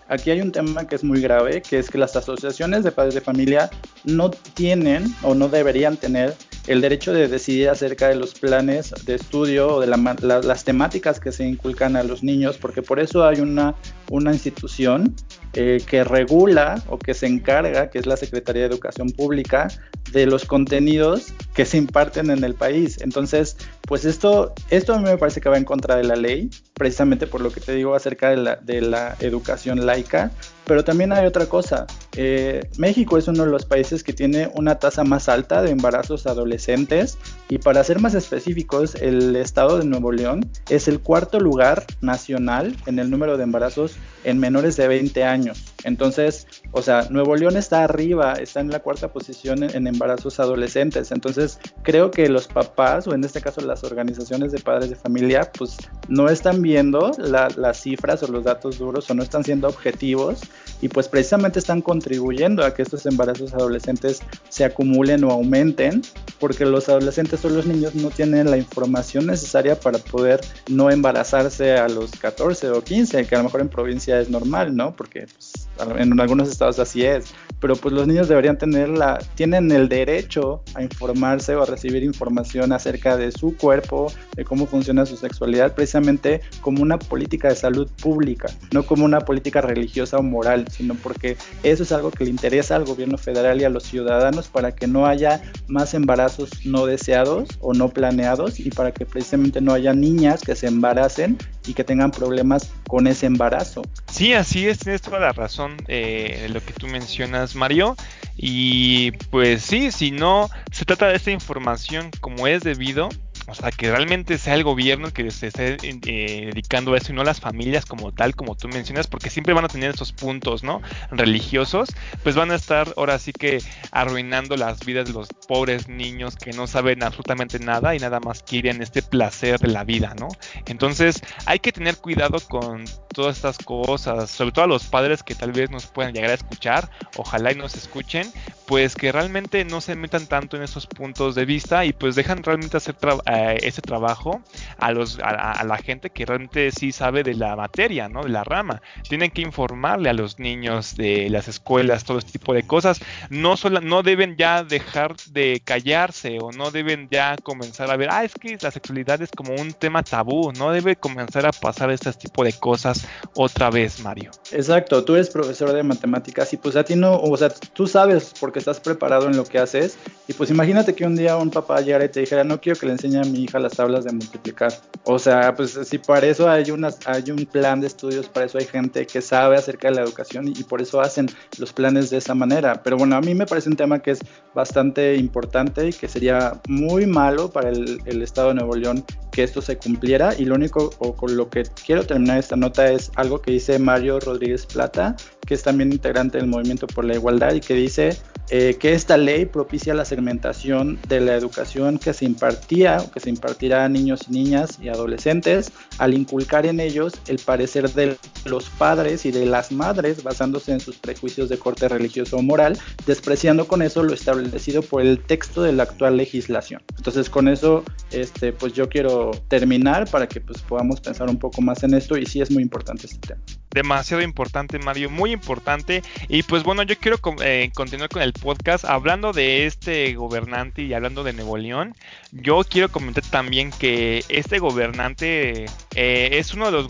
aquí 0.09 0.31
hay 0.31 0.41
un 0.41 0.53
tema 0.53 0.87
que 0.87 0.95
es 0.95 1.05
muy 1.05 1.21
grave, 1.21 1.63
que 1.63 1.79
es 1.79 1.91
que 1.91 1.99
las 1.99 2.17
asociaciones 2.17 2.85
de 2.85 2.93
padres 2.93 3.15
de 3.15 3.21
familia 3.21 3.71
no 4.05 4.31
tienen 4.31 5.15
o 5.23 5.35
no 5.35 5.49
deberían 5.49 5.97
tener 5.97 6.35
el 6.67 6.81
derecho 6.81 7.13
de 7.13 7.29
decidir 7.29 7.69
acerca 7.69 8.09
de 8.09 8.17
los 8.17 8.35
planes 8.35 8.95
de 9.05 9.17
estudio 9.17 9.69
o 9.69 9.81
de 9.81 9.87
las 9.87 10.65
temáticas 10.65 11.21
que 11.21 11.31
se 11.31 11.47
inculcan 11.47 11.97
a 11.97 12.03
los 12.03 12.23
niños, 12.23 12.57
porque 12.57 12.81
por 12.81 13.01
eso 13.01 13.27
hay 13.27 13.41
una, 13.41 13.75
una 14.11 14.33
institución 14.33 15.15
eh, 15.53 15.83
que 15.87 16.05
regula 16.05 16.83
o 16.89 16.99
que 16.99 17.13
se 17.13 17.27
encarga, 17.27 17.91
que 17.91 17.99
es 17.99 18.07
la 18.07 18.17
Secretaría 18.17 18.63
de 18.63 18.69
Educación 18.69 19.11
Pública, 19.11 19.69
de 20.13 20.27
los 20.27 20.45
contenidos 20.45 21.33
que 21.55 21.65
se 21.65 21.77
imparten 21.77 22.31
en 22.31 22.45
el 22.45 22.55
país. 22.55 22.99
Entonces, 23.01 23.57
pues 23.83 24.05
esto, 24.05 24.53
esto 24.71 24.95
a 24.95 24.99
mí 24.99 25.05
me 25.05 25.19
parece 25.19 25.41
que 25.41 25.49
va 25.49 25.57
en 25.57 25.65
contra 25.65 25.97
de 25.97 26.05
la 26.05 26.17
ley, 26.17 26.51
precisamente 26.75 27.27
por 27.27 27.41
lo 27.41 27.51
que 27.51 27.61
te 27.61 27.75
digo 27.75 27.95
acerca 27.95 28.31
de 28.31 28.81
la, 28.81 29.17
educación 29.21 29.87
laica, 29.87 30.31
pero 30.67 30.85
también 30.85 31.13
hay 31.13 31.27
otra 31.27 31.47
cosa. 31.47 31.87
Eh, 32.17 32.69
México 32.79 33.19
es 33.19 33.29
uno 33.29 33.45
de 33.45 33.51
los 33.51 33.65
países 33.67 34.03
que 34.03 34.13
tiene 34.13 34.51
una 34.55 34.79
tasa 34.79 35.05
más 35.05 35.29
alta 35.29 35.63
de 35.63 35.71
embarazos 35.71 36.27
adolescentes 36.27 37.19
y 37.49 37.59
para 37.59 37.85
ser 37.85 38.01
más 38.01 38.15
específicos, 38.15 38.95
el 38.97 39.37
estado 39.37 39.79
de 39.79 39.85
Nuevo 39.85 40.13
León 40.13 40.49
es 40.69 40.89
el 40.89 41.01
cuarto 41.01 41.39
lugar 41.41 41.85
nacional 42.01 42.77
en 42.87 42.99
el 42.99 43.11
número 43.11 43.37
de 43.37 43.45
embarazos 43.45 43.97
en 44.25 44.39
menores 44.39 44.77
de 44.77 44.89
20 44.89 45.25
años. 45.25 45.74
Entonces, 45.85 46.47
o 46.73 46.83
sea, 46.83 47.07
Nuevo 47.11 47.37
León 47.37 47.57
está 47.57 47.85
arriba, 47.85 48.35
está 48.35 48.61
en 48.61 48.71
la 48.71 48.81
cuarta 48.81 49.13
posición 49.13 49.63
en, 49.63 49.87
embarazos 49.87 50.41
adolescentes. 50.41 51.13
Entonces, 51.13 51.59
creo 51.83 52.11
que 52.11 52.29
los 52.29 52.49
papás, 52.49 53.07
o 53.07 53.15
en 53.15 53.23
este 53.23 53.41
caso 53.41 53.61
las 53.61 53.85
organizaciones 53.85 54.53
de 54.53 54.61
padres 54.61 54.91
de 54.91 54.97
familia, 54.97 55.51
pues 55.57 55.77
no 56.09 56.29
están 56.29 56.63
viendo 56.63 57.13
las 57.19 57.81
cifras 57.81 58.23
o 58.23 58.29
los 58.29 58.45
datos 58.45 58.79
duros 58.79 59.09
o 59.11 59.15
no 59.15 59.23
están 59.23 59.45
siendo 59.45 59.69
objetivos 59.69 60.41
y 60.85 60.89
pues 60.91 61.09
precisamente 61.09 61.59
están 61.59 61.81
contribuyendo 61.81 62.63
a 62.63 62.75
que 62.75 62.83
estos 62.83 63.07
embarazos 63.07 63.55
adolescentes 63.55 64.21
se 64.51 64.67
acumulen 64.67 65.25
o 65.25 65.31
aumenten 65.31 66.03
porque 66.39 66.67
los 66.67 66.91
adolescentes 66.91 67.43
o 67.47 67.49
los 67.49 67.65
niños 67.65 67.95
no 67.95 68.11
tienen 68.11 68.51
la 68.51 68.59
información 68.59 69.27
necesaria 69.27 69.81
para 69.81 69.97
poder 69.97 70.43
no 70.69 70.91
embarazarse 70.91 71.79
a 71.79 71.89
los 71.89 72.11
14 72.11 72.69
o 72.69 72.85
15, 72.85 73.27
que 73.27 73.35
a 73.35 73.39
lo 73.39 73.45
mejor 73.45 73.63
en 73.63 73.71
provincia 73.71 74.21
es 74.21 74.29
normal, 74.29 74.77
¿no? 74.77 74.95
Porque 74.95 75.27
pues, 75.35 75.69
en 75.97 76.21
algunos 76.21 76.51
estados 76.51 76.79
así 76.79 77.03
es, 77.03 77.33
pero 77.61 77.77
pues 77.77 77.95
los 77.95 78.07
niños 78.07 78.29
deberían 78.29 78.59
tener 78.59 78.91
la, 78.91 79.19
tienen 79.37 79.73
el 79.73 79.89
derecho 79.89 80.63
a 80.75 80.83
informarse 80.83 81.57
o 81.57 81.63
a 81.63 81.67
recibir 81.67 82.03
información 82.03 82.73
acerca 82.73 83.17
de 83.17 83.33
su 83.33 83.57
cuerpo, 83.57 84.13
de 84.37 84.45
cómo 84.45 84.67
funciona 84.67 85.07
su 85.07 85.17
sexualidad, 85.17 85.75
precisamente 85.75 86.43
como 86.61 86.83
una 86.83 86.99
política 86.99 87.49
de 87.49 87.57
salud 87.57 87.91
pública, 88.03 88.49
no 88.71 88.85
como 88.85 89.07
una 89.07 89.21
política 89.21 89.63
religiosa 89.63 90.19
o 90.19 90.23
moral, 90.23 90.67
sino 90.77 90.95
porque 90.95 91.37
eso 91.63 91.83
es 91.83 91.93
algo 91.93 92.11
que 92.11 92.25
le 92.25 92.31
interesa 92.31 92.77
al 92.77 92.85
gobierno 92.85 93.19
federal 93.19 93.61
y 93.61 93.65
a 93.65 93.69
los 93.69 93.85
ciudadanos 93.85 94.49
para 94.49 94.75
que 94.75 94.87
no 94.87 95.07
haya 95.07 95.43
más 95.67 95.95
embarazos 95.95 96.51
no 96.65 96.87
deseados 96.87 97.49
o 97.61 97.75
no 97.75 97.89
planeados 97.89 98.61
y 98.61 98.71
para 98.71 98.93
que 98.93 99.07
precisamente 99.07 99.61
no 99.61 99.73
haya 99.73 99.95
niñas 99.95 100.43
que 100.43 100.57
se 100.57 100.67
embaracen 100.67 101.39
y 101.67 101.75
que 101.75 101.85
tengan 101.85 102.11
problemas 102.11 102.71
con 102.89 103.07
ese 103.07 103.27
embarazo. 103.27 103.83
Sí, 104.11 104.35
así 104.35 104.67
es, 104.69 104.79
tienes 104.79 105.03
toda 105.03 105.21
la 105.21 105.33
razón 105.33 105.77
eh, 105.89 106.49
lo 106.53 106.61
que 106.61 106.73
tú 106.73 106.87
mencionas, 106.87 107.55
Mario. 107.55 107.97
Y 108.37 109.13
pues 109.31 109.63
sí, 109.63 109.93
si 109.93 110.11
no 110.11 110.51
se 110.73 110.85
trata 110.85 111.09
de 111.09 111.17
esta 111.17 111.31
información 111.31 112.11
como 112.21 112.47
es 112.47 112.63
debido, 112.63 113.09
o 113.47 113.55
sea, 113.55 113.71
que 113.71 113.91
realmente 113.91 114.39
sea 114.39 114.55
el 114.55 114.65
gobierno 114.65 115.11
que 115.13 115.31
se 115.31 115.49
esté 115.49 115.77
eh, 115.83 116.51
dedicando 116.53 116.95
a 116.95 116.99
eso 116.99 117.13
y 117.13 117.15
no 117.15 117.25
las 117.25 117.41
familias 117.41 117.85
como 117.85 118.13
tal, 118.13 118.35
como 118.35 118.55
tú 118.55 118.69
mencionas, 118.69 119.07
porque 119.07 119.31
siempre 119.31 119.55
van 119.55 119.65
a 119.65 119.69
tener 119.69 119.91
esos 119.91 120.13
puntos, 120.13 120.63
¿no? 120.63 120.81
Religiosos, 121.11 121.91
pues 122.23 122.35
van 122.37 122.51
a 122.51 122.55
estar 122.55 122.93
ahora 122.97 123.19
sí 123.19 123.33
que 123.33 123.63
arruinando 123.91 124.57
las 124.57 124.85
vidas 124.85 125.07
de 125.07 125.13
los 125.13 125.29
pobres 125.47 125.89
niños 125.89 126.37
que 126.37 126.53
no 126.53 126.67
saben 126.67 127.03
absolutamente 127.03 127.59
nada 127.59 127.95
y 127.95 127.99
nada 127.99 128.21
más 128.21 128.43
quieren 128.43 128.83
este 128.83 129.03
placer 129.03 129.59
de 129.59 129.69
la 129.69 129.85
vida, 129.85 130.15
¿no? 130.19 130.29
Entonces 130.67 131.21
hay 131.47 131.59
que 131.59 131.73
tener 131.73 131.97
cuidado 131.99 132.39
con 132.41 132.85
todas 133.15 133.37
estas 133.37 133.59
cosas, 133.59 134.31
sobre 134.31 134.53
todo 134.53 134.65
a 134.65 134.69
los 134.69 134.85
padres 134.85 135.23
que 135.23 135.35
tal 135.35 135.53
vez 135.53 135.71
nos 135.71 135.87
puedan 135.87 136.13
llegar 136.13 136.31
a 136.31 136.35
escuchar, 136.35 136.91
ojalá 137.17 137.53
y 137.53 137.55
nos 137.55 137.75
escuchen, 137.77 138.31
pues 138.67 138.95
que 138.95 139.13
realmente 139.13 139.65
no 139.65 139.81
se 139.81 139.95
metan 139.95 140.27
tanto 140.27 140.57
en 140.57 140.63
esos 140.63 140.87
puntos 140.87 141.35
de 141.35 141.45
vista 141.45 141.85
y 141.85 141.93
pues 141.93 142.15
dejan 142.15 142.43
realmente 142.43 142.77
hacer 142.77 142.95
eh, 143.35 143.59
ese 143.63 143.83
trabajo 143.83 144.43
a, 144.79 144.93
los, 144.93 145.19
a, 145.23 145.63
la 145.65 145.77
gente 145.79 146.11
que 146.11 146.27
realmente 146.27 146.71
sí 146.71 146.93
sabe 146.93 147.23
de 147.23 147.35
la 147.35 147.57
materia, 147.57 148.09
¿no? 148.09 148.23
De 148.23 148.31
la 148.31 148.45
rama. 148.45 148.83
Tienen 149.09 149.31
que 149.31 149.43
informarle 149.43 150.11
a 150.11 150.13
los 150.13 150.39
niños 150.39 150.97
de 150.97 151.29
las 151.31 151.49
escuelas, 151.49 152.05
todo 152.05 152.19
este 152.19 152.33
tipo 152.33 152.55
de 152.55 152.65
cosas. 152.65 153.01
No, 153.31 153.57
solo, 153.57 153.81
no 153.81 154.03
deben 154.03 154.37
ya 154.37 154.65
dejar 154.65 155.17
de 155.31 155.63
callarse 155.65 156.39
o 156.41 156.51
no 156.53 156.71
deben 156.71 157.09
ya 157.11 157.37
comenzar 157.43 157.91
a 157.91 157.97
ver, 157.97 158.09
ah, 158.11 158.25
es 158.25 158.35
que 158.35 158.57
la 158.61 158.71
sexualidad 158.71 159.21
es 159.23 159.31
como 159.31 159.55
un 159.55 159.73
tema 159.73 160.03
tabú, 160.03 160.53
no 160.53 160.71
debe 160.71 160.97
comenzar 160.97 161.47
a 161.47 161.53
pasar 161.53 161.91
este 161.91 162.13
tipo 162.13 162.45
de 162.45 162.53
cosas 162.53 163.07
otra 163.35 163.71
vez, 163.71 164.01
Mario. 164.01 164.31
Exacto, 164.53 165.05
tú 165.05 165.15
eres 165.15 165.31
profesor 165.31 165.73
de 165.73 165.83
matemáticas 165.83 166.53
y 166.53 166.57
pues 166.57 166.77
a 166.77 166.85
ti 166.85 166.97
no, 166.97 167.19
o 167.21 167.37
sea, 167.37 167.49
tú 167.51 167.87
sabes 167.87 168.33
por 168.39 168.53
que 168.53 168.59
estás 168.59 168.81
preparado 168.81 169.27
en 169.27 169.37
lo 169.37 169.45
que 169.45 169.59
haces. 169.59 169.99
Y 170.27 170.33
pues 170.33 170.51
imagínate 170.51 170.95
que 170.95 171.05
un 171.05 171.17
día 171.17 171.37
un 171.37 171.51
papá 171.51 171.81
llegara 171.81 172.05
y 172.05 172.09
te 172.09 172.21
dijera, 172.21 172.45
no 172.45 172.61
quiero 172.61 172.79
que 172.79 172.87
le 172.87 172.93
enseñe 172.93 173.24
a 173.25 173.31
mi 173.31 173.45
hija 173.45 173.59
las 173.59 173.73
tablas 173.73 174.05
de 174.05 174.13
multiplicar. 174.13 174.73
O 175.05 175.19
sea, 175.19 175.55
pues 175.55 175.79
si 175.85 175.99
para 175.99 176.27
eso 176.27 176.49
hay, 176.49 176.71
unas, 176.71 176.99
hay 177.07 177.31
un 177.31 177.45
plan 177.47 177.81
de 177.81 177.87
estudios, 177.87 178.29
para 178.29 178.47
eso 178.47 178.59
hay 178.59 178.67
gente 178.67 179.07
que 179.07 179.21
sabe 179.21 179.57
acerca 179.57 179.89
de 179.89 179.97
la 179.97 180.03
educación 180.03 180.49
y, 180.49 180.65
por 180.65 180.81
eso 180.81 181.01
hacen 181.01 181.29
los 181.59 181.73
planes 181.73 182.11
de 182.11 182.19
esa 182.19 182.35
manera. 182.35 182.83
Pero 182.83 182.97
bueno, 182.97 183.17
a 183.17 183.21
mí 183.21 183.35
me 183.35 183.47
parece 183.47 183.69
un 183.69 183.77
tema 183.77 184.01
que 184.01 184.13
es 184.13 184.21
bastante 184.55 185.17
importante 185.17 185.89
y 185.89 185.93
que 185.93 186.09
sería 186.09 186.61
muy 186.69 187.07
malo 187.07 187.51
para 187.51 187.69
el, 187.69 188.01
el 188.07 188.23
Estado 188.23 188.49
de 188.49 188.55
Nuevo 188.55 188.77
León 188.77 189.05
que 189.31 189.43
esto 189.43 189.61
se 189.61 189.77
cumpliera. 189.77 190.35
Y 190.39 190.45
lo 190.47 190.55
único 190.55 190.91
o 190.99 191.15
con 191.15 191.37
lo 191.37 191.51
que 191.51 191.65
quiero 191.85 192.07
terminar 192.07 192.39
esta 192.39 192.57
nota 192.57 192.91
es 192.91 193.11
algo 193.17 193.41
que 193.41 193.51
dice 193.51 193.79
Mario 193.79 194.21
Rodríguez 194.21 194.67
Plata, 194.67 195.17
que 195.47 195.55
es 195.55 195.63
también 195.63 195.93
integrante 195.93 196.39
del 196.39 196.47
Movimiento 196.47 196.87
por 196.87 197.05
la 197.05 197.15
Igualdad 197.15 197.53
y 197.55 197.61
que 197.61 197.75
dice 197.75 198.17
eh, 198.51 198.77
que 198.79 198.93
esta 198.93 199.17
ley 199.17 199.47
propicia 199.47 199.95
la 199.95 200.05
segmentación 200.05 200.99
de 201.09 201.21
la 201.21 201.35
educación 201.35 201.99
que 201.99 202.13
se 202.13 202.27
impartía 202.27 202.99
o 202.99 203.11
que 203.11 203.21
se 203.21 203.31
impartirá 203.31 203.85
a 203.85 203.89
niños 203.89 204.27
y 204.29 204.33
niñas 204.33 204.79
y 204.83 204.89
adolescentes 204.89 205.73
al 205.99 206.13
inculcar 206.13 206.67
en 206.67 206.79
ellos 206.79 207.15
el 207.27 207.39
parecer 207.39 207.91
de 207.91 208.19
los 208.45 208.69
padres 208.69 209.25
y 209.25 209.31
de 209.31 209.47
las 209.47 209.73
madres 209.73 210.23
basándose 210.23 210.73
en 210.73 210.81
sus 210.81 210.97
prejuicios 210.97 211.49
de 211.49 211.59
corte 211.59 211.89
religioso 211.89 212.37
o 212.37 212.43
moral, 212.43 212.79
despreciando 213.07 213.67
con 213.67 213.81
eso 213.81 214.03
lo 214.03 214.13
establecido 214.13 214.83
por 214.83 215.01
el 215.01 215.21
texto 215.21 215.63
de 215.63 215.73
la 215.73 215.85
actual 215.85 216.19
legislación. 216.19 216.83
Entonces 216.97 217.31
con 217.31 217.49
eso 217.49 217.83
este, 218.11 218.53
pues 218.53 218.75
yo 218.75 218.89
quiero 218.89 219.31
terminar 219.49 220.09
para 220.11 220.29
que 220.29 220.41
pues 220.41 220.61
podamos 220.61 221.01
pensar 221.01 221.31
un 221.31 221.39
poco 221.39 221.63
más 221.63 221.83
en 221.83 221.95
esto 221.95 222.19
y 222.19 222.27
sí 222.27 222.43
es 222.43 222.51
muy 222.51 222.63
importante 222.63 223.07
este 223.07 223.29
tema 223.29 223.43
demasiado 223.75 224.23
importante, 224.23 224.79
Mario, 224.79 225.11
muy 225.11 225.33
importante. 225.33 226.03
Y 226.29 226.45
pues 226.45 226.63
bueno, 226.63 226.85
yo 226.85 226.97
quiero 226.97 227.19
eh, 227.43 227.71
continuar 227.75 228.09
con 228.09 228.23
el 228.23 228.33
podcast 228.45 228.85
hablando 228.85 229.33
de 229.33 229.65
este 229.65 230.13
gobernante 230.15 230.83
y 230.83 230.93
hablando 230.93 231.25
de 231.25 231.33
Nuevo 231.33 231.57
León. 231.57 231.95
Yo 232.31 232.63
quiero 232.63 232.91
comentar 232.93 233.25
también 233.25 233.71
que 233.71 234.23
este 234.29 234.59
gobernante 234.59 235.65
eh, 235.95 236.29
es, 236.33 236.53
uno 236.53 236.67
de 236.67 236.73
los 236.73 236.87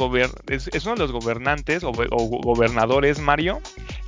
gobernantes 1.13 1.85
o, 1.85 1.93
gobernadores, 1.93 3.21
Mario, 3.21 3.61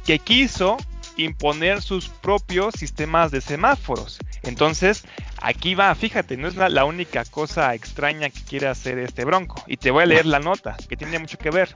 que 0.05 0.19
quiso 0.19 0.77
imponer 1.17 1.81
sus 1.83 2.09
propios 2.09 2.75
sistemas 2.75 3.31
de 3.31 3.41
semáforos. 3.41 4.19
Entonces, 4.43 5.05
aquí 5.41 5.77
va, 5.77 5.95
fíjate, 5.95 6.37
no 6.37 6.49
es 6.49 6.57
la, 6.57 6.69
la, 6.69 6.85
única 6.85 7.25
cosa 7.25 7.75
extraña 7.75 8.29
que 8.29 8.43
quiere 8.43 8.67
hacer 8.67 8.99
este 8.99 9.25
bronco. 9.25 9.63
Y 9.69 9.77
te 9.77 9.93
voy 9.93 10.03
a 10.03 10.07
leer 10.07 10.27
la 10.27 10.41
nota, 10.41 10.77
que 10.89 10.97
tiene 10.97 11.21
mucho 11.21 11.39
que 11.39 11.51
ver. 11.51 11.73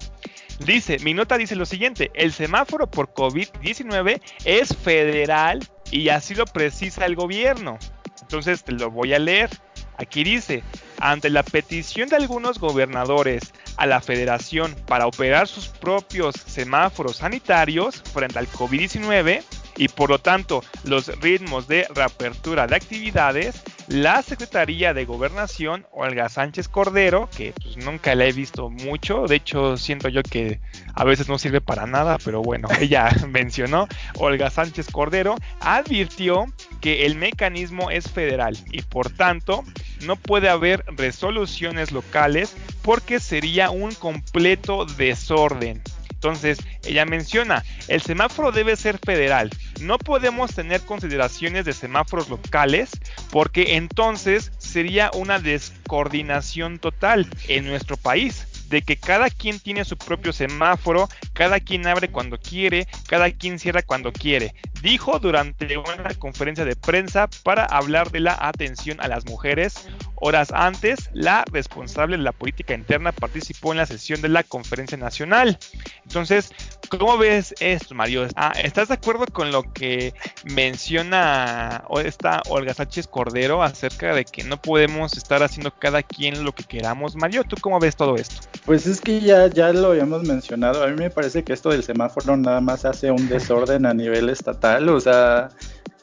Dice, 0.64 0.98
mi 0.98 1.14
nota 1.14 1.38
dice 1.38 1.56
lo 1.56 1.64
siguiente, 1.64 2.10
el 2.14 2.32
semáforo 2.32 2.90
por 2.90 3.14
COVID-19 3.14 4.20
es 4.44 4.76
federal 4.76 5.66
y 5.90 6.10
así 6.10 6.34
lo 6.34 6.44
precisa 6.44 7.06
el 7.06 7.16
gobierno. 7.16 7.78
Entonces 8.20 8.62
te 8.62 8.72
lo 8.72 8.90
voy 8.90 9.14
a 9.14 9.18
leer. 9.18 9.48
Aquí 9.96 10.22
dice, 10.22 10.62
ante 10.98 11.30
la 11.30 11.42
petición 11.42 12.08
de 12.08 12.16
algunos 12.16 12.58
gobernadores 12.58 13.52
a 13.76 13.86
la 13.86 14.02
federación 14.02 14.76
para 14.86 15.06
operar 15.06 15.48
sus 15.48 15.68
propios 15.68 16.34
semáforos 16.46 17.16
sanitarios 17.16 18.02
frente 18.12 18.38
al 18.38 18.48
COVID-19, 18.48 19.42
y 19.80 19.88
por 19.88 20.10
lo 20.10 20.18
tanto 20.18 20.62
los 20.84 21.06
ritmos 21.20 21.66
de 21.66 21.86
reapertura 21.94 22.66
de 22.66 22.76
actividades, 22.76 23.62
la 23.88 24.20
Secretaría 24.20 24.92
de 24.92 25.06
Gobernación, 25.06 25.86
Olga 25.90 26.28
Sánchez 26.28 26.68
Cordero, 26.68 27.30
que 27.34 27.54
pues, 27.54 27.78
nunca 27.78 28.14
la 28.14 28.26
he 28.26 28.32
visto 28.32 28.68
mucho, 28.68 29.26
de 29.26 29.36
hecho 29.36 29.78
siento 29.78 30.10
yo 30.10 30.22
que 30.22 30.60
a 30.92 31.04
veces 31.04 31.30
no 31.30 31.38
sirve 31.38 31.62
para 31.62 31.86
nada, 31.86 32.18
pero 32.22 32.42
bueno, 32.42 32.68
ella 32.78 33.08
mencionó, 33.26 33.88
Olga 34.18 34.50
Sánchez 34.50 34.88
Cordero, 34.90 35.36
advirtió 35.60 36.44
que 36.82 37.06
el 37.06 37.16
mecanismo 37.16 37.90
es 37.90 38.10
federal 38.10 38.58
y 38.70 38.82
por 38.82 39.08
tanto 39.08 39.64
no 40.04 40.16
puede 40.16 40.50
haber 40.50 40.84
resoluciones 40.88 41.90
locales 41.90 42.54
porque 42.82 43.18
sería 43.18 43.70
un 43.70 43.94
completo 43.94 44.84
desorden. 44.84 45.82
Entonces, 46.20 46.58
ella 46.84 47.06
menciona, 47.06 47.64
el 47.88 48.02
semáforo 48.02 48.52
debe 48.52 48.76
ser 48.76 48.98
federal. 48.98 49.48
No 49.80 49.96
podemos 49.96 50.54
tener 50.54 50.82
consideraciones 50.82 51.64
de 51.64 51.72
semáforos 51.72 52.28
locales 52.28 52.90
porque 53.30 53.76
entonces 53.76 54.52
sería 54.58 55.10
una 55.14 55.38
descoordinación 55.38 56.78
total 56.78 57.26
en 57.48 57.64
nuestro 57.64 57.96
país 57.96 58.46
de 58.70 58.82
que 58.82 58.96
cada 58.96 59.28
quien 59.28 59.58
tiene 59.58 59.84
su 59.84 59.98
propio 59.98 60.32
semáforo, 60.32 61.08
cada 61.32 61.60
quien 61.60 61.86
abre 61.86 62.08
cuando 62.08 62.38
quiere, 62.38 62.86
cada 63.08 63.30
quien 63.30 63.58
cierra 63.58 63.82
cuando 63.82 64.12
quiere. 64.12 64.54
Dijo 64.80 65.18
durante 65.18 65.76
una 65.76 66.14
conferencia 66.18 66.64
de 66.64 66.76
prensa 66.76 67.28
para 67.42 67.64
hablar 67.64 68.10
de 68.10 68.20
la 68.20 68.38
atención 68.40 68.98
a 69.00 69.08
las 69.08 69.26
mujeres. 69.26 69.88
Horas 70.14 70.52
antes, 70.52 71.10
la 71.12 71.44
responsable 71.50 72.16
de 72.16 72.22
la 72.22 72.32
política 72.32 72.74
interna 72.74 73.12
participó 73.12 73.72
en 73.72 73.78
la 73.78 73.86
sesión 73.86 74.22
de 74.22 74.28
la 74.28 74.42
conferencia 74.42 74.96
nacional. 74.96 75.58
Entonces, 76.04 76.52
¿cómo 76.88 77.18
ves 77.18 77.54
esto, 77.60 77.94
Mario? 77.94 78.28
Ah, 78.36 78.52
¿Estás 78.62 78.88
de 78.88 78.94
acuerdo 78.94 79.26
con 79.26 79.50
lo 79.50 79.72
que 79.72 80.14
menciona 80.44 81.84
esta 82.04 82.42
Olga 82.48 82.74
Sánchez 82.74 83.06
Cordero 83.08 83.62
acerca 83.62 84.14
de 84.14 84.24
que 84.24 84.44
no 84.44 84.60
podemos 84.60 85.16
estar 85.16 85.42
haciendo 85.42 85.74
cada 85.76 86.02
quien 86.02 86.44
lo 86.44 86.54
que 86.54 86.64
queramos? 86.64 87.16
Mario, 87.16 87.44
¿tú 87.44 87.56
cómo 87.60 87.80
ves 87.80 87.96
todo 87.96 88.16
esto? 88.16 88.46
Pues 88.64 88.86
es 88.86 89.00
que 89.00 89.20
ya, 89.20 89.46
ya 89.48 89.72
lo 89.72 89.88
habíamos 89.88 90.22
mencionado. 90.24 90.84
A 90.84 90.88
mí 90.88 90.94
me 90.96 91.10
parece 91.10 91.42
que 91.44 91.52
esto 91.52 91.70
del 91.70 91.82
semáforo 91.82 92.36
nada 92.36 92.60
más 92.60 92.84
hace 92.84 93.10
un 93.10 93.28
desorden 93.28 93.86
a 93.86 93.94
nivel 93.94 94.28
estatal. 94.28 94.88
O 94.90 95.00
sea, 95.00 95.48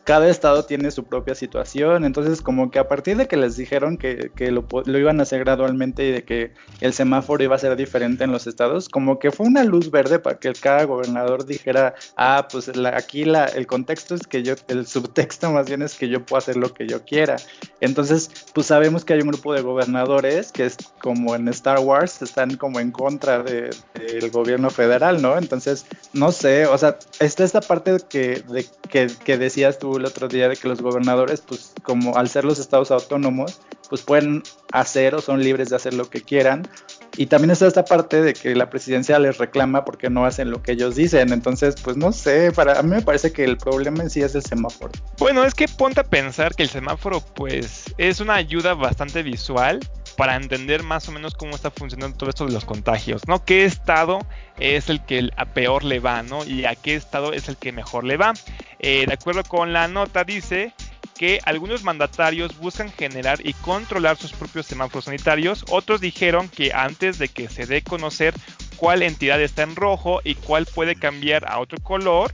cada 0.08 0.30
estado 0.30 0.64
tiene 0.64 0.90
su 0.92 1.04
propia 1.04 1.36
situación, 1.36 2.06
entonces 2.06 2.42
como 2.42 2.72
que 2.72 2.80
a 2.80 2.88
partir 2.88 3.18
de 3.18 3.28
que 3.28 3.36
les 3.36 3.58
dijeron 3.58 3.98
que, 3.98 4.32
lo, 4.40 4.66
iban 4.98 5.20
a 5.20 5.24
hacer 5.24 5.40
gradualmente 5.42 6.06
y 6.06 6.12
de 6.14 6.24
que 6.24 6.54
el 6.80 6.94
semáforo 6.94 7.44
iba 7.44 7.58
a 7.58 7.60
ser 7.60 7.76
diferente 7.76 8.24
en 8.24 8.32
los 8.32 8.48
estados, 8.48 8.88
como 8.88 9.20
que 9.20 9.32
fue 9.32 9.48
una 9.48 9.66
luz 9.66 9.92
verde 9.92 10.20
para 10.20 10.40
que 10.40 10.54
cada 10.54 10.86
gobernador 10.86 11.46
dijera, 11.46 11.94
ah, 12.16 12.48
pues 12.50 12.72
aquí 12.94 13.26
la, 13.26 13.48
el 13.48 13.68
contexto 13.68 14.16
es 14.16 14.26
que 14.26 14.44
yo, 14.44 14.54
el 14.70 14.88
subtexto 14.88 15.52
más 15.52 15.68
bien 15.68 15.82
es 15.82 15.96
que 15.96 16.08
yo 16.08 16.26
puedo 16.26 16.38
hacer 16.38 16.56
lo 16.56 16.74
que 16.74 16.88
yo 16.88 17.04
quiera. 17.04 17.36
Entonces, 17.82 18.32
pues 18.54 18.68
sabemos 18.68 19.04
que 19.04 19.12
hay 19.12 19.20
un 19.20 19.28
grupo 19.28 19.54
de 19.54 19.62
gobernadores 19.62 20.54
que 20.54 20.68
es 20.68 20.78
como 21.02 21.36
en 21.36 21.50
Star 21.50 21.80
Wars, 21.80 22.22
están 22.22 22.56
como 22.56 22.80
en 22.80 22.92
contra 22.92 23.44
del 23.44 24.32
gobierno 24.32 24.70
federal, 24.70 25.22
¿no? 25.22 25.38
Entonces, 25.38 25.86
no 26.14 26.32
sé, 26.32 26.66
o 26.66 26.78
sea, 26.78 26.98
está 27.20 27.44
esta 27.44 27.60
parte 27.60 27.98
que, 28.08 28.42
de, 28.48 28.66
que, 28.90 29.08
que 29.26 29.38
decías 29.38 29.80
tú 29.80 29.97
el 29.98 30.06
otro 30.06 30.28
día 30.28 30.50
de 30.50 30.56
que 30.56 30.68
los 30.68 30.82
gobernadores, 30.82 31.42
pues 31.42 31.74
como 31.84 32.16
al 32.16 32.30
ser 32.30 32.46
los 32.46 32.60
estados 32.60 32.92
autónomos, 32.92 33.60
pues 33.90 34.02
pueden 34.02 34.44
hacer 34.72 35.16
o 35.16 35.22
son 35.22 35.44
libres 35.44 35.70
de 35.70 35.76
hacer 35.76 35.94
lo 35.94 36.10
que 36.10 36.22
quieran. 36.22 36.68
Y 37.16 37.26
también 37.26 37.52
está 37.52 37.66
esta 37.66 37.84
parte 37.84 38.22
de 38.22 38.34
que 38.34 38.54
la 38.54 38.70
presidencia 38.70 39.18
les 39.18 39.38
reclama 39.40 39.84
porque 39.86 40.10
no 40.10 40.26
hacen 40.26 40.52
lo 40.52 40.62
que 40.62 40.74
ellos 40.74 40.96
dicen. 40.96 41.34
Entonces, 41.34 41.76
pues 41.84 41.98
no 41.98 42.12
sé, 42.12 42.52
para 42.52 42.80
a 42.80 42.84
mí 42.84 42.90
me 42.92 43.02
parece 43.02 43.32
que 43.32 43.44
el 43.44 43.58
problema 43.58 44.04
en 44.04 44.10
sí 44.10 44.22
es 44.22 44.36
el 44.36 44.44
semáforo. 44.44 44.92
Bueno, 45.18 45.44
es 45.44 45.56
que 45.56 45.68
ponte 45.68 46.02
a 46.02 46.04
pensar 46.04 46.54
que 46.54 46.64
el 46.64 46.70
semáforo 46.70 47.22
pues 47.36 47.86
es 47.98 48.20
una 48.20 48.36
ayuda 48.36 48.76
bastante 48.76 49.24
visual 49.24 49.80
para 50.18 50.36
entender 50.36 50.84
más 50.84 51.08
o 51.08 51.12
menos 51.12 51.36
cómo 51.36 51.56
está 51.56 51.70
funcionando 51.72 52.18
todo 52.18 52.30
esto 52.30 52.46
de 52.46 52.52
los 52.52 52.66
contagios, 52.66 53.28
¿no? 53.28 53.46
¿Qué 53.46 53.64
estado 53.66 54.20
es 54.60 54.90
el 54.90 55.06
que 55.06 55.30
a 55.38 55.46
peor 55.46 55.84
le 55.84 56.00
va, 56.00 56.24
¿no? 56.24 56.44
Y 56.44 56.66
a 56.66 56.76
qué 56.76 56.96
estado 56.96 57.34
es 57.34 57.48
el 57.48 57.56
que 57.56 57.72
mejor 57.72 58.04
le 58.04 58.18
va. 58.18 58.34
Eh, 58.80 59.06
de 59.08 59.14
acuerdo 59.14 59.44
con 59.44 59.74
la 59.74 59.88
nota 59.88 60.24
dice 60.24 60.74
que 61.18 61.40
algunos 61.46 61.84
mandatarios 61.84 62.58
buscan 62.58 62.92
generar 62.92 63.40
y 63.46 63.54
controlar 63.54 64.18
sus 64.18 64.34
propios 64.34 64.66
semáforos 64.66 65.06
sanitarios, 65.06 65.64
otros 65.70 66.02
dijeron 66.02 66.50
que 66.50 66.74
antes 66.74 67.20
de 67.20 67.28
que 67.28 67.48
se 67.48 67.68
dé 67.68 67.84
conocer 67.84 68.34
cuál 68.76 69.04
entidad 69.04 69.42
está 69.42 69.64
en 69.64 69.76
rojo 69.76 70.22
y 70.24 70.36
cuál 70.36 70.66
puede 70.66 70.96
cambiar 70.96 71.46
a 71.48 71.60
otro 71.60 71.78
color, 71.82 72.34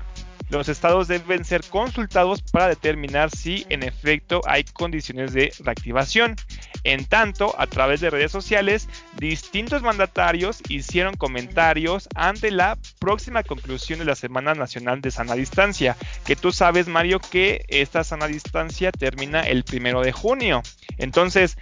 los 0.50 0.70
estados 0.70 1.08
deben 1.08 1.44
ser 1.46 1.64
consultados 1.66 2.42
para 2.44 2.68
determinar 2.68 3.32
si 3.32 3.66
en 3.70 3.84
efecto 3.84 4.42
hay 4.46 4.64
condiciones 4.64 5.34
de 5.34 5.52
reactivación. 5.60 6.36
En 6.84 7.06
tanto, 7.06 7.56
a 7.58 7.68
través 7.68 8.02
de 8.02 8.10
redes 8.10 8.32
sociales, 8.32 8.90
distintos 9.18 9.82
mandatarios 9.84 10.62
hicieron 10.68 11.16
comentarios 11.16 12.10
ante 12.16 12.52
la 12.52 12.78
próxima 13.00 13.44
conclusión 13.44 14.00
de 14.00 14.06
la 14.06 14.16
Semana 14.16 14.54
Nacional 14.54 15.02
de 15.02 15.12
Sana 15.12 15.36
Distancia, 15.36 15.96
que 16.26 16.36
tú 16.36 16.52
sabes, 16.52 16.88
Mario, 16.88 17.20
que 17.20 17.66
esta 17.70 18.04
sana 18.04 18.28
distancia 18.28 18.92
termina 18.92 19.42
el 19.42 19.64
primero 19.64 20.02
de 20.02 20.12
junio. 20.12 20.62
Entonces, 20.98 21.58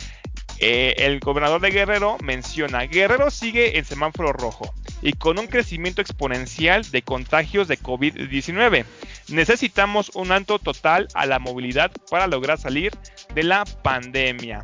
eh, 0.59 0.95
el 0.97 1.19
gobernador 1.19 1.61
de 1.61 1.72
Guerrero 1.72 2.17
menciona, 2.24 2.84
Guerrero 2.84 3.32
sigue 3.32 3.78
en 3.78 3.86
semáforo 3.86 4.32
rojo 4.32 4.74
y 5.01 5.13
con 5.13 5.39
un 5.39 5.47
crecimiento 5.47 6.01
exponencial 6.01 6.89
de 6.91 7.01
contagios 7.01 7.67
de 7.67 7.80
COVID-19. 7.80 8.86
Necesitamos 9.30 10.11
un 10.13 10.32
alto 10.32 10.59
total 10.59 11.07
a 11.13 11.26
la 11.26 11.39
movilidad 11.39 11.91
para 12.09 12.28
lograr 12.28 12.59
salir 12.59 12.93
de 13.34 13.43
la 13.43 13.65
pandemia. 13.65 14.61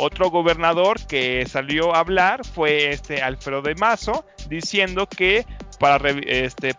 Otro 0.00 0.30
gobernador 0.30 1.04
que 1.08 1.44
salió 1.48 1.92
a 1.92 1.98
hablar 1.98 2.46
fue 2.46 2.90
este 2.90 3.20
Alfredo 3.20 3.62
de 3.62 3.74
Mazo, 3.74 4.24
diciendo 4.48 5.08
que 5.08 5.44
para, 5.80 6.10
este, 6.10 6.72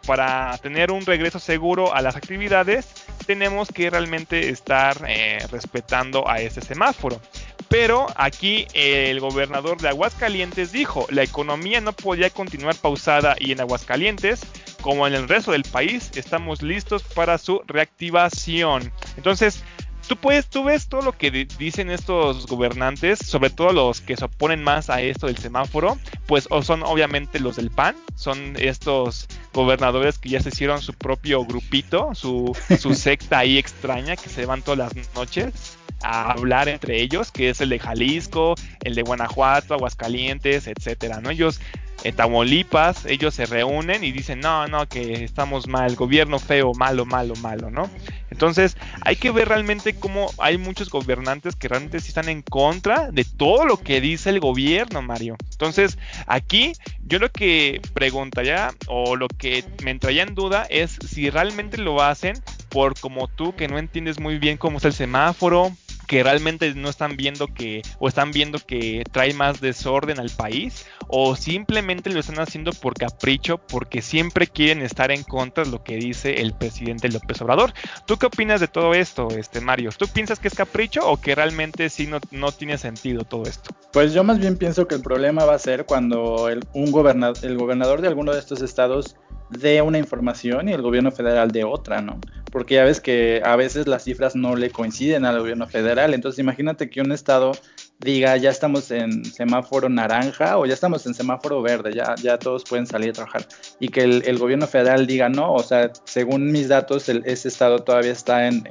tener 0.61 0.91
un 0.91 1.05
regreso 1.05 1.37
seguro 1.37 1.93
a 1.93 2.01
las 2.01 2.15
actividades 2.15 2.87
tenemos 3.25 3.67
que 3.67 3.89
realmente 3.89 4.47
estar 4.49 5.05
eh, 5.05 5.39
respetando 5.51 6.29
a 6.29 6.39
ese 6.39 6.61
semáforo. 6.61 7.19
Pero 7.67 8.07
aquí 8.15 8.67
el 8.73 9.19
gobernador 9.19 9.81
de 9.81 9.89
Aguascalientes 9.89 10.71
dijo, 10.71 11.05
la 11.09 11.23
economía 11.23 11.81
no 11.81 11.91
podía 11.91 12.29
continuar 12.29 12.75
pausada 12.75 13.35
y 13.37 13.51
en 13.51 13.59
Aguascalientes, 13.59 14.41
como 14.81 15.05
en 15.05 15.13
el 15.13 15.27
resto 15.27 15.51
del 15.51 15.63
país, 15.63 16.09
estamos 16.15 16.61
listos 16.61 17.03
para 17.03 17.37
su 17.37 17.61
reactivación. 17.67 18.91
Entonces, 19.17 19.61
tú 20.09 20.17
puedes, 20.17 20.47
tú 20.47 20.63
ves 20.63 20.87
todo 20.87 21.03
lo 21.03 21.15
que 21.15 21.29
dicen 21.29 21.91
estos 21.91 22.47
gobernantes, 22.47 23.19
sobre 23.19 23.51
todo 23.51 23.71
los 23.71 24.01
que 24.01 24.17
se 24.17 24.25
oponen 24.25 24.63
más 24.63 24.89
a 24.89 25.01
esto 25.01 25.27
del 25.27 25.37
semáforo, 25.37 25.99
pues 26.25 26.47
o 26.49 26.63
son 26.63 26.81
obviamente 26.81 27.39
los 27.39 27.57
del 27.57 27.69
PAN, 27.69 27.95
son 28.15 28.55
estos 28.57 29.27
gobernadores 29.53 30.17
que 30.17 30.29
ya 30.29 30.41
se 30.41 30.49
hicieron 30.49 30.81
su 30.81 30.93
propio 30.93 31.45
grupito, 31.45 32.09
su, 32.15 32.57
su 32.79 32.93
secta 32.95 33.37
ahí 33.37 33.59
extraña 33.59 34.15
que 34.15 34.29
se 34.29 34.47
van 34.47 34.63
todas 34.63 34.79
las 34.79 35.13
noches 35.13 35.77
a 36.01 36.31
hablar 36.31 36.69
entre 36.69 36.99
ellos, 36.99 37.31
que 37.31 37.51
es 37.51 37.61
el 37.61 37.69
de 37.69 37.77
Jalisco, 37.77 38.55
el 38.83 38.95
de 38.95 39.03
Guanajuato, 39.03 39.75
Aguascalientes, 39.75 40.65
etcétera, 40.65 41.21
¿no? 41.21 41.29
Ellos 41.29 41.61
en 42.03 42.15
Tamaulipas, 42.15 43.05
ellos 43.05 43.33
se 43.33 43.45
reúnen 43.45 44.03
y 44.03 44.11
dicen, 44.11 44.39
no, 44.39 44.67
no, 44.67 44.87
que 44.87 45.23
estamos 45.23 45.67
mal, 45.67 45.95
gobierno 45.95 46.39
feo, 46.39 46.73
malo, 46.73 47.05
malo, 47.05 47.35
malo, 47.35 47.69
¿no? 47.69 47.89
Entonces, 48.31 48.77
hay 49.01 49.15
que 49.15 49.31
ver 49.31 49.49
realmente 49.49 49.95
cómo 49.95 50.31
hay 50.37 50.57
muchos 50.57 50.89
gobernantes 50.89 51.55
que 51.55 51.67
realmente 51.67 51.99
sí 51.99 52.09
están 52.09 52.29
en 52.29 52.41
contra 52.41 53.11
de 53.11 53.25
todo 53.25 53.65
lo 53.65 53.77
que 53.77 54.01
dice 54.01 54.29
el 54.29 54.39
gobierno, 54.39 55.01
Mario. 55.01 55.35
Entonces, 55.51 55.97
aquí 56.27 56.73
yo 57.05 57.19
lo 57.19 57.29
que 57.31 57.81
preguntaría 57.93 58.71
o 58.87 59.15
lo 59.15 59.27
que 59.27 59.63
me 59.83 59.91
entraría 59.91 60.23
en 60.23 60.35
duda 60.35 60.65
es 60.69 60.97
si 61.05 61.29
realmente 61.29 61.77
lo 61.77 62.01
hacen 62.01 62.35
por 62.69 62.97
como 62.99 63.27
tú 63.27 63.55
que 63.55 63.67
no 63.67 63.77
entiendes 63.77 64.19
muy 64.19 64.37
bien 64.37 64.57
cómo 64.57 64.77
es 64.77 64.85
el 64.85 64.93
semáforo, 64.93 65.71
que 66.09 66.23
realmente 66.23 66.73
no 66.73 66.89
están 66.89 67.15
viendo 67.17 67.45
que 67.45 67.83
o 67.99 68.07
están 68.07 68.31
viendo 68.31 68.57
que 68.57 69.03
trae 69.11 69.31
más 69.35 69.61
desorden 69.61 70.19
al 70.19 70.31
país 70.31 70.87
o 71.07 71.35
simplemente 71.35 72.09
lo 72.09 72.19
están 72.19 72.39
haciendo 72.39 72.71
por 72.71 72.95
capricho 72.95 73.59
porque 73.59 74.01
siempre 74.01 74.47
quieren 74.47 74.81
estar 74.81 75.11
en 75.11 75.21
contra 75.21 75.63
de 75.63 75.69
lo 75.69 75.83
que 75.83 75.97
dice 75.97 76.41
el 76.41 76.53
presidente 76.53 77.09
López 77.09 77.39
Obrador. 77.43 77.73
¿Tú 78.07 78.17
qué 78.17 78.25
opinas 78.25 78.59
de 78.59 78.67
todo 78.67 78.95
esto, 78.95 79.27
este 79.29 79.61
Mario? 79.61 79.91
¿Tú 79.95 80.07
piensas 80.07 80.39
que 80.39 80.47
es 80.47 80.55
capricho 80.55 81.07
o 81.07 81.21
que 81.21 81.35
realmente 81.35 81.91
sí 81.91 82.07
no, 82.07 82.17
no 82.31 82.51
tiene 82.51 82.79
sentido 82.79 83.23
todo 83.23 83.43
esto? 83.43 83.69
Pues 83.93 84.11
yo 84.11 84.23
más 84.23 84.39
bien 84.39 84.57
pienso 84.57 84.87
que 84.87 84.95
el 84.95 85.01
problema 85.01 85.45
va 85.45 85.53
a 85.53 85.59
ser 85.59 85.85
cuando 85.85 86.49
el, 86.49 86.61
un 86.73 86.91
gobernador, 86.91 87.37
el 87.43 87.55
gobernador 87.55 88.01
de 88.01 88.07
alguno 88.07 88.33
de 88.33 88.39
estos 88.39 88.63
estados 88.63 89.15
de 89.51 89.81
una 89.83 89.99
información 89.99 90.69
y 90.69 90.73
el 90.73 90.81
gobierno 90.81 91.11
federal 91.11 91.51
de 91.51 91.63
otra, 91.63 92.01
¿no? 92.01 92.19
Porque 92.51 92.75
ya 92.75 92.83
ves 92.83 92.99
que 92.99 93.41
a 93.43 93.55
veces 93.55 93.87
las 93.87 94.03
cifras 94.03 94.35
no 94.35 94.55
le 94.55 94.71
coinciden 94.71 95.25
al 95.25 95.39
gobierno 95.39 95.67
federal, 95.67 96.13
entonces 96.13 96.39
imagínate 96.39 96.89
que 96.89 97.01
un 97.01 97.11
estado 97.11 97.51
diga 97.99 98.37
ya 98.37 98.49
estamos 98.49 98.91
en 98.91 99.25
semáforo 99.25 99.89
naranja 99.89 100.57
o 100.57 100.65
ya 100.65 100.73
estamos 100.73 101.05
en 101.05 101.13
semáforo 101.13 101.61
verde, 101.61 101.93
ya, 101.93 102.15
ya 102.15 102.39
todos 102.39 102.63
pueden 102.63 102.87
salir 102.87 103.09
a 103.09 103.13
trabajar. 103.13 103.45
Y 103.79 103.89
que 103.89 104.03
el, 104.03 104.37
gobierno 104.37 104.67
federal 104.67 105.05
diga 105.05 105.29
no, 105.29 105.53
o 105.53 105.63
sea, 105.63 105.91
según 106.05 106.51
mis 106.51 106.69
datos, 106.69 107.09
ese 107.09 107.47
estado 107.47 107.79
todavía 107.79 108.11
está 108.11 108.47
en 108.47 108.63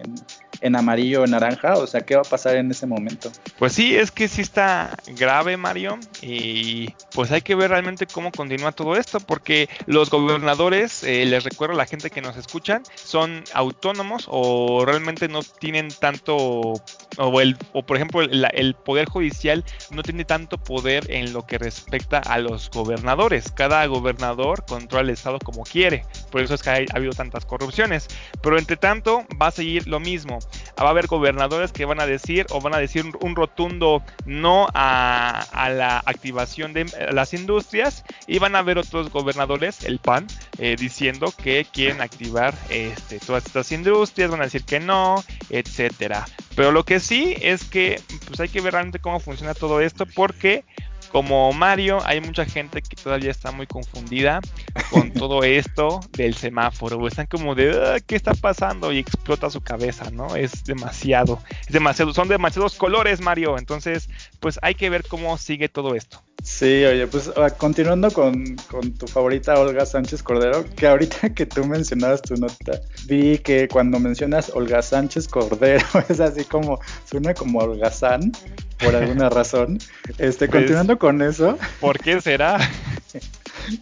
amarillo 0.76 1.22
o 1.22 1.26
naranja, 1.26 1.74
o 1.74 1.86
sea, 1.86 2.02
¿qué 2.02 2.14
va 2.14 2.22
a 2.22 2.24
pasar 2.24 2.56
en 2.56 2.70
ese 2.70 2.86
momento? 2.86 3.30
Pues 3.58 3.72
sí, 3.72 3.96
es 3.96 4.10
que 4.10 4.28
sí 4.28 4.40
está 4.40 4.96
grave, 5.16 5.56
Mario, 5.56 5.98
y 6.22 6.90
pues 7.14 7.30
hay 7.30 7.42
que 7.42 7.54
ver 7.54 7.70
realmente 7.70 8.06
cómo 8.06 8.30
continúa 8.32 8.72
todo 8.72 8.96
esto, 8.96 9.20
porque 9.20 9.68
los 9.86 10.10
gobernadores, 10.10 11.02
eh, 11.04 11.24
les 11.26 11.44
recuerdo 11.44 11.74
a 11.74 11.78
la 11.78 11.86
gente 11.86 12.10
que 12.10 12.20
nos 12.20 12.36
escuchan, 12.36 12.82
son 12.94 13.44
autónomos 13.54 14.26
o 14.28 14.84
realmente 14.84 15.28
no 15.28 15.42
tienen 15.42 15.88
tanto, 15.88 16.36
o, 16.36 17.40
el, 17.40 17.56
o 17.72 17.84
por 17.84 17.96
ejemplo, 17.96 18.22
el 18.22 18.74
Poder 18.74 19.08
Judicial 19.08 19.64
no 19.90 20.02
tiene 20.02 20.24
tanto 20.24 20.58
poder 20.58 21.10
en 21.10 21.32
lo 21.32 21.46
que 21.46 21.58
respecta 21.58 22.18
a 22.18 22.38
los 22.38 22.70
gobernadores. 22.70 23.52
Cada 23.52 23.84
gobernador 23.86 24.64
controla 24.66 25.02
el 25.02 25.10
Estado 25.10 25.38
como 25.38 25.62
quiere, 25.64 26.04
por 26.30 26.40
eso 26.40 26.54
es 26.54 26.62
que 26.62 26.70
ha 26.70 26.78
habido 26.94 27.12
tantas 27.12 27.44
corrupciones, 27.44 28.08
pero 28.42 28.58
entre 28.58 28.76
tanto 28.76 29.26
va 29.40 29.48
a 29.48 29.50
seguir 29.50 29.86
lo 29.86 30.00
mismo 30.00 30.38
va 30.78 30.86
a 30.86 30.90
haber 30.90 31.06
gobernadores 31.06 31.72
que 31.72 31.84
van 31.84 32.00
a 32.00 32.06
decir 32.06 32.46
o 32.50 32.60
van 32.60 32.74
a 32.74 32.78
decir 32.78 33.04
un, 33.20 33.36
rotundo 33.36 34.02
no 34.26 34.68
a, 34.74 35.46
la 35.70 35.98
activación 36.04 36.72
de 36.72 36.86
las 37.12 37.34
industrias 37.34 38.04
y 38.26 38.38
van 38.38 38.56
a 38.56 38.60
haber 38.60 38.78
otros 38.78 39.10
gobernadores, 39.10 39.84
el 39.84 39.98
PAN, 39.98 40.26
eh, 40.58 40.76
diciendo 40.78 41.32
que 41.32 41.66
quieren 41.70 42.00
activar 42.00 42.54
este, 42.70 43.18
todas 43.18 43.46
estas 43.46 43.70
industrias, 43.72 44.30
van 44.30 44.40
a 44.40 44.44
decir 44.44 44.64
que 44.64 44.80
no, 44.80 45.22
etcétera. 45.50 46.26
Pero 46.54 46.72
lo 46.72 46.84
que 46.84 47.00
sí 47.00 47.36
es 47.40 47.64
que 47.64 48.00
pues 48.26 48.40
hay 48.40 48.48
que 48.48 48.60
ver 48.60 48.72
realmente 48.72 48.98
cómo 48.98 49.20
funciona 49.20 49.54
todo 49.54 49.80
esto 49.80 50.06
porque 50.06 50.64
como 51.10 51.52
Mario, 51.52 51.98
hay 52.04 52.20
mucha 52.20 52.44
gente 52.44 52.82
que 52.82 52.96
todavía 52.96 53.30
está 53.30 53.50
muy 53.50 53.66
confundida 53.66 54.40
con 54.90 55.12
todo 55.12 55.42
esto 55.42 56.00
del 56.12 56.34
semáforo. 56.34 57.06
Están 57.06 57.26
como 57.26 57.54
de, 57.54 57.70
ah, 57.70 58.00
¿qué 58.06 58.16
está 58.16 58.34
pasando? 58.34 58.92
Y 58.92 58.98
explota 58.98 59.50
su 59.50 59.60
cabeza, 59.60 60.10
¿no? 60.10 60.36
Es 60.36 60.64
demasiado, 60.64 61.40
es 61.62 61.72
demasiado, 61.72 62.12
son 62.12 62.28
demasiados 62.28 62.74
colores, 62.76 63.20
Mario. 63.20 63.58
Entonces, 63.58 64.08
pues 64.40 64.58
hay 64.62 64.74
que 64.74 64.90
ver 64.90 65.04
cómo 65.06 65.36
sigue 65.38 65.68
todo 65.68 65.94
esto. 65.94 66.22
Sí, 66.42 66.84
oye, 66.84 67.06
pues 67.06 67.30
ah, 67.36 67.50
continuando 67.50 68.10
con, 68.10 68.56
con, 68.70 68.92
tu 68.92 69.06
favorita 69.06 69.58
Olga 69.58 69.84
Sánchez 69.84 70.22
Cordero, 70.22 70.64
que 70.76 70.86
ahorita 70.86 71.30
que 71.34 71.46
tú 71.46 71.64
mencionabas 71.64 72.22
tu 72.22 72.34
nota, 72.36 72.80
vi 73.06 73.38
que 73.38 73.68
cuando 73.68 73.98
mencionas 73.98 74.50
Olga 74.54 74.80
Sánchez 74.80 75.28
Cordero 75.28 75.84
es 76.08 76.20
así 76.20 76.44
como, 76.44 76.80
suena 77.04 77.34
como 77.34 77.58
holgazán, 77.58 78.32
por 78.78 78.94
alguna 78.94 79.28
razón. 79.30 79.78
Este, 80.18 80.48
pues, 80.48 80.62
continuando 80.62 80.98
con 80.98 81.22
eso. 81.22 81.58
¿Por 81.80 81.98
qué 81.98 82.20
será? 82.20 82.58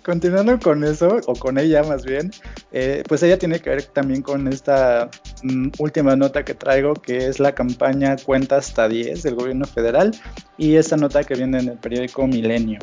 Continuando 0.02 0.58
con 0.58 0.84
eso, 0.84 1.20
o 1.26 1.34
con 1.34 1.58
ella 1.58 1.82
más 1.82 2.04
bien, 2.04 2.30
eh, 2.72 3.02
pues 3.08 3.22
ella 3.22 3.38
tiene 3.38 3.60
que 3.60 3.70
ver 3.70 3.82
también 3.84 4.22
con 4.22 4.48
esta 4.48 5.10
mm, 5.42 5.68
última 5.78 6.16
nota 6.16 6.44
que 6.44 6.54
traigo, 6.54 6.94
que 6.94 7.26
es 7.26 7.38
la 7.38 7.54
campaña 7.54 8.16
Cuenta 8.16 8.56
hasta 8.56 8.88
10 8.88 9.22
del 9.22 9.34
gobierno 9.34 9.66
federal, 9.66 10.12
y 10.58 10.76
esta 10.76 10.96
nota 10.96 11.24
que 11.24 11.34
viene 11.34 11.60
en 11.60 11.68
el 11.68 11.78
periódico 11.78 12.26
Milenio. 12.26 12.78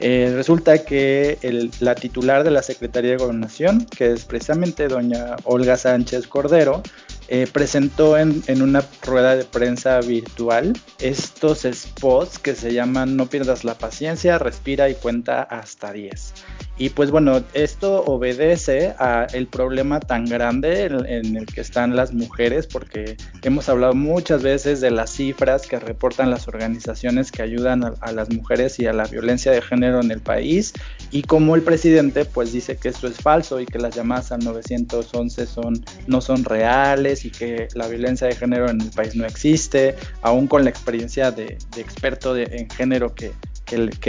Eh, 0.00 0.32
resulta 0.34 0.78
que 0.84 1.38
la 1.80 1.94
titular 1.94 2.44
de 2.44 2.50
la 2.50 2.62
Secretaría 2.62 3.12
de 3.12 3.16
Gobernación, 3.16 3.84
que 3.84 4.12
es 4.12 4.24
precisamente 4.24 4.88
doña 4.88 5.36
Olga 5.44 5.76
Sánchez 5.76 6.26
Cordero, 6.28 6.82
eh, 7.30 7.46
presentó 7.52 8.16
en, 8.16 8.42
una 8.62 8.82
rueda 9.02 9.36
de 9.36 9.44
prensa 9.44 10.00
virtual 10.00 10.72
estos 10.98 11.66
spots 11.70 12.38
que 12.38 12.54
se 12.54 12.72
llaman 12.72 13.16
No 13.16 13.26
pierdas 13.26 13.64
la 13.64 13.76
paciencia, 13.76 14.38
respira 14.38 14.88
y 14.88 14.94
cuenta 14.94 15.42
hasta 15.42 15.92
10. 15.92 16.32
Y 16.78 16.90
pues 16.90 17.10
bueno, 17.10 17.42
esto 17.54 18.04
obedece 18.04 18.94
a 18.98 19.26
el 19.32 19.48
problema 19.48 19.98
tan 19.98 20.24
grande 20.24 20.84
en, 20.84 21.36
el 21.36 21.44
que 21.44 21.60
están 21.60 21.96
las 21.96 22.14
mujeres, 22.14 22.68
porque 22.68 23.16
hemos 23.42 23.68
hablado 23.68 23.94
muchas 23.94 24.44
veces 24.44 24.80
de 24.80 24.92
las 24.92 25.10
cifras 25.10 25.66
que 25.66 25.80
reportan 25.80 26.30
las 26.30 26.46
organizaciones 26.46 27.32
que 27.32 27.42
ayudan 27.42 27.82
a, 28.00 28.12
las 28.12 28.30
mujeres 28.30 28.78
y 28.78 28.86
a 28.86 28.92
la 28.92 29.04
violencia 29.04 29.50
de 29.50 29.60
género 29.60 30.00
en 30.00 30.12
el 30.12 30.20
país, 30.20 30.72
y 31.10 31.22
como 31.22 31.54
el 31.54 31.62
presidente 31.62 32.24
pues 32.24 32.52
dice 32.52 32.76
que 32.76 32.88
esto 32.88 33.06
es 33.06 33.16
falso 33.16 33.60
y 33.60 33.66
que 33.66 33.78
las 33.78 33.94
llamadas 33.94 34.32
al 34.32 34.40
911 34.44 35.46
son, 35.46 35.84
no 36.06 36.20
son 36.20 36.44
reales 36.44 37.24
y 37.24 37.30
que 37.30 37.68
la 37.74 37.88
violencia 37.88 38.26
de 38.26 38.34
género 38.34 38.68
en 38.68 38.80
el 38.80 38.90
país 38.90 39.14
no 39.14 39.24
existe, 39.24 39.94
aún 40.22 40.46
con 40.46 40.64
la 40.64 40.70
experiencia 40.70 41.30
de, 41.30 41.58
experto 41.76 42.36
en 42.36 42.68
género 42.70 43.14
que, 43.14 43.32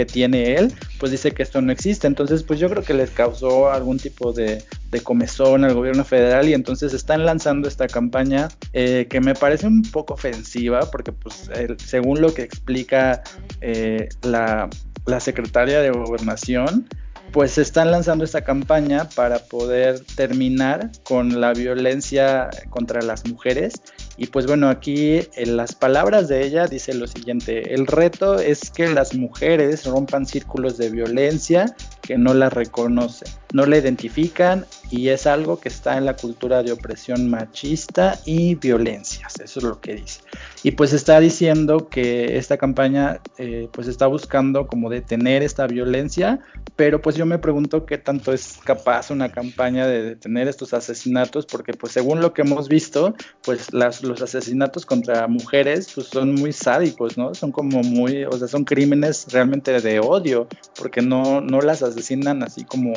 tiene 0.06 0.54
él, 0.54 0.72
pues 0.98 1.12
dice 1.12 1.32
que 1.32 1.42
esto 1.42 1.60
no 1.60 1.70
existe. 1.70 2.06
Entonces, 2.06 2.42
pues 2.42 2.58
yo 2.58 2.70
creo 2.70 2.82
que 2.82 2.94
les 2.94 3.10
causó 3.10 3.70
algún 3.70 3.98
tipo 3.98 4.32
de, 4.32 4.64
comezón 5.02 5.64
al 5.64 5.74
gobierno 5.74 6.02
federal 6.02 6.48
y 6.48 6.54
entonces 6.54 6.94
están 6.94 7.26
lanzando 7.26 7.68
esta 7.68 7.86
campaña 7.86 8.48
eh, 8.72 9.06
que 9.08 9.20
me 9.20 9.34
parece 9.34 9.66
un 9.66 9.82
poco 9.82 10.14
ofensiva 10.14 10.80
porque 10.90 11.12
pues 11.12 11.50
según 11.84 12.20
lo 12.22 12.32
que 12.32 12.42
explica 12.42 13.22
eh, 13.60 14.08
la, 14.22 14.68
la 15.10 15.20
secretaria 15.20 15.80
de 15.80 15.90
gobernación, 15.90 16.88
pues 17.32 17.58
están 17.58 17.90
lanzando 17.90 18.24
esta 18.24 18.42
campaña 18.42 19.08
para 19.10 19.38
poder 19.40 20.00
terminar 20.16 20.90
con 21.04 21.40
la 21.40 21.52
violencia 21.52 22.48
contra 22.70 23.02
las 23.02 23.26
mujeres. 23.26 23.74
Y 24.20 24.26
pues 24.26 24.46
bueno, 24.46 24.68
aquí 24.68 25.20
en 25.34 25.56
las 25.56 25.74
palabras 25.74 26.28
de 26.28 26.44
ella 26.44 26.66
dice 26.66 26.92
lo 26.92 27.06
siguiente, 27.06 27.72
el 27.72 27.86
reto 27.86 28.38
es 28.38 28.70
que 28.70 28.86
las 28.86 29.14
mujeres 29.14 29.86
rompan 29.86 30.26
círculos 30.26 30.76
de 30.76 30.90
violencia 30.90 31.74
que 32.02 32.18
no 32.18 32.34
la 32.34 32.50
reconocen, 32.50 33.28
no 33.54 33.64
la 33.64 33.78
identifican 33.78 34.66
y 34.90 35.08
es 35.08 35.26
algo 35.26 35.58
que 35.58 35.70
está 35.70 35.96
en 35.96 36.04
la 36.04 36.16
cultura 36.16 36.62
de 36.62 36.72
opresión 36.72 37.30
machista 37.30 38.18
y 38.26 38.56
violencias, 38.56 39.40
eso 39.40 39.60
es 39.60 39.64
lo 39.64 39.80
que 39.80 39.94
dice. 39.94 40.20
Y 40.64 40.72
pues 40.72 40.92
está 40.92 41.18
diciendo 41.18 41.88
que 41.88 42.36
esta 42.36 42.58
campaña 42.58 43.20
eh, 43.38 43.68
pues 43.72 43.88
está 43.88 44.06
buscando 44.06 44.66
como 44.66 44.90
detener 44.90 45.42
esta 45.42 45.66
violencia, 45.66 46.40
pero 46.76 47.00
pues 47.00 47.16
yo 47.16 47.24
me 47.24 47.38
pregunto 47.38 47.86
qué 47.86 47.96
tanto 47.96 48.34
es 48.34 48.58
capaz 48.64 49.10
una 49.10 49.32
campaña 49.32 49.86
de 49.86 50.02
detener 50.02 50.48
estos 50.48 50.74
asesinatos, 50.74 51.46
porque 51.46 51.72
pues 51.72 51.92
según 51.92 52.20
lo 52.20 52.34
que 52.34 52.42
hemos 52.42 52.68
visto, 52.68 53.14
pues 53.42 53.72
las, 53.72 54.02
los 54.10 54.22
asesinatos 54.22 54.84
contra 54.84 55.26
mujeres 55.26 55.90
pues 55.94 56.08
son 56.08 56.34
muy 56.34 56.52
sádicos, 56.52 57.16
¿no? 57.16 57.34
Son 57.34 57.52
como 57.52 57.82
muy, 57.82 58.24
o 58.24 58.32
sea, 58.32 58.48
son 58.48 58.64
crímenes 58.64 59.26
realmente 59.30 59.80
de 59.80 60.00
odio, 60.00 60.48
porque 60.76 61.00
no, 61.00 61.40
no 61.40 61.60
las 61.60 61.82
asesinan 61.82 62.42
así 62.42 62.64
como 62.64 62.92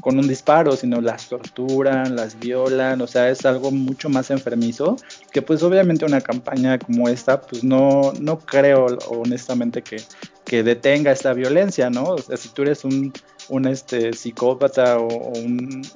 con 0.00 0.18
un 0.18 0.28
disparo, 0.28 0.76
sino 0.76 1.00
las 1.00 1.28
torturan, 1.28 2.16
las 2.16 2.38
violan, 2.38 3.00
o 3.00 3.06
sea, 3.06 3.30
es 3.30 3.46
algo 3.46 3.70
mucho 3.70 4.08
más 4.08 4.30
enfermizo, 4.30 4.96
que 5.32 5.40
pues 5.40 5.62
obviamente 5.62 6.04
una 6.04 6.20
campaña 6.20 6.78
como 6.78 7.08
esta, 7.08 7.40
pues 7.40 7.64
no, 7.64 8.12
no 8.20 8.38
creo 8.38 8.86
honestamente 9.08 9.82
que, 9.82 9.96
que 10.44 10.62
detenga 10.62 11.12
esta 11.12 11.32
violencia, 11.32 11.88
¿no? 11.90 12.04
O 12.04 12.18
sea, 12.18 12.36
si 12.36 12.48
tú 12.50 12.62
eres 12.62 12.84
un, 12.84 13.12
un 13.48 13.66
este, 13.66 14.12
psicópata 14.12 14.98
o, 14.98 15.32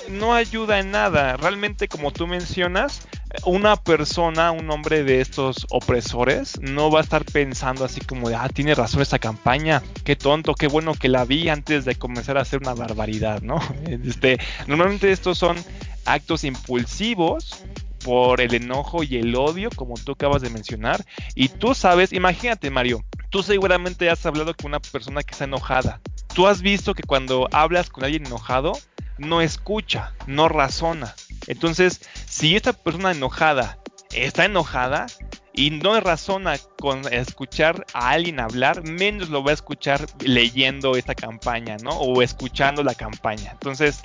no 0.10 0.34
ayuda 0.34 0.80
en 0.80 0.92
nada. 0.92 1.38
Realmente, 1.38 1.88
como 1.88 2.12
tú 2.12 2.28
mencionas, 2.28 3.08
una 3.46 3.76
persona, 3.76 4.52
un 4.52 4.70
hombre 4.72 5.04
de 5.04 5.22
estos 5.22 5.68
opresores, 5.70 6.60
no 6.62 6.90
va 6.90 7.00
a 7.00 7.04
estar 7.04 7.26
pensando 7.26 7.86
así 7.86 8.02
como 8.02 8.30
de, 8.30 8.36
ah, 8.36 8.50
tiene 8.50 8.76
razón 8.76 9.02
esta 9.02 9.20
campaña, 9.20 9.84
qué 10.04 10.16
tonto, 10.16 10.56
qué 10.56 10.68
bueno 10.68 10.94
que 10.94 11.10
la 11.10 11.26
vi 11.26 11.50
antes 11.50 11.86
de 11.86 11.96
comenzar 11.96 12.38
a 12.38 12.42
hacer 12.42 12.60
una 12.60 12.74
barbaridad, 12.74 13.42
¿no? 13.42 13.60
Este, 14.08 14.40
normalmente 14.68 15.12
estos 15.12 15.38
son 15.38 15.58
actos 16.06 16.44
impulsivos 16.44 17.64
por 18.04 18.40
el 18.42 18.54
enojo 18.54 19.04
y 19.04 19.18
el 19.18 19.36
odio, 19.36 19.70
como 19.76 19.96
tú 19.96 20.14
acabas 20.14 20.42
de 20.42 20.50
mencionar. 20.50 21.04
Y 21.36 21.50
tú 21.50 21.76
sabes, 21.76 22.14
imagínate 22.14 22.70
Mario, 22.70 23.04
tú 23.30 23.44
seguramente 23.44 24.10
has 24.10 24.26
hablado 24.26 24.54
con 24.56 24.68
una 24.68 24.80
persona 24.80 25.24
que 25.24 25.32
está 25.32 25.44
enojada. 25.44 26.00
Tú 26.34 26.48
has 26.48 26.62
visto 26.62 26.94
que 26.94 27.04
cuando 27.04 27.50
hablas 27.52 27.90
con 27.90 28.04
alguien 28.04 28.26
enojado, 28.26 28.74
no 29.18 29.42
escucha, 29.42 30.14
no 30.28 30.48
razona. 30.48 31.16
Entonces, 31.48 32.02
si 32.38 32.56
esta 32.56 32.72
persona 32.72 33.12
enojada 33.12 33.80
está 34.14 34.46
enojada, 34.46 35.08
y 35.54 35.72
no 35.72 36.00
razona 36.00 36.58
con 36.80 37.02
escuchar 37.12 37.84
a 37.94 38.12
alguien 38.12 38.40
hablar, 38.40 38.84
menos 38.84 39.30
lo 39.30 39.44
va 39.44 39.50
a 39.50 39.54
escuchar 39.56 40.06
leyendo 40.20 40.96
esta 40.96 41.16
campaña, 41.16 41.78
¿no? 41.84 41.90
O 41.98 42.22
escuchando 42.22 42.84
la 42.84 42.94
campaña. 42.94 43.54
Entonces, 43.54 44.02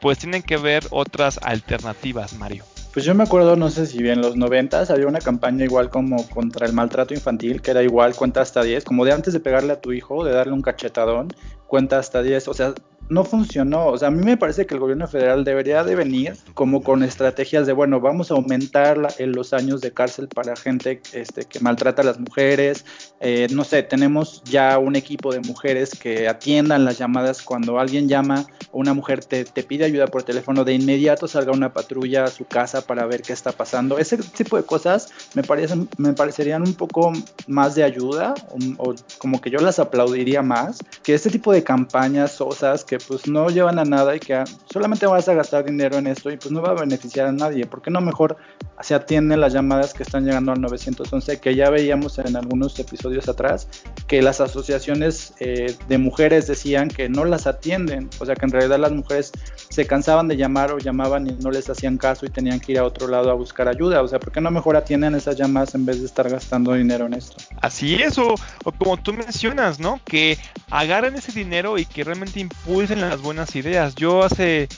pues 0.00 0.18
tienen 0.18 0.42
que 0.42 0.56
ver 0.56 0.84
otras 0.90 1.38
alternativas, 1.42 2.32
Mario. 2.34 2.64
Pues 2.92 3.06
yo 3.06 3.14
me 3.14 3.22
acuerdo, 3.22 3.54
no 3.54 3.70
sé 3.70 3.86
si 3.86 4.02
bien 4.02 4.14
en 4.14 4.22
los 4.22 4.36
noventas 4.36 4.90
había 4.90 5.06
una 5.06 5.20
campaña 5.20 5.64
igual 5.64 5.90
como 5.90 6.28
contra 6.28 6.66
el 6.66 6.72
maltrato 6.72 7.14
infantil, 7.14 7.62
que 7.62 7.70
era 7.70 7.84
igual 7.84 8.16
cuenta 8.16 8.40
hasta 8.40 8.64
10, 8.64 8.84
como 8.84 9.04
de 9.04 9.12
antes 9.12 9.32
de 9.32 9.38
pegarle 9.38 9.74
a 9.74 9.80
tu 9.80 9.92
hijo, 9.92 10.24
de 10.24 10.32
darle 10.32 10.54
un 10.54 10.62
cachetadón, 10.62 11.28
cuenta 11.68 12.00
hasta 12.00 12.20
10, 12.20 12.48
o 12.48 12.54
sea, 12.54 12.74
no 13.08 13.24
funcionó. 13.24 13.86
O 13.86 13.98
sea, 13.98 14.08
a 14.08 14.10
mí 14.10 14.24
me 14.24 14.36
parece 14.36 14.66
que 14.66 14.74
el 14.74 14.80
gobierno 14.80 15.06
federal 15.06 15.44
debería 15.44 15.84
de 15.84 15.94
venir 15.94 16.36
como 16.54 16.82
con 16.82 17.02
estrategias 17.02 17.66
de, 17.66 17.72
bueno, 17.72 18.00
vamos 18.00 18.30
a 18.30 18.34
aumentar 18.34 18.96
en 19.18 19.32
los 19.32 19.52
años 19.52 19.80
de 19.80 19.92
cárcel 19.92 20.28
para 20.28 20.56
gente 20.56 21.00
este, 21.12 21.44
que 21.44 21.60
maltrata 21.60 22.02
a 22.02 22.04
las 22.04 22.18
mujeres. 22.18 22.84
Eh, 23.20 23.46
no 23.50 23.64
sé, 23.64 23.82
tenemos 23.82 24.42
ya 24.44 24.78
un 24.78 24.96
equipo 24.96 25.32
de 25.32 25.40
mujeres 25.40 25.90
que 25.90 26.28
atiendan 26.28 26.84
las 26.84 26.98
llamadas 26.98 27.42
cuando 27.42 27.78
alguien 27.78 28.08
llama 28.08 28.46
una 28.72 28.92
mujer 28.92 29.24
te, 29.24 29.44
pide 29.44 29.84
ayuda 29.84 30.06
por 30.06 30.22
teléfono, 30.22 30.64
de 30.64 30.74
inmediato 30.74 31.26
salga 31.26 31.52
una 31.52 31.72
patrulla 31.72 32.24
a 32.24 32.28
su 32.28 32.44
casa 32.44 32.82
para 32.82 33.06
ver 33.06 33.22
qué 33.22 33.32
está 33.32 33.52
pasando. 33.52 33.98
Ese 33.98 34.18
tipo 34.18 34.56
de 34.56 34.64
cosas 34.64 35.12
me, 35.34 35.42
parecen, 35.42 35.88
me 35.96 36.12
parecerían 36.12 36.62
un 36.62 36.74
poco 36.74 37.12
más 37.46 37.74
de 37.74 37.84
ayuda 37.84 38.34
o, 38.78 38.90
o 38.90 38.94
como 39.18 39.40
que 39.40 39.50
yo 39.50 39.60
las 39.60 39.78
aplaudiría 39.78 40.42
más 40.42 40.78
que 41.02 41.14
este 41.14 41.30
tipo 41.30 41.52
de 41.52 41.64
campañas 41.64 42.32
sosas 42.32 42.84
que 42.84 42.95
pues 42.98 43.28
no 43.28 43.48
llevan 43.50 43.78
a 43.78 43.84
nada 43.84 44.14
y 44.14 44.20
que 44.20 44.42
solamente 44.64 45.06
vas 45.06 45.28
a 45.28 45.34
gastar 45.34 45.64
dinero 45.64 45.96
en 45.98 46.06
esto 46.06 46.30
y 46.30 46.36
pues 46.36 46.52
no 46.52 46.62
va 46.62 46.70
a 46.70 46.74
beneficiar 46.74 47.26
a 47.26 47.32
nadie. 47.32 47.66
¿Por 47.66 47.82
qué 47.82 47.90
no 47.90 48.00
mejor 48.00 48.36
se 48.80 48.94
atienden 48.94 49.40
las 49.40 49.52
llamadas 49.52 49.94
que 49.94 50.02
están 50.02 50.24
llegando 50.24 50.52
al 50.52 50.60
911? 50.60 51.40
Que 51.40 51.54
ya 51.54 51.70
veíamos 51.70 52.18
en 52.18 52.36
algunos 52.36 52.78
episodios 52.78 53.28
atrás 53.28 53.68
que 54.06 54.22
las 54.22 54.40
asociaciones 54.40 55.34
eh, 55.40 55.74
de 55.88 55.98
mujeres 55.98 56.46
decían 56.46 56.88
que 56.88 57.08
no 57.08 57.24
las 57.24 57.46
atienden. 57.46 58.10
O 58.18 58.26
sea 58.26 58.34
que 58.34 58.44
en 58.44 58.52
realidad 58.52 58.78
las 58.78 58.92
mujeres 58.92 59.32
se 59.68 59.86
cansaban 59.86 60.28
de 60.28 60.36
llamar 60.36 60.72
o 60.72 60.78
llamaban 60.78 61.26
y 61.26 61.32
no 61.32 61.50
les 61.50 61.68
hacían 61.68 61.98
caso 61.98 62.26
y 62.26 62.30
tenían 62.30 62.60
que 62.60 62.72
ir 62.72 62.78
a 62.78 62.84
otro 62.84 63.08
lado 63.08 63.30
a 63.30 63.34
buscar 63.34 63.68
ayuda. 63.68 64.02
O 64.02 64.08
sea, 64.08 64.18
¿por 64.18 64.32
qué 64.32 64.40
no 64.40 64.50
mejor 64.50 64.76
atienden 64.76 65.14
esas 65.14 65.36
llamadas 65.36 65.74
en 65.74 65.86
vez 65.86 66.00
de 66.00 66.06
estar 66.06 66.28
gastando 66.28 66.74
dinero 66.74 67.06
en 67.06 67.14
esto? 67.14 67.36
Así 67.60 67.94
es, 67.94 68.18
o, 68.18 68.34
o 68.64 68.72
como 68.72 68.96
tú 68.96 69.12
mencionas, 69.12 69.80
¿no? 69.80 70.00
Que 70.04 70.38
agarren 70.70 71.14
ese 71.16 71.32
dinero 71.32 71.78
y 71.78 71.86
que 71.86 72.04
realmente 72.04 72.40
impulsen 72.40 73.00
las 73.00 73.20
buenas 73.20 73.54
ideas. 73.56 73.94
Yo 73.94 74.22
hace 74.24 74.68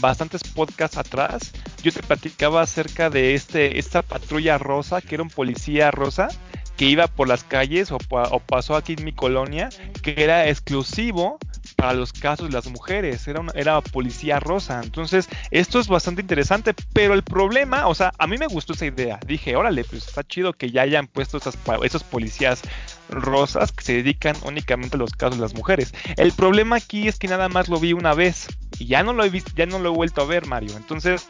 bastantes 0.00 0.42
podcasts 0.42 0.96
atrás, 0.96 1.52
yo 1.82 1.92
te 1.92 2.02
platicaba 2.02 2.62
acerca 2.62 3.10
de 3.10 3.34
este, 3.42 3.78
esta 3.78 4.02
patrulla 4.02 4.56
rosa, 4.56 5.00
que 5.00 5.16
era 5.16 5.22
un 5.24 5.30
policía 5.30 5.90
rosa, 5.90 6.28
que 6.76 6.86
iba 6.86 7.06
por 7.06 7.28
las 7.28 7.44
calles 7.44 7.90
o, 7.90 7.98
pasó 7.98 8.76
aquí 8.76 8.94
en 8.96 9.04
mi 9.04 9.12
colonia, 9.12 9.68
que 10.02 10.14
era 10.16 10.48
exclusivo 10.48 11.38
para 11.76 11.92
los 11.92 12.12
casos 12.12 12.48
de 12.48 12.52
las 12.52 12.68
mujeres, 12.68 13.26
era, 13.26 13.44
era 13.54 13.80
policía 13.80 14.38
rosa. 14.40 14.80
Entonces, 14.82 15.28
esto 15.50 15.80
es 15.80 15.88
bastante 15.88 16.22
interesante, 16.22 16.72
pero 16.92 17.14
el 17.14 17.22
problema, 17.22 17.88
o 17.88 17.94
sea, 17.94 18.12
a 18.18 18.26
mí 18.26 18.38
me 18.38 18.46
gustó 18.46 18.72
esa 18.72 18.86
idea. 18.86 19.18
Dije, 19.26 19.56
órale, 19.56 19.84
pues 19.84 20.06
está 20.06 20.22
chido 20.22 20.52
que 20.52 20.70
ya 20.70 20.82
hayan 20.82 21.08
puesto 21.08 21.38
esos 21.38 22.04
policías 22.04 22.62
rosas 23.10 23.72
que 23.72 23.84
se 23.84 23.94
dedican 23.94 24.36
únicamente 24.44 24.96
a 24.96 24.98
los 24.98 25.12
casos 25.12 25.36
de 25.36 25.42
las 25.42 25.54
mujeres. 25.54 25.92
El 26.16 26.32
problema 26.32 26.76
aquí 26.76 27.08
es 27.08 27.18
que 27.18 27.28
nada 27.28 27.48
más 27.48 27.68
lo 27.68 27.78
vi 27.78 27.92
una 27.92 28.14
vez 28.14 28.46
y 28.78 28.86
ya 28.86 29.02
no 29.02 29.12
lo 29.12 29.24
he 29.24 29.30
visto, 29.30 29.50
ya 29.54 29.66
no 29.66 29.78
lo 29.78 29.92
he 29.92 29.96
vuelto 29.96 30.22
a 30.22 30.26
ver, 30.26 30.46
Mario. 30.46 30.76
Entonces, 30.76 31.26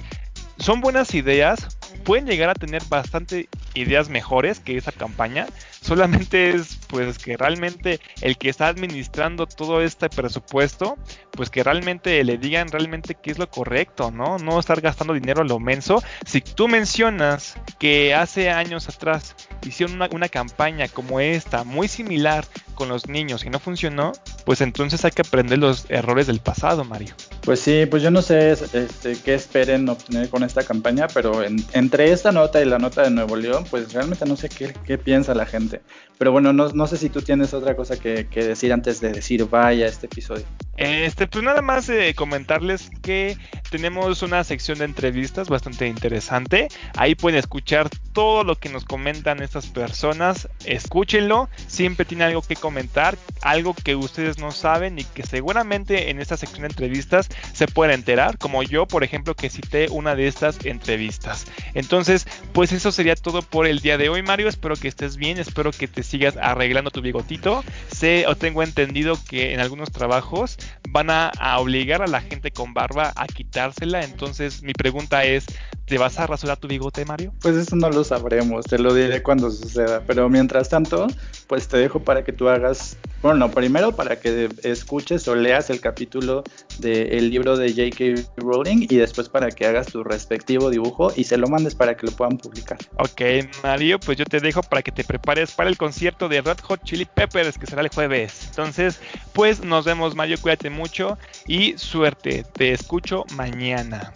son 0.59 0.80
buenas 0.80 1.14
ideas, 1.14 1.78
pueden 2.05 2.26
llegar 2.26 2.50
a 2.50 2.55
tener 2.55 2.82
bastante 2.88 3.48
ideas 3.74 4.09
mejores 4.09 4.61
que 4.61 4.76
esa 4.76 4.92
campaña. 4.92 5.46
Solamente 5.80 6.50
es 6.50 6.78
pues 6.86 7.18
que 7.18 7.36
realmente 7.36 8.00
el 8.20 8.38
que 8.38 8.48
está 8.48 8.68
administrando 8.68 9.46
todo 9.46 9.82
este 9.82 10.09
presupuesto, 10.09 10.96
pues 11.32 11.50
que 11.50 11.64
realmente 11.64 12.22
le 12.22 12.38
digan 12.38 12.68
realmente 12.68 13.16
qué 13.20 13.32
es 13.32 13.38
lo 13.38 13.50
correcto, 13.50 14.11
¿no? 14.11 14.38
No 14.38 14.61
estar 14.61 14.80
gastando 14.80 15.14
dinero 15.14 15.42
a 15.42 15.44
lo 15.44 15.59
menso. 15.59 16.03
Si 16.24 16.40
tú 16.40 16.68
mencionas 16.68 17.57
que 17.78 18.14
hace 18.14 18.50
años 18.50 18.88
atrás 18.88 19.34
hicieron 19.66 19.96
una, 19.96 20.09
una 20.12 20.28
campaña 20.28 20.86
como 20.88 21.18
esta, 21.18 21.64
muy 21.64 21.88
similar 21.88 22.44
con 22.74 22.88
los 22.88 23.09
niños 23.09 23.44
y 23.44 23.50
no 23.50 23.59
funcionó, 23.59 24.12
pues 24.44 24.61
entonces 24.61 25.05
hay 25.05 25.11
que 25.11 25.22
aprender 25.22 25.59
los 25.59 25.86
errores 25.88 26.26
del 26.26 26.40
pasado, 26.40 26.84
Mario. 26.84 27.14
Pues 27.43 27.59
sí, 27.59 27.86
pues 27.86 28.05
yo 28.05 28.12
no 28.12 28.22
sé 28.22 28.53
este, 28.53 29.16
qué 29.24 29.34
esperen 29.34 29.88
obtener 29.88 30.28
con 30.28 30.45
esta 30.45 30.62
campaña, 30.62 31.09
pero 31.12 31.43
entre 31.43 32.12
esta 32.12 32.30
nota 32.30 32.62
y 32.62 32.64
la 32.64 32.78
nota 32.78 33.03
de 33.03 33.11
Nuevo 33.11 33.34
León, 33.34 33.64
pues 33.68 33.93
realmente 33.93 34.24
no 34.26 34.36
sé 34.36 34.49
qué, 34.49 34.97
piensa 34.97 35.34
la 35.34 35.45
gente. 35.45 35.80
Pero 36.18 36.30
bueno, 36.30 36.53
no, 36.53 36.68
no, 36.68 36.86
sé 36.86 36.97
si 36.97 37.09
tú 37.09 37.20
tienes 37.20 37.53
otra 37.53 37.74
cosa 37.74 37.99
que, 37.99 38.28
que, 38.28 38.45
decir 38.45 38.72
antes 38.72 39.01
de 39.01 39.11
decir 39.11 39.45
vaya 39.49 39.86
este 39.86 40.07
episodio. 40.07 40.45
Este, 40.76 41.26
pues 41.26 41.43
nada 41.45 41.62
más 41.62 41.88
eh, 41.88 42.14
comentarles 42.14 42.90
que 43.03 43.36
tenemos 43.70 44.22
una 44.22 44.45
sección 44.45 44.78
de 44.78 44.84
entrevistas 44.84 45.49
bastante 45.49 45.88
interesante. 45.88 46.68
Ahí 46.97 47.16
pueden 47.16 47.40
escuchar 47.40 47.88
todo 48.12 48.45
lo 48.45 48.57
que 48.57 48.68
nos 48.68 48.84
comentan 48.84 49.43
estas 49.43 49.66
personas. 49.66 50.49
Escúchenlo. 50.64 51.49
Siempre 51.66 52.05
tiene 52.05 52.24
algo 52.24 52.43
que 52.43 52.55
comentar, 52.55 53.18
algo 53.43 53.74
que 53.74 53.97
ustedes 53.97 54.38
no 54.38 54.53
saben 54.53 54.99
y 54.99 55.05
que 55.05 55.24
seguramente 55.24 56.11
en 56.11 56.20
esta 56.20 56.36
sección 56.36 56.62
de 56.62 56.68
entrevistas 56.68 57.28
se 57.52 57.66
pueden 57.66 57.94
enterar. 57.94 58.38
Como 58.38 58.62
yo, 58.62 58.86
por 58.86 59.04
ejemplo, 59.04 59.34
que 59.34 59.50
cité 59.50 59.88
una 59.90 60.14
de 60.14 60.26
estas 60.26 60.64
entrevistas. 60.64 61.46
Entonces, 61.74 62.26
pues 62.52 62.72
eso 62.72 62.92
sería 62.92 63.16
todo 63.16 63.42
por 63.42 63.66
el 63.66 63.80
día 63.80 63.98
de 63.98 64.08
hoy, 64.08 64.22
Mario. 64.22 64.48
Espero 64.48 64.76
que 64.76 64.88
estés 64.88 65.16
bien. 65.16 65.38
Espero 65.38 65.70
que 65.70 65.88
te 65.88 66.02
sigas 66.02 66.36
arreglando 66.36 66.90
tu 66.90 67.00
bigotito. 67.00 67.64
Sé 67.90 68.26
o 68.26 68.36
tengo 68.36 68.62
entendido 68.62 69.18
que 69.28 69.54
en 69.54 69.60
algunos 69.60 69.90
trabajos 69.90 70.58
van 70.88 71.10
a, 71.10 71.28
a 71.38 71.58
obligar 71.58 72.02
a 72.02 72.06
la 72.06 72.20
gente 72.20 72.50
con 72.50 72.74
barba 72.74 73.12
a 73.16 73.26
quitársela. 73.26 74.02
Entonces, 74.04 74.62
mi 74.62 74.72
pregunta 74.72 75.24
es, 75.24 75.46
¿te 75.86 75.98
vas 75.98 76.18
a 76.18 76.26
rasurar 76.26 76.56
tu 76.56 76.68
bigote, 76.68 77.04
Mario? 77.04 77.32
Pues 77.40 77.56
eso 77.56 77.76
no 77.76 77.90
lo 77.90 78.04
sabremos, 78.04 78.66
te 78.66 78.78
lo 78.78 78.94
diré 78.94 79.22
cuando 79.22 79.50
suceda. 79.50 80.02
Pero 80.06 80.28
mientras 80.28 80.68
tanto, 80.68 81.06
pues 81.46 81.68
te 81.68 81.76
dejo 81.76 82.00
para 82.00 82.24
que 82.24 82.32
tú 82.32 82.48
hagas, 82.48 82.96
bueno, 83.22 83.50
primero 83.50 83.92
para 83.92 84.18
que 84.18 84.48
escuches 84.62 85.26
o 85.28 85.34
leas 85.34 85.70
el 85.70 85.80
capítulo 85.80 86.44
del 86.78 87.30
libro 87.30 87.56
de 87.56 87.68
J.K. 87.70 88.28
Rowling 88.36 88.86
y 88.88 88.96
después 88.96 89.28
para 89.28 89.50
que 89.50 89.66
hagas 89.66 89.86
tu 89.86 90.02
respectivo 90.02 90.70
dibujo 90.70 91.12
y 91.16 91.24
se 91.24 91.36
lo 91.36 91.48
mandes 91.48 91.74
para 91.74 91.96
que 91.96 92.06
lo 92.06 92.12
puedan 92.12 92.38
publicar. 92.38 92.78
Ok, 92.98 93.20
Mario, 93.62 93.98
pues 94.00 94.18
yo 94.18 94.24
te 94.24 94.40
dejo 94.40 94.62
para 94.62 94.82
que 94.82 94.92
te 94.92 95.04
prepares 95.04 95.52
para 95.52 95.68
el 95.68 95.76
concierto 95.76 96.28
de 96.28 96.40
Red 96.40 96.58
Hot 96.62 96.82
Chili 96.84 97.04
Peppers 97.04 97.58
que 97.58 97.66
será 97.66 97.82
el 97.82 97.88
jueves. 97.88 98.46
Entonces, 98.48 99.00
pues 99.32 99.62
nos 99.62 99.84
vemos, 99.84 100.14
Mario, 100.14 100.36
cuídate 100.40 100.70
mucho 100.70 101.18
y 101.46 101.76
suerte. 101.76 102.44
Te 102.54 102.72
escucho 102.72 103.24
mañana. 103.34 104.12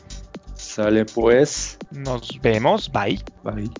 Sale 0.76 1.06
pues. 1.06 1.78
Nos 1.90 2.38
vemos. 2.42 2.92
Bye. 2.92 3.18
Bye. 3.42 3.70